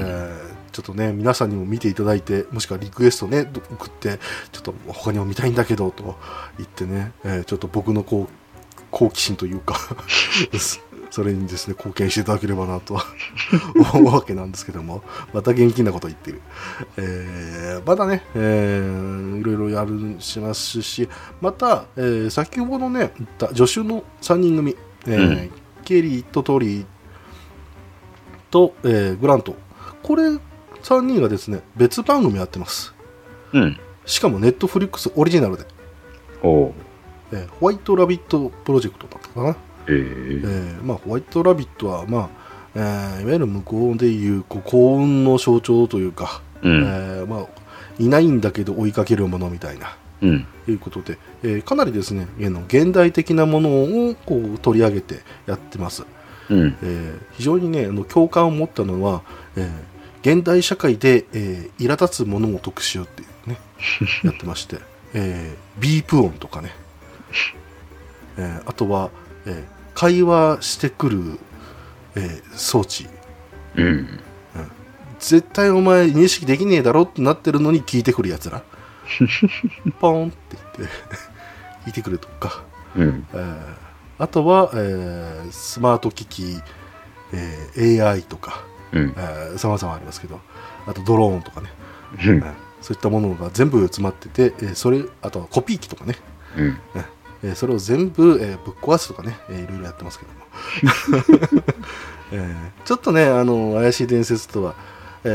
[0.42, 0.46] ー
[0.76, 4.18] ちょっとね皆さんにも見ていただいてもしくはリクエストねど送って
[4.52, 6.16] ちょっと他にも見たいんだけどと
[6.58, 8.28] 言ってね、えーちょっと僕のこう
[8.90, 9.78] 好奇心というか
[11.16, 13.02] それにですね貢献していただければなとは
[13.94, 15.02] 思うわけなんですけども
[15.32, 16.42] また元気なこと言ってる、
[16.98, 21.08] えーまだね、えーいろいろやるしますし
[21.40, 24.76] また、えー先ほどね言った助手の3人組、
[25.06, 25.50] えーうん。
[25.86, 26.86] ケリーとトリー
[28.50, 29.56] と、えーグラント。
[30.02, 30.24] これ
[30.82, 32.94] 3人がですね別番組やってます。
[33.54, 33.78] うん。
[34.04, 35.64] しかもネットフリックスオリジナルで、
[36.42, 36.74] おお
[37.32, 39.56] えーホワイトラビットプロジェクトだったかな、
[39.88, 40.40] えー。
[40.40, 42.28] えーまあ、ホワイトラビットは、まあ
[42.74, 46.82] えーいわゆる向こうでいうこう幸運の象徴というか、うん。
[46.82, 47.46] えーまあ、
[47.98, 50.46] いないんだけど追いかけるものみたいなうん。
[50.68, 52.26] いうことで、えーかなりですね
[52.68, 53.70] 現代的なもの
[54.10, 56.04] をこう取り上げてやってます、
[56.50, 56.76] うん。
[56.82, 59.22] えー非常にねあの共感を持ったのは、
[59.56, 63.58] えー現代社会で、えー苛立つものを特集っていうね
[64.24, 64.78] やってまして、
[65.14, 66.72] えービープ音とかね、
[68.36, 69.10] えーあとは、
[69.46, 71.38] えー会話してくる、
[72.14, 73.08] えー装置。
[73.76, 74.20] うん。
[75.18, 78.62] 絶対お前認識できねえだろってなってるのに聞いてくるやつら。
[79.98, 80.94] ポンって言って
[81.86, 82.62] 聞いてくるとか、
[82.94, 83.26] うん。
[83.32, 83.56] えー
[84.18, 86.60] あとは、えースマート機器、
[87.32, 88.62] えー AI とか。
[88.92, 89.14] うん。
[89.58, 90.40] さまざまありますけど。
[90.86, 91.70] あとドローンとかね、
[92.22, 92.28] うん。
[92.30, 92.44] うん
[92.82, 96.16] そういったものが全部詰まってて、えーそれあとはコピー機とかね、
[96.56, 96.78] うん。
[97.46, 100.38] えーそれを全部、えーぶっ壊すとかね、えーいろいろやってますけども、
[102.32, 104.74] えーちょっとねあの怪しい伝説とは、
[105.24, 105.28] え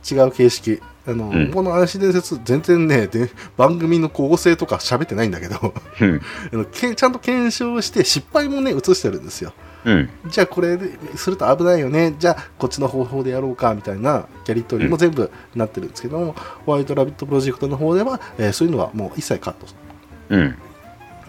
[0.00, 6.20] ー違う形式あの、うんこの怪しい伝説、全然ね、で番組の構成とか喋ってないんだけど、うん。
[6.52, 9.52] あのけちゃんと検証して、失敗もね、映してるんですよ。
[9.84, 10.08] うん。
[10.28, 19.66] じゃあこれですると危ないよね、じゃあこっちの方法でやろうかみたいなやり取りも全部なってるんですけども、ホワイトラビットプロジェクトの方では、えーそういうのはもう一切カット。
[20.28, 20.54] うん。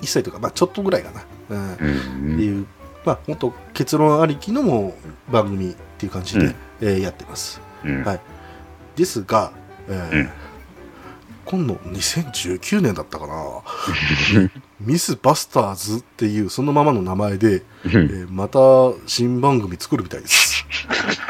[0.03, 1.23] 一切とか、まあ、ちょっとぐらいかな。
[1.49, 2.39] うんうってん。
[2.39, 2.65] いう、
[3.05, 4.95] まあ、本当結論ありきのも
[5.29, 7.61] う番組っていう感じで、うんえーやってます。
[7.83, 8.03] うん。
[8.03, 8.19] はい
[8.95, 9.51] ですが、
[9.89, 10.29] えーうん
[11.45, 13.33] 今度2019年だったかな
[14.79, 18.59] ミスバスターズっていうそのままの名前で、えーまた
[19.07, 20.65] 新番組作るみたいです、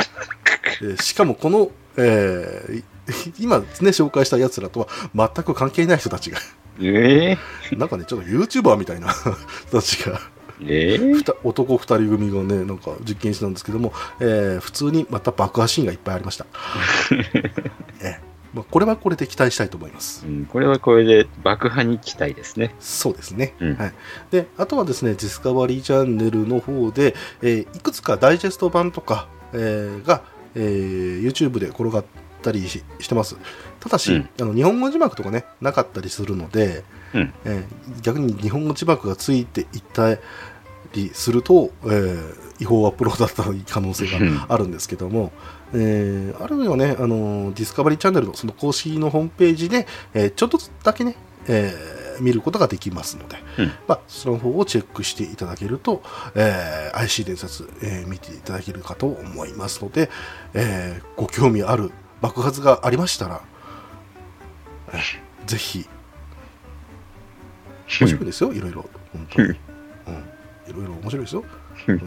[0.82, 2.84] えーしかもこの、えーい
[3.40, 4.88] 今ね紹介したやつらとは
[5.36, 6.40] 全く関係ない人たちが。
[6.82, 7.38] え
[7.72, 9.10] え なんかねちょっと YouTuber みたいな
[9.68, 10.20] 人たちが。
[10.66, 16.46] ええふた男2人組がねなんか実験したんですけども、えー普通にまた爆破シーンがいっぱいありました、
[18.02, 20.26] えーまあ、これはこれで期待したいと思います。
[20.26, 22.76] うんこれはこれで爆破に期待ですね。
[22.80, 23.76] そうですね、うん。
[23.76, 23.94] はい、
[24.30, 30.22] であとはですねディスカバリーチャンネルの方で、えーいくつかダイジェスト版とか、えーが、
[30.56, 32.06] えー YouTube で転がっ
[32.44, 33.36] たりししてます。
[33.80, 34.30] ただし、うん。
[34.42, 36.84] あの日本語字幕とかねなかったりするので、
[37.16, 37.34] うん。
[37.46, 40.18] えー逆に日本語字幕がついていった
[40.94, 43.44] りすると、えー違法アップロードだった
[43.74, 45.32] 可能性があるんですけども、
[45.74, 51.16] えーあるいはね、あのディスカバリーチャンネルのその公式のホームページで、えーちょっとだけね、
[51.48, 53.72] えー見ることができますので、うん。
[53.88, 56.04] まあ、その方をチェックしていただけると、
[56.36, 60.12] えー IC 伝説、えー見ていただけるかと思いますので、
[60.54, 61.92] えーご興味ある
[62.24, 63.42] 爆発がありましたら、
[64.94, 65.00] えー
[65.46, 65.86] ぜひ
[68.00, 68.86] 面白いですよ、いろいろ。
[69.12, 69.48] 本当に。
[69.50, 69.56] うん。
[69.56, 69.58] い
[70.74, 71.44] ろいろ面白いですよ。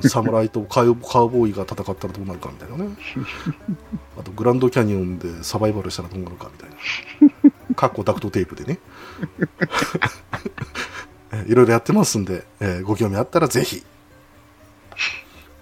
[0.09, 2.97] 侍とカウカウボーイが戦ったらどうなるかみたいなね。
[4.19, 7.75] あと、グランドキャニオンでサバイバルしたらどうなるかみたいな。
[7.75, 8.79] カッコダクトテープでね。
[11.33, 13.85] えいろいろやってますんで、えーご興味あったらぜひ。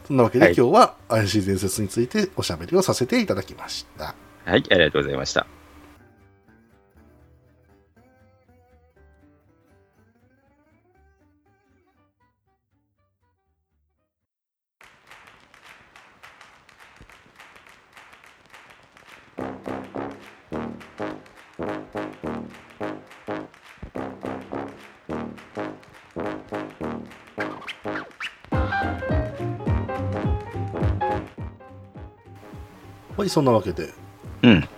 [0.06, 4.14] そんなわけで、はい今日は怪しい伝説についておしゃべりをさせていただきました。
[4.44, 5.46] はい、ありがとうございました。
[33.16, 34.03] はい、そんなわけで、
[34.44, 34.68] うん。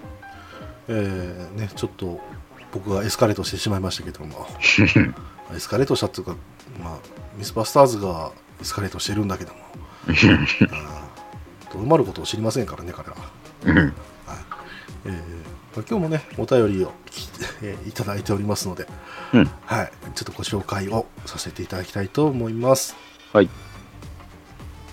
[0.88, 2.20] えーね、ちょっと
[2.72, 4.46] 僕がエスカレートしてしまいましたけども、
[5.54, 6.36] エスカレートしたっていうか、
[6.82, 6.98] まあ、
[7.36, 8.30] ミスバスターズが
[8.60, 9.60] エスカレートしてるんだけども、
[11.70, 13.16] とどまることを知りませんからね、彼は。
[13.64, 13.92] うん。
[15.06, 15.12] えー
[15.76, 17.28] まあ今日もね、お便りをき、
[17.62, 18.86] えーいただいておりますので、
[19.34, 19.50] うん。
[19.66, 22.96] はい、ちょっとご紹介をさせていただきたいと思います。
[23.32, 23.50] はい。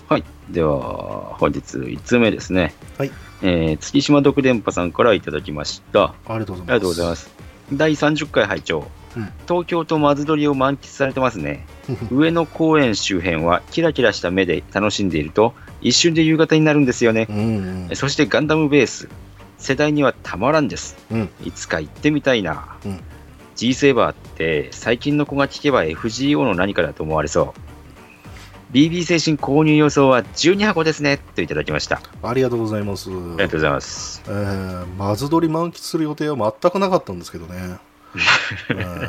[0.08, 0.24] はい。
[0.50, 2.74] では、本日1通目ですね。
[2.98, 3.10] はい、
[3.42, 6.02] えー、月島独電波さんからいただきました。
[6.02, 6.58] あありがとう
[6.88, 7.30] ございます。
[7.72, 8.84] 第30回拝聴
[9.16, 11.66] うん東京と松鳥を満喫されてますね。
[12.10, 17.32] 上野公園周辺はキラキラした目で楽しんでいると、一瞬で夕方になるんですよねう。
[17.32, 19.08] んうんそしてガンダムベース、
[19.56, 20.96] 世代にはたまらんです。
[21.10, 22.76] うんいつか行ってみたいな。
[22.84, 23.00] うん
[23.56, 27.73] G セーバーって最近の子が聞けば FGO の何かだと思われそう。
[28.74, 32.02] BB 精神購入予想は12箱ですねといただきました。
[32.24, 33.08] あありがとうございます。
[33.08, 34.20] りがとうございます。
[34.26, 37.78] えー、マズドリ満喫する予定は全くなかったんですけどね。
[38.70, 39.08] えー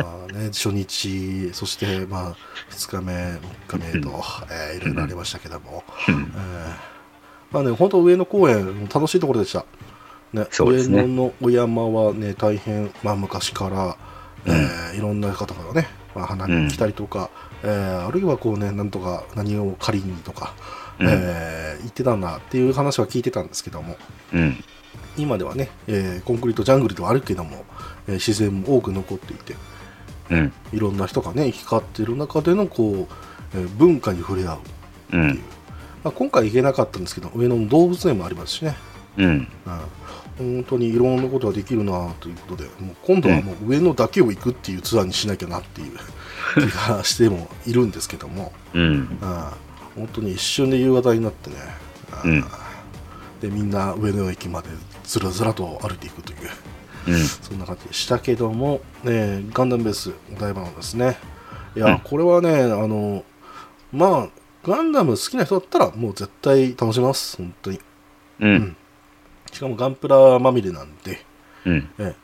[0.00, 2.36] まあね、初日、そして、まあ、
[2.70, 4.22] 2日目、3日目と、
[4.52, 6.16] えーいろいろありましたけども、えー
[7.50, 9.64] まあね、本当、上野公園、楽しいところでした。
[10.32, 13.96] ね、そうですね上野のお山はね、大変、まあ、昔から、
[14.44, 17.30] えーいろんな方からね、まあ、花に来たりとか、
[17.66, 20.54] えーあるいはこうね、なんとか何を借りにとか、
[21.00, 23.96] うんえー言ってたんだっていう話は聞いてたんですけども、
[24.32, 24.56] うん。
[25.18, 27.64] 今ではね、えーコンクリートジャングルではあるけども、
[28.06, 29.54] えー自然も多く残っていて
[30.30, 30.52] うん。
[30.72, 34.60] いろんな人がね行き交っている中でのこう、えー文化に触れ合うっ
[35.10, 35.42] ていう、うん。
[36.04, 38.76] まあ、今回行けなかったんですけど上野の動物園もありますしね、
[39.16, 39.48] うん。
[40.38, 45.96] うん、本当にいろんなことができるなということでもう今度はもう上野だけを行くっていうツアーにしなきゃなっていう
[46.54, 48.82] 気がしてもいるんですけども、うん。
[48.82, 49.08] うん、
[49.94, 51.56] 本当に一瞬で夕方になってね、
[52.24, 52.44] うんうん。
[53.40, 54.68] でみんな上野駅まで
[55.04, 56.38] ずらずらと歩いていくという。
[57.08, 57.24] うん。
[57.24, 61.18] そんな感じでしたけども、えーガンダムベースお台場のですね。
[61.76, 61.98] いや、うん。
[62.00, 63.24] これはねあの
[63.92, 64.28] まあ
[64.64, 67.36] ガンダム好きな人だったらもう絶対楽しめます。
[67.36, 67.80] 本当に。
[68.40, 68.76] うん。
[69.52, 71.24] しかもガンプラまみれなんで、
[71.64, 71.88] うん。
[71.98, 72.14] え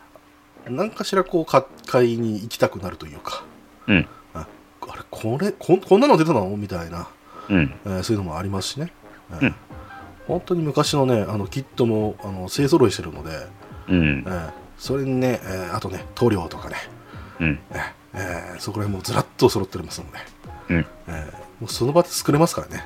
[0.66, 3.44] え、何かしらこうか買いに行きたくなるというか
[3.88, 4.08] うん。
[4.34, 4.46] あ
[4.88, 6.48] あれこれこんこんなの出たの？
[6.56, 7.08] みたいな、
[7.48, 7.74] うん。
[7.84, 8.92] えーそういうのもありますしね、
[9.32, 9.54] ええうん
[10.28, 13.30] 本当に昔のねあのキットもあの勢ぞろいしてるので、
[13.88, 14.30] うんえ。
[14.30, 16.76] えそれにね、えーあとね塗料とかね、
[17.40, 17.58] うん。
[17.72, 17.76] え
[18.14, 18.18] え
[18.54, 20.18] えーそこら辺もずらっと揃っておりますので、
[20.70, 20.76] うん。
[20.78, 22.84] ええもうその場で作れますからね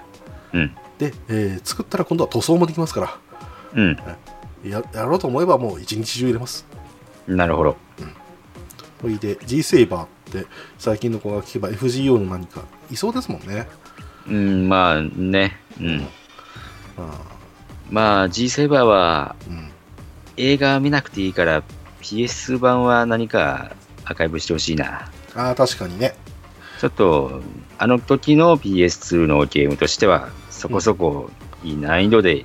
[0.55, 0.75] うん。
[0.99, 3.19] で、えー作ったら今度は塗装もできますから
[3.75, 3.97] うん。
[4.65, 6.67] ややろうと思えばもう一日中入れます
[7.29, 7.77] なるほど。
[9.03, 10.09] ほいで G セイバーっ
[10.43, 10.47] て
[10.79, 13.69] 最近の子が聞けば FGO の何かいそうですもんね
[14.29, 15.57] うん、まあね。
[15.81, 16.07] うん。
[16.99, 17.21] あ
[17.91, 19.71] まあ G セーバーはーうん
[20.37, 21.63] 映画見なくていいから
[22.03, 23.73] PS 版は何か
[24.05, 25.11] アーカイブしてほしいな。
[25.35, 26.15] あー確かにね
[26.79, 27.43] ちょっと、
[27.79, 31.31] あの時の PS2 のゲームとしては、そこそこ
[31.65, 32.45] いい難易度で、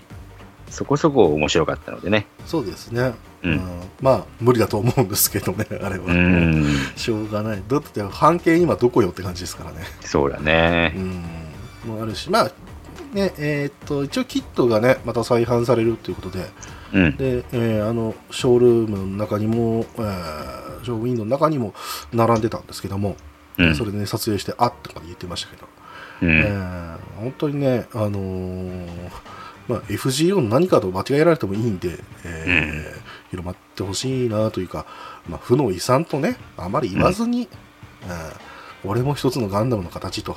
[0.69, 2.27] そこそこ面白かったのでね。
[2.45, 3.13] そうですね、
[3.43, 3.61] うん。
[4.01, 6.65] まあ無理だと思うんですけどね あれは、うん、
[6.95, 7.63] しょうがない。
[7.67, 9.77] だって半径今どこよって感じですからね。
[10.01, 10.89] そうだうね。
[10.89, 11.23] ん。
[11.85, 12.29] もあるし。
[12.29, 12.51] まあ
[13.13, 16.49] ねえーっと一応キットがねまた再販されるということで。
[16.93, 21.73] うん、で、えーあのショールームの中にも、えーショーウィンドウの中にも
[22.11, 23.15] 並んでたんですけども、
[23.57, 23.75] うん。
[23.75, 25.67] それで、ね、撮影してあっとか言ってましたけど、
[26.23, 28.87] うん、えー本当にね、あのー
[29.67, 34.85] まあ、FGO の何かと間違えられてもいいんで、えー広まってほしいなというか、
[35.27, 37.49] まあ、負の遺産とねあまり言わずに、
[38.03, 38.51] えー
[38.83, 40.35] 俺も一つのガンダムの形と、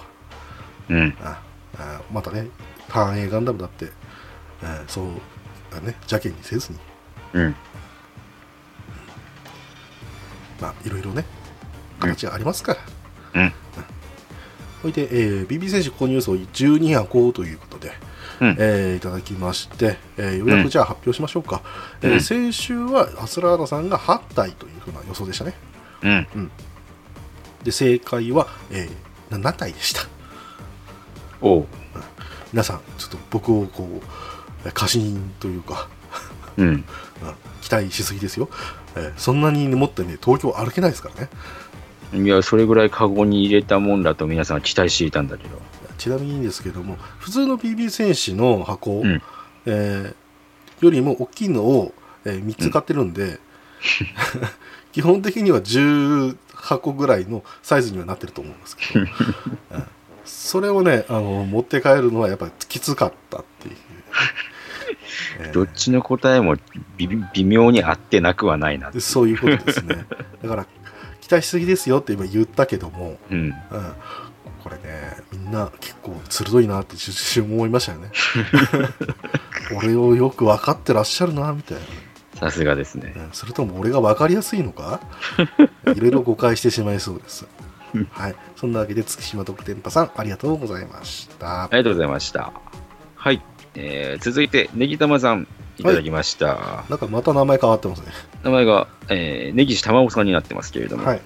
[0.91, 1.41] うん、あ
[1.79, 2.49] あまたね
[2.89, 3.87] 単影ガンダムだって、
[4.63, 5.07] えーそう
[5.73, 6.79] あね邪険にせずに。
[7.33, 7.57] うん、
[10.61, 11.25] まあいろいろね
[11.99, 12.77] 形がありますか
[13.35, 13.53] ら、うん、
[14.83, 17.93] ほいで、えー、BB 選手購入層12箱ということで、
[18.41, 18.57] うん。
[18.59, 21.63] えーいただきまして、えーようやくじゃあ発表しましょうか、
[22.03, 25.55] えーうん先週はアスラーダさんが8体というふうな予想でしたね。
[26.03, 26.51] うん。
[27.63, 30.03] で正解は、えー7体でした。
[31.41, 31.67] おう。
[32.53, 34.01] 皆さんちょっと僕をこ
[34.65, 35.89] う過信というか、
[36.57, 36.67] うん。
[36.69, 36.85] うん。
[37.63, 38.49] 期待しすぎですよ、
[38.97, 41.31] えーそんなに持ってね東京歩けないですからね。
[42.25, 45.61] いや、それぐらいカゴに入れたもんだと皆さん期待していたんだけど。
[46.05, 49.23] ちなみにですけども普通の BB 戦士の箱、うん。
[49.67, 50.15] えー
[50.81, 51.95] よりも大きいのを、
[52.25, 53.39] え3つ買ってるんで、
[54.93, 59.01] 基本的には10箱ぐらいのサイズにはなってると思うんですけど、
[59.73, 59.85] うん。
[60.25, 63.77] それをねあの持って帰るのはやっぱりきつかったっていう、
[65.41, 65.53] えー。
[65.53, 66.57] どっちの答えも
[66.99, 68.91] 微微妙に合ってなくはないな。
[68.99, 70.07] そういうことですね。
[70.43, 70.67] だから
[71.21, 73.39] 期待しすぎですよって今言ったけども、うん。
[73.39, 73.55] うん、
[74.65, 74.83] これね
[75.31, 78.11] みんな結構鋭いなって一瞬思いましたよね。
[79.77, 81.83] 俺をよく分かってらっしゃるなみたいな。
[82.41, 83.13] さすがですね。
[83.17, 85.01] うんそれとも俺が分かりやすいのか？
[85.95, 87.47] いろいろ誤解してしまいそうです。
[88.11, 88.35] はい。
[88.57, 91.65] そんなわけで月島特典パさんありがとうございました。
[91.65, 92.53] ありがとうございました。
[93.15, 93.41] はい。
[93.77, 95.47] えー、続いて、ネギタマさん、
[95.79, 96.85] いただきました。
[96.89, 98.07] なんかまた名前変わってますね。
[98.45, 101.21] 名前が、えー、ネギシ玉緒さんになってますけれども、はい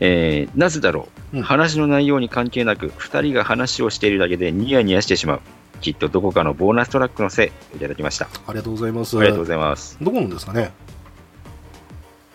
[0.00, 5.40] えーなぜだろう、うん話の内容に関係なく、2人が話をしているだけでニヤニヤしてしまう。
[5.80, 8.28] きっとどこかのボーナストラックのせい、いただきました。
[8.46, 9.96] ありがとうございますありがとうございます。
[10.00, 10.72] どこのですかね？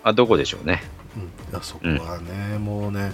[0.03, 0.82] あ、どこでしょうね。
[1.15, 3.14] うん、いやそこはね、もうね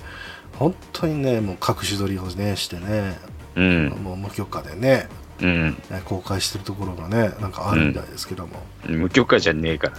[0.57, 3.17] 本当にねもう隠し撮りをねしてね、
[3.55, 3.89] うん。
[4.03, 5.07] もう無許可でね
[5.41, 5.71] うん。
[5.89, 9.97] ね公開してるところがねなんかあるみたいですけども、無許可じゃねえから。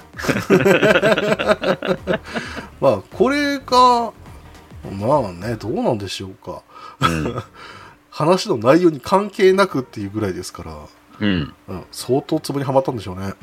[2.80, 4.12] まあこれが
[4.90, 6.62] まあねどうなんでしょうか
[7.00, 7.42] うん。
[8.10, 10.76] 話の内容に関係なくっていうぐらいですから、
[11.20, 11.54] うん。
[11.68, 13.34] うん、相当ツボにはまったんでしょうね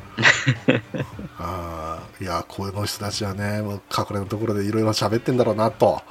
[1.39, 6.01] あーいやこの人たちはねもう隠れのところでいろいろ喋ってんだろうなと、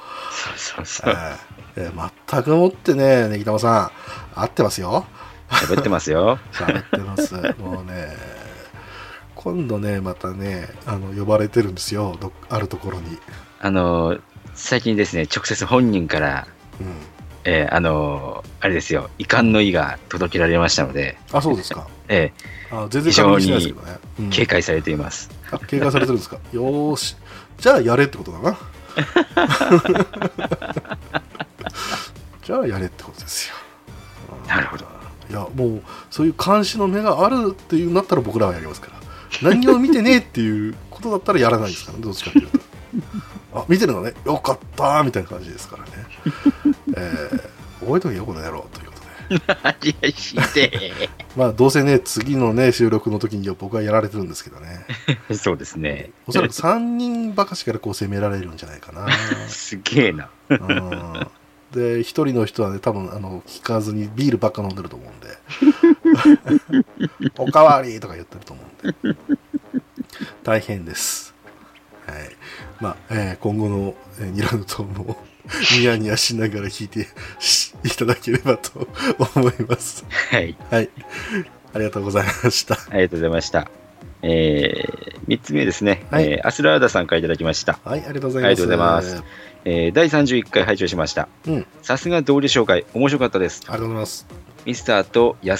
[0.57, 1.13] そうそうそう。
[1.13, 1.35] えー
[1.87, 3.91] えー全くもってねねぎたまさ
[4.35, 5.05] ん合ってますよ
[5.49, 6.37] 喋ってますよ。
[6.51, 8.15] 喋ってます もうね
[9.35, 13.17] 今度ねまたねあの呼ばれてるんですよどあるところに、
[13.59, 14.21] あのー
[14.55, 16.47] 最近ですね、直接本人から、
[16.79, 16.93] うん、
[17.45, 21.87] えーあのーあれですよ、遺憾の意が届けられましたので、あそうですか。
[22.09, 22.31] え
[22.71, 23.11] あ全然
[23.83, 24.27] ね、うん。
[24.27, 25.31] ー警戒されています。
[25.51, 26.37] あ警戒されてるんですか。
[26.53, 27.15] よーし。
[27.57, 28.57] じゃあやれってことだな。
[32.43, 33.55] じゃあやれってことですよ。
[34.47, 34.85] なるほど。
[35.29, 38.99] いやもうそういう監視の目があるっていうんだったら僕らはやりますから。
[39.41, 42.59] 何を見てねえっていうことだったらやらないですからねどっちかっていうと
[43.53, 45.91] あ見てるのねよかったーみたいな感じですからね、
[46.97, 47.49] えー
[47.81, 49.01] 覚えとけよこの野郎ということで
[51.35, 54.85] まあ、どうせね、次のね、収録の時には僕はやられてるんですけどね。
[55.29, 55.31] え。
[55.33, 56.11] そうですね。
[56.27, 59.07] おそらく3人ばかしからこう攻められるんじゃないかな。
[59.47, 60.29] すげえな。
[60.49, 61.27] うん
[61.71, 65.37] で、一人の人はね、多分、あの、聞かずにビールばっか飲んでると思うんで、
[67.37, 69.17] おかわりとか言ってると思うんで、
[70.43, 71.33] 大変です。
[72.05, 72.35] はい。
[72.79, 75.17] まあ、えー今後の、えーニラのトーンも、
[75.77, 77.07] ニヤニヤしながら聞いて
[77.39, 78.87] しいただければと
[79.35, 80.05] 思います。
[80.31, 80.55] はい。
[80.69, 80.89] はい。
[81.73, 82.75] ありがとうございました。
[82.89, 83.69] ありがとうございました。
[84.23, 86.05] えー、3つ目ですね。
[86.11, 87.79] はいえーアスラーダさんからいただきました。
[87.83, 88.45] はい、ありがとうございます。
[88.45, 89.23] ありがとうございます。
[89.65, 91.27] えー第31回拝聴しました。
[91.47, 93.61] うん、さすがどうでしょうかい面白かったです。
[93.67, 94.27] ありがとうございます。
[94.65, 95.57] ミスターとヤ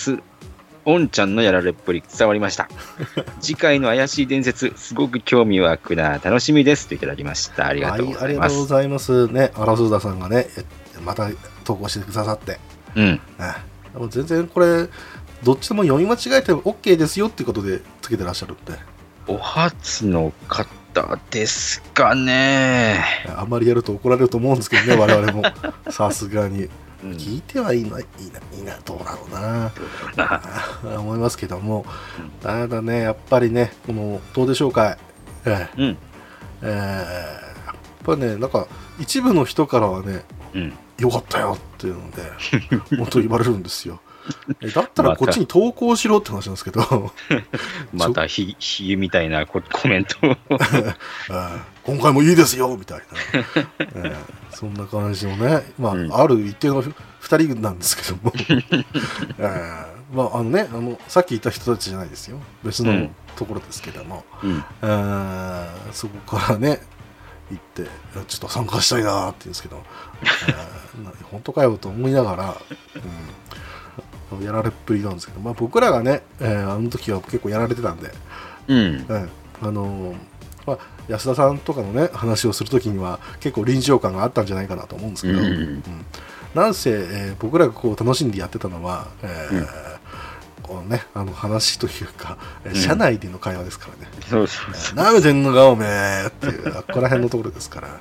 [0.83, 2.67] スオンちゃんのやられっぷり伝わりました。
[3.39, 7.67] 次回の怪しい伝説、すごく興味湧くな、楽しみですといただきました。
[7.67, 8.53] ありがとうございはい、あます。
[8.53, 9.27] りがとうございます。
[9.27, 10.65] ね、アラスーダさんがね、え
[11.05, 11.29] また
[11.63, 12.59] 投稿してくださって、
[12.95, 13.05] うん。
[13.05, 13.19] ね
[13.93, 14.87] でも全然これ、
[15.43, 18.79] どっちでも読み間違えても OK ですよっていうことでつけてらっしゃるんで、
[19.27, 23.03] お初の方ですかね。
[23.37, 25.43] あんまりやると怒られると思うんですけどね、我々も。
[25.91, 26.69] さすがに。
[27.03, 29.71] うん聞いてはいいな、いいな、いいな、どうだろうな。
[30.17, 31.85] あ 思いますけども、
[32.41, 34.97] ただね、やっぱりね、この、どうでしょうか、
[35.45, 35.97] えん。
[36.61, 37.41] えー
[38.01, 38.65] やっぱね、なんか、
[38.99, 40.25] 一部の人からはね、
[40.55, 40.73] うん。
[40.97, 42.23] よかったよっていうので、
[42.97, 43.99] 本当に言われるんですよ。
[44.61, 47.11] えだったらこっちに投稿しろって話なんですけど、
[47.93, 50.17] またひ、ひげみたいなココメント。
[50.27, 50.37] を。
[50.51, 53.05] えー今回もいいですよみたいな、
[53.79, 54.15] えー
[54.51, 56.13] そんな感じのね、まあ、うん。
[56.13, 56.93] ある一定の2
[57.53, 58.31] 人なんですけども、
[59.39, 64.63] えーまああのねあの、さっき言った人たちじゃないですよ、別のうんところですけども、うん。
[64.83, 66.81] えーそこからね、
[67.49, 67.89] 行って、
[68.27, 69.83] ちょっと参加したいなって言うんですけど、
[70.21, 72.53] えーな本当かよと思いながら、うん、
[74.41, 78.11] やられっぷりなんですけど、まあ、僕らがね、えーあの時は結構やられてたんで、
[78.67, 78.77] うん。
[78.77, 79.25] ええ
[79.61, 80.15] あのー
[80.65, 80.77] まあ、
[81.07, 85.83] 安田さんとかのね話をするときには結構臨場感があったんじゃないかなと思うんですけど、うんうん
[86.53, 89.67] なんせ、えー僕らがこう楽しんでやってたのは、えーうん
[90.61, 94.11] このね、あの話というか、えん社内での会話ですからね。
[94.29, 94.95] そうそうそう。
[94.95, 97.99] なめてんのかおめえっていう、あっこら辺のところですから。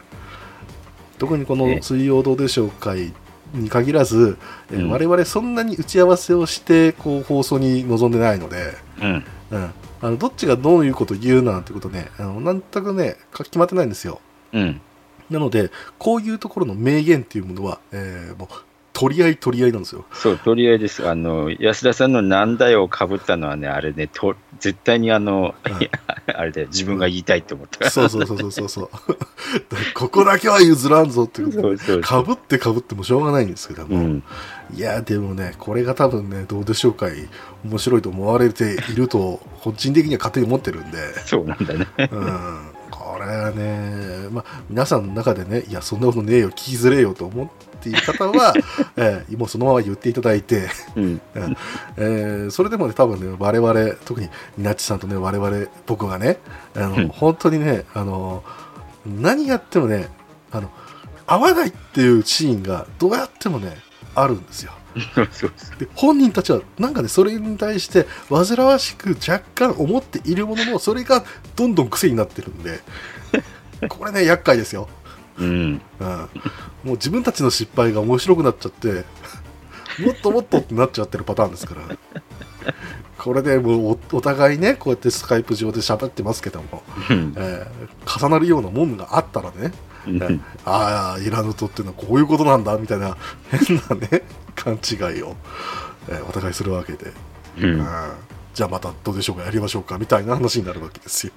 [1.19, 3.13] 特にこのえ水曜どうでしょう会
[3.55, 4.39] に限らず、
[4.71, 9.25] えーうん我々そんなに打ち合わせをしてこう放送に臨んでないので、うん。
[9.51, 9.71] うん、
[10.01, 14.21] あのどっちがどういうことを言うなんてことね、あのなんとかね、か決まってないんですよ。
[14.53, 14.81] うん。
[15.29, 18.49] なので、こういうところの名言っていうものは、えーもう
[19.01, 20.05] 取り合い取り合いなんですよ。
[20.13, 21.09] そう、とりあえずです。
[21.09, 25.91] あの、安田さんのなんだよをかぶったのはね、あれね、と絶対にあの、うんいや
[26.37, 27.89] あれで自分が言いたいって思った。
[27.89, 28.91] そうそうそうそうそう そう。
[29.95, 34.23] ここだけは譲らんぞっていうことそうそうかぶってかぶってもしょうがないんですけども、うん。
[34.75, 37.13] いやでもねこれが多分ねどうでしょうかい
[37.65, 41.87] 面白いと思われていると個人的には勝手に思ってるんで、そうなんだね。
[41.99, 42.61] うん、
[42.91, 47.49] これはね、まあ、皆さんの中でねいやそんなことねえよ聞きづれえよと思っ
[47.81, 48.55] ている方は、
[48.97, 51.21] えーもうそのまま言っていただいて、うん。
[51.97, 56.39] えーそれでもね多分ね我々特にニナッチさんとね我々僕がね
[56.75, 58.43] あの、うん本当にねあの
[59.07, 60.09] 何やってもね
[60.53, 60.71] あの
[61.27, 63.79] 合わないっていうシーンがどうやってもね
[64.15, 64.73] あるんですよ。
[65.79, 71.25] で本人たちはなんかねそれに対して煩わしく若干思っているもののそれが
[71.55, 72.81] どんどん癖になってるんで
[73.89, 74.89] これね厄介ですよ、
[75.41, 75.49] うん。
[76.01, 76.21] うん、も
[76.85, 79.05] う自分たちの失敗が面白くなっちゃって
[80.05, 81.83] もっともっとってなっちゃってるパターンですから。
[83.19, 87.35] これでもうおお互いねこうやってスカイプ上で喋ってますけども、うん。
[87.37, 89.73] えー重なるようなもんがあったらね、
[90.07, 90.43] うん。
[90.65, 93.17] ああイラヌトっていうのはこういうことなんだみたいな
[93.51, 94.23] 変なね
[94.57, 95.37] 勘違いを、
[96.09, 97.13] えーお互いするわけで、
[97.59, 97.65] うん。
[97.65, 97.87] うん
[98.55, 101.33] じゃあまたどうでしょうかやりましょうかみたいな話になるわけですよ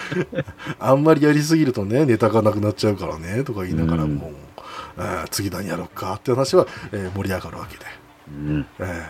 [0.78, 4.32] あんまりやりすぎるとねネタがなくなっちゃうからねとか言いながらも、
[4.96, 7.84] えー次何やろうかって話は、えー盛り上がるわけで、
[8.28, 8.66] うん。
[8.80, 9.04] えー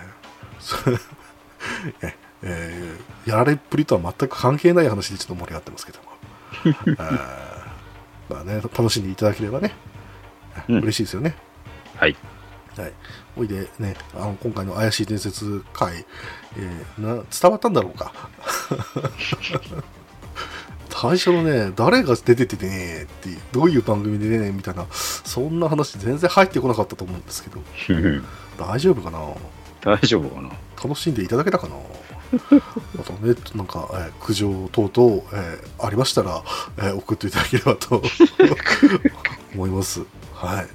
[0.61, 0.77] そ
[2.03, 6.09] ええーやられっぷりとは全く関係ない話でちょっと盛り上がってますけども、
[6.87, 9.75] えーまあね、楽しんでいただければね、
[10.69, 11.35] うん嬉しいですよね。
[11.97, 12.17] はい。
[12.77, 12.93] はい、
[13.37, 16.07] おいでね、あの今回の怪しい伝説会、
[16.59, 18.13] えーな伝わったんだろうか。
[20.91, 27.61] 最初のね、誰が出ててねっていう、どういう番組でねみたいな、そんな話全然入ってこなかったと思うんですけど、
[27.91, 28.25] う ん
[28.59, 29.21] 大丈夫かな？
[29.81, 30.51] 大丈夫かな？
[30.83, 31.77] 楽しんでいただけたかな？
[33.01, 36.43] あとね、なんか、えー苦情等々、えーありましたら、
[36.79, 38.03] えー送っていただければと
[39.55, 40.03] 思います。
[40.35, 40.67] はい。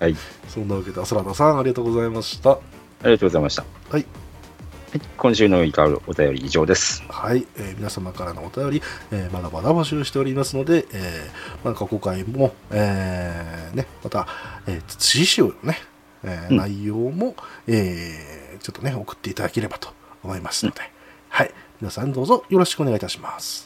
[0.00, 0.16] はい。
[0.48, 2.52] そんなわけで、アスラーダさん、ありがとうございました。
[2.52, 2.58] あ
[3.04, 3.64] りがとうございました。
[3.90, 4.06] はい。
[4.96, 7.02] はい、今週のいかるお便り以上です。
[7.10, 14.26] はい、えー皆様からのお便り、えーまだまだ募集しておりますので、えーまあ、過去回も、えーね、また、
[14.66, 15.76] えー、次週のね、
[16.24, 16.56] えーうん。
[16.56, 17.36] 内容も、
[17.66, 19.90] えーちょっとね、送っていただければと
[20.24, 20.80] 思いますので、
[21.28, 21.50] はい、
[21.82, 23.65] 皆さんどうぞよろしくお願いいたします。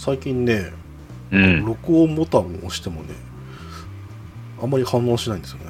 [0.00, 0.72] 最近ね、
[1.30, 1.66] うん。
[1.66, 3.10] 録音ボタンを押してもね、
[4.62, 5.66] あんまり反応しないんですよね。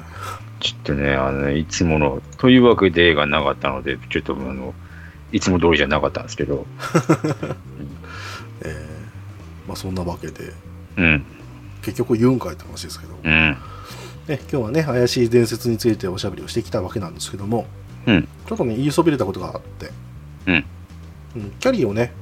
[0.60, 4.72] ちょっとね、あの、いつもの、というわけでがなかったので、ちょっとあの、
[5.32, 6.64] いつも通りじゃなかったんですけど、
[8.62, 10.52] えーまあ、そんなわけで、
[10.96, 11.24] うん、
[11.82, 13.56] 結局言うんかいって話ですけど、うん、ね、
[14.28, 17.66] 今日はね怪しい伝説についておしゃべりをしてきたわけなんですけども
[18.06, 19.90] うん、ちょっとね言いそびれたことがあって、
[20.46, 20.64] うん。
[21.36, 22.12] うんキャリーをね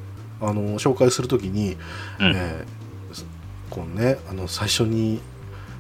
[0.41, 1.77] あの紹介するときに、
[2.21, 2.33] うん。
[2.35, 2.79] えー
[3.71, 5.21] このねあの最初に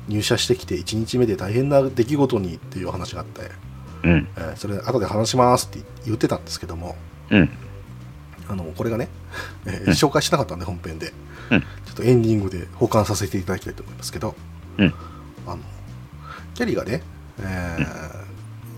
[0.08, 3.50] 入社してきて1日目で大変な出来事にっていう話があって、
[4.04, 6.96] うん、えーそれ後で話しますって言ってたんですけども
[7.30, 7.50] うん、
[8.46, 9.08] あのこれがね、
[9.66, 9.88] えーうん。
[9.92, 11.14] 紹介しなかったんで本編で、
[11.50, 11.60] うん。
[11.60, 14.34] ちょっとエンディングで保管させていただきたいと思いますけど、
[14.76, 14.94] うん。
[15.46, 15.58] あの
[16.54, 17.02] キャリーがね、
[17.40, 17.78] え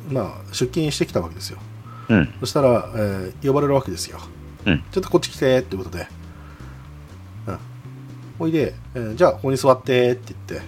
[0.08, 1.58] ーまあ、出勤してきたわけですよ。
[2.10, 4.18] うん、そしたら、えー呼ばれるわけですよ、
[4.66, 4.84] うん。
[4.90, 6.06] ちょっとこっち来てってことで、
[7.46, 7.58] うん、
[8.38, 10.66] ほいで、えーじゃあここに座ってって言って、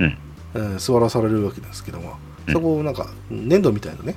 [0.00, 0.18] うん。
[0.54, 2.16] えー座らされるわけですけども、
[2.46, 2.52] うん。
[2.54, 4.16] そこなんか粘土みたいなね。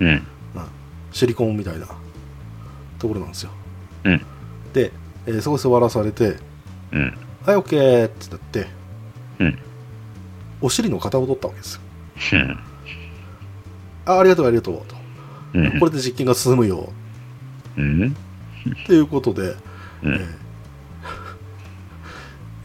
[0.00, 0.22] うん、
[1.12, 1.86] シリコンみたいな。
[2.98, 3.50] ところなんですよ。
[4.04, 4.22] うん、
[4.72, 4.90] で、
[5.26, 6.36] えーそこ座らされて。
[6.92, 8.66] うん、「はい OK」ってなって。
[9.38, 9.58] うん、
[10.62, 11.80] お尻の型を取ったわけですよ。
[12.32, 12.58] うん、
[14.06, 14.96] あありがとうありがとうと。
[15.52, 16.90] うん、これで実験が進むよ
[17.76, 18.16] うん、
[18.84, 19.54] っていうことで、
[20.02, 20.14] うん。
[20.14, 20.26] えー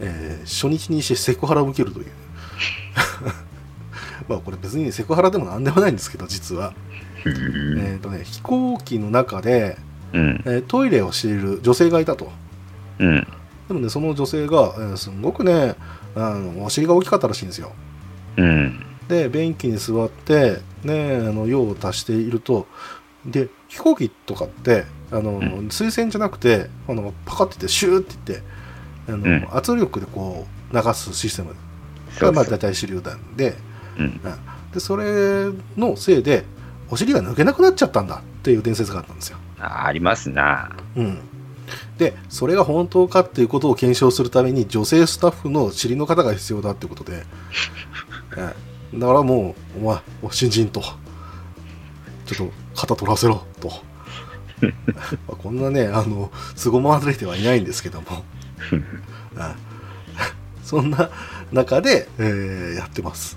[0.00, 2.06] えー初日にしてセクハラを受けるという。
[4.28, 6.74] まあこれ別にセクハラでもなんでもないんですけど実は、
[7.24, 7.32] うん、
[7.78, 9.78] えーとね、飛行機の中で、
[10.12, 12.32] うん、えートイレをしている女性がいたと。
[12.98, 13.26] うん、
[13.68, 15.76] でもねその女性が、えーすごくね
[16.14, 17.72] あのお尻が大きかったらしいんですよ。
[18.36, 22.66] うん、で便器に座ってねあの用を足していると。
[23.24, 25.70] で飛行機とかってあの、うん。
[25.70, 28.42] 水栓じゃなくてあのパカっていってシューっていって
[29.08, 29.48] あの、うん。
[29.52, 31.54] 圧力でこう流すシステム。
[32.18, 33.54] がまあ大体手榴弾で
[33.98, 34.20] うん、
[34.72, 36.44] でそれのせいで
[36.88, 39.38] お尻が抜けなくなっちゃったんだっていう伝説があったんですよ。
[39.58, 40.76] あありますな。
[40.96, 41.18] うん、
[41.98, 47.24] でそれが本当かっていうことを検証するために女性スタッフの尻の方が必要だっていうことで、
[48.36, 48.54] え
[48.94, 48.98] え。
[48.98, 50.82] だからもうお前お新人と
[52.26, 53.46] ちょっと肩取らせろ
[55.26, 58.24] こんなねあの凄まれてはいないんですけども。
[58.72, 59.72] ええ
[60.62, 61.10] そんな
[61.52, 63.36] 中で、えーやってます。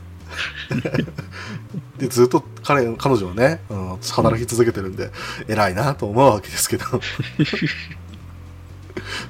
[1.97, 5.11] でずっと彼彼女はね、うん働き続けてるんで
[5.47, 6.85] 偉いなと思うわけですけど。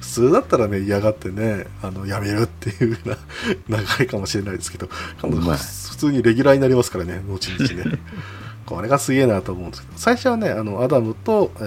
[0.00, 4.88] 通だったらね嫌がってねあの辞めるっていうような流れかもしれないですけど。
[5.20, 5.56] 彼女まあ。
[5.56, 7.98] 普通にレギュラーになりますからね後々ね
[8.66, 11.60] これがすげえなと思うんですけど最初はねあのアダムと、え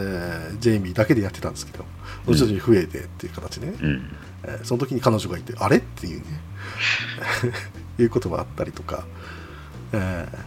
[0.53, 1.85] ージェイミーだけでやってたんですけど
[2.27, 4.01] 徐々に増えてっていう形でね、うん、
[4.43, 5.77] えーその時に彼女がいてあれ？
[5.77, 6.25] っていうね。
[7.99, 9.03] いうこともあったりとか、
[9.91, 10.37] えー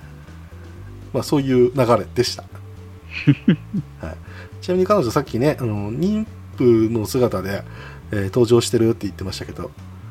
[1.12, 2.44] まあ、そういう流れでした、
[4.00, 4.16] はい、
[4.62, 6.26] ちなみに彼女さっきねあの妊
[6.56, 7.62] 婦の姿で、
[8.10, 9.70] えー登場してるって言ってましたけど、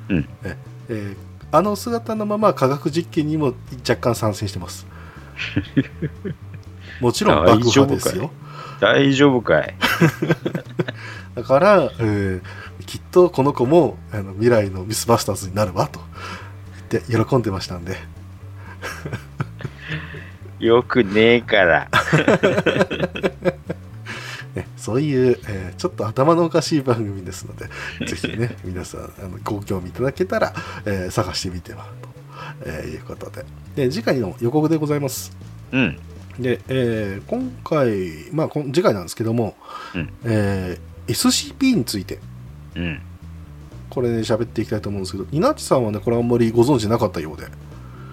[0.09, 0.27] うん。
[0.43, 0.57] え
[0.89, 3.53] えーあの姿のまま科学実験にも
[3.87, 4.87] 若干参戦してます
[7.01, 8.31] もちろん爆破ですよ。
[8.79, 9.75] 大丈夫かい？
[11.35, 12.41] だから、えー
[12.87, 16.01] きっとこの子もあの未来のミスバスターズになるわと。
[16.91, 17.95] 言って喜んでましたんで、
[20.59, 21.87] よくねえから。
[24.55, 27.69] ね、そういう、えーちょっと頭のおかしい番組ですので
[28.05, 30.53] ぜひね皆さんあのご興味いただけたら、
[30.85, 32.09] えー探してみてはと、
[32.65, 33.45] えーいうことで。
[33.75, 35.35] で次回の予告でございます。
[35.71, 35.97] うん、
[36.39, 39.55] で、えー今回、まあ、次回なんですけども、
[39.95, 40.13] うん。
[40.25, 42.19] えー SCP について。
[42.75, 43.01] うん。
[43.89, 47.47] これね喋っていきたいと思うんですけど稲地さんはねこれあんまりご存知なかったようで。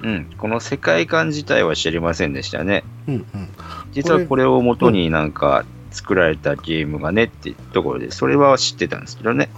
[0.02, 2.84] うん、この世界観自体は知りませんでしたね。
[3.08, 3.24] うんうん。
[3.92, 9.50] 実はこれを元になんか作られたゲームがねってところで、それは知ってたんですけどね。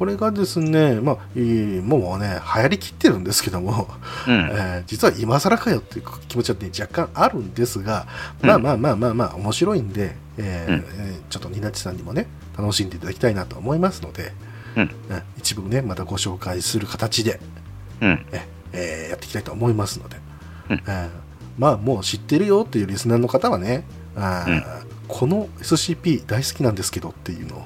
[0.00, 3.86] これがですね、まあ、いいもうね、流行りきってるんですけども、
[4.26, 8.06] うん、 えー実は今更かよっていう気持ちは、ね、若干あるんですが、
[8.40, 10.84] まあまあまあまあまあ、面白いんで、えーうん。
[11.06, 14.32] えーちょっとニナッチさんにもね楽しんでいただきたいなと思いますので、
[14.74, 14.90] うん。
[15.36, 17.38] 一部ねまたご紹介する形で、
[18.00, 18.26] うん。
[18.32, 20.16] ええーやっていきたいと思いますので、
[20.70, 20.76] うん。
[20.76, 21.08] えー
[21.58, 23.84] まあもう知ってるよっていうリスナーの方はね
[24.16, 24.62] あー、
[25.08, 27.64] この SCP 大好きなんですけどっていうのを、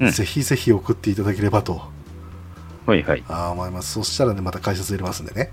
[0.00, 1.80] うんぜひぜひ送っていただければと
[2.86, 3.24] はいはい。
[3.28, 5.52] あー思いますそしたらねまた解説入れますんでね、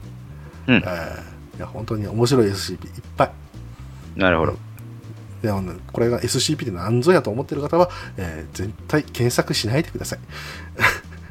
[0.67, 3.31] うんえーいや本当に面白い SCP いっぱい
[4.15, 4.57] なるほど。
[5.43, 10.19] でもねこれが SCP って何ぞやと思ってる方は、えー絶対検索しないでください。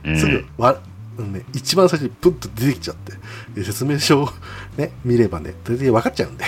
[0.04, 0.80] うんすぐわ、
[1.18, 3.12] うんね、一番最初にプッと出てきちゃって、
[3.54, 4.28] で説明書を、
[4.76, 6.44] ね、見ればね、大体分かっちゃうんで。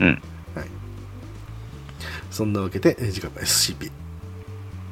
[0.00, 0.08] うん。
[0.08, 0.66] はい。
[2.30, 3.90] そんなわけで、えー次回は SCP。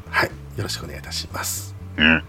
[0.09, 0.31] はい。
[0.61, 1.75] よろしくお願いいたします。
[1.97, 2.23] うん。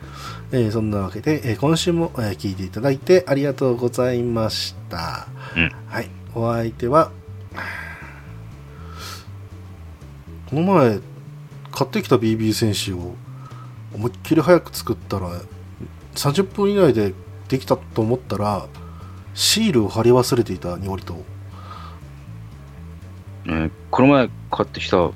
[0.53, 5.27] えーそんなわけで、えー今週も、えー聞いていただいてありがとうございました。
[5.55, 5.71] うん。
[5.87, 6.09] はい。
[6.33, 7.11] お相手は、
[10.49, 10.99] この前、
[11.71, 13.15] 買ってきた BB 戦士を
[13.93, 15.29] 思いっきり早く作ったら、
[16.15, 17.13] 30分以内で
[17.49, 18.67] できたと思ったら、
[19.33, 21.21] シールを貼り忘れていたニオリと、
[23.45, 25.09] えーこの前買ってきた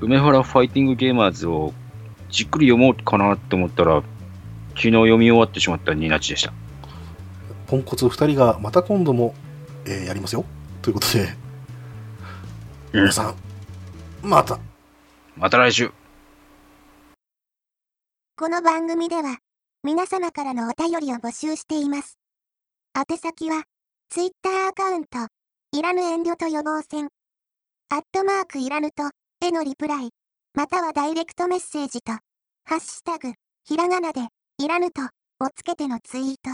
[0.00, 1.74] 梅原ファイティングゲーマーズを
[2.30, 4.02] じっくり読もうかなって思ったら、
[4.70, 6.52] 昨日読み終わってしまったニナチでした。
[7.66, 9.34] ポンコツ2人がまた今度も、
[9.84, 10.44] えーやりますよ。
[10.82, 11.20] ということで、
[12.92, 13.34] うん皆さん、
[14.22, 14.58] また。
[15.36, 15.92] また来週
[18.36, 19.38] この番組では、
[19.82, 22.18] 皆様からのお便りを募集しています。
[22.96, 23.64] 宛先は、
[24.08, 25.28] ツイッターアカウント、
[25.72, 27.08] いらぬ遠慮と予防線、
[27.90, 29.10] アットマークいらぬと、
[29.40, 30.10] へのリプライ、
[30.58, 32.10] またはダイレクトメッセージと、
[32.64, 33.32] ハッシュタグ、
[33.64, 34.22] ひらがなで、
[34.58, 36.50] いらぬと、をつけてのツイート。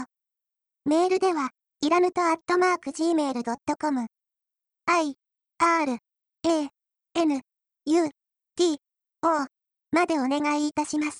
[0.85, 1.49] メールでは、
[1.81, 4.05] いらぬとアットマーク gmail.com、
[4.85, 5.15] i,
[5.57, 6.69] r, a,
[7.15, 7.41] n,
[7.87, 8.09] u,
[8.55, 8.77] t,
[9.23, 9.27] o
[9.91, 11.13] までお願いいたします。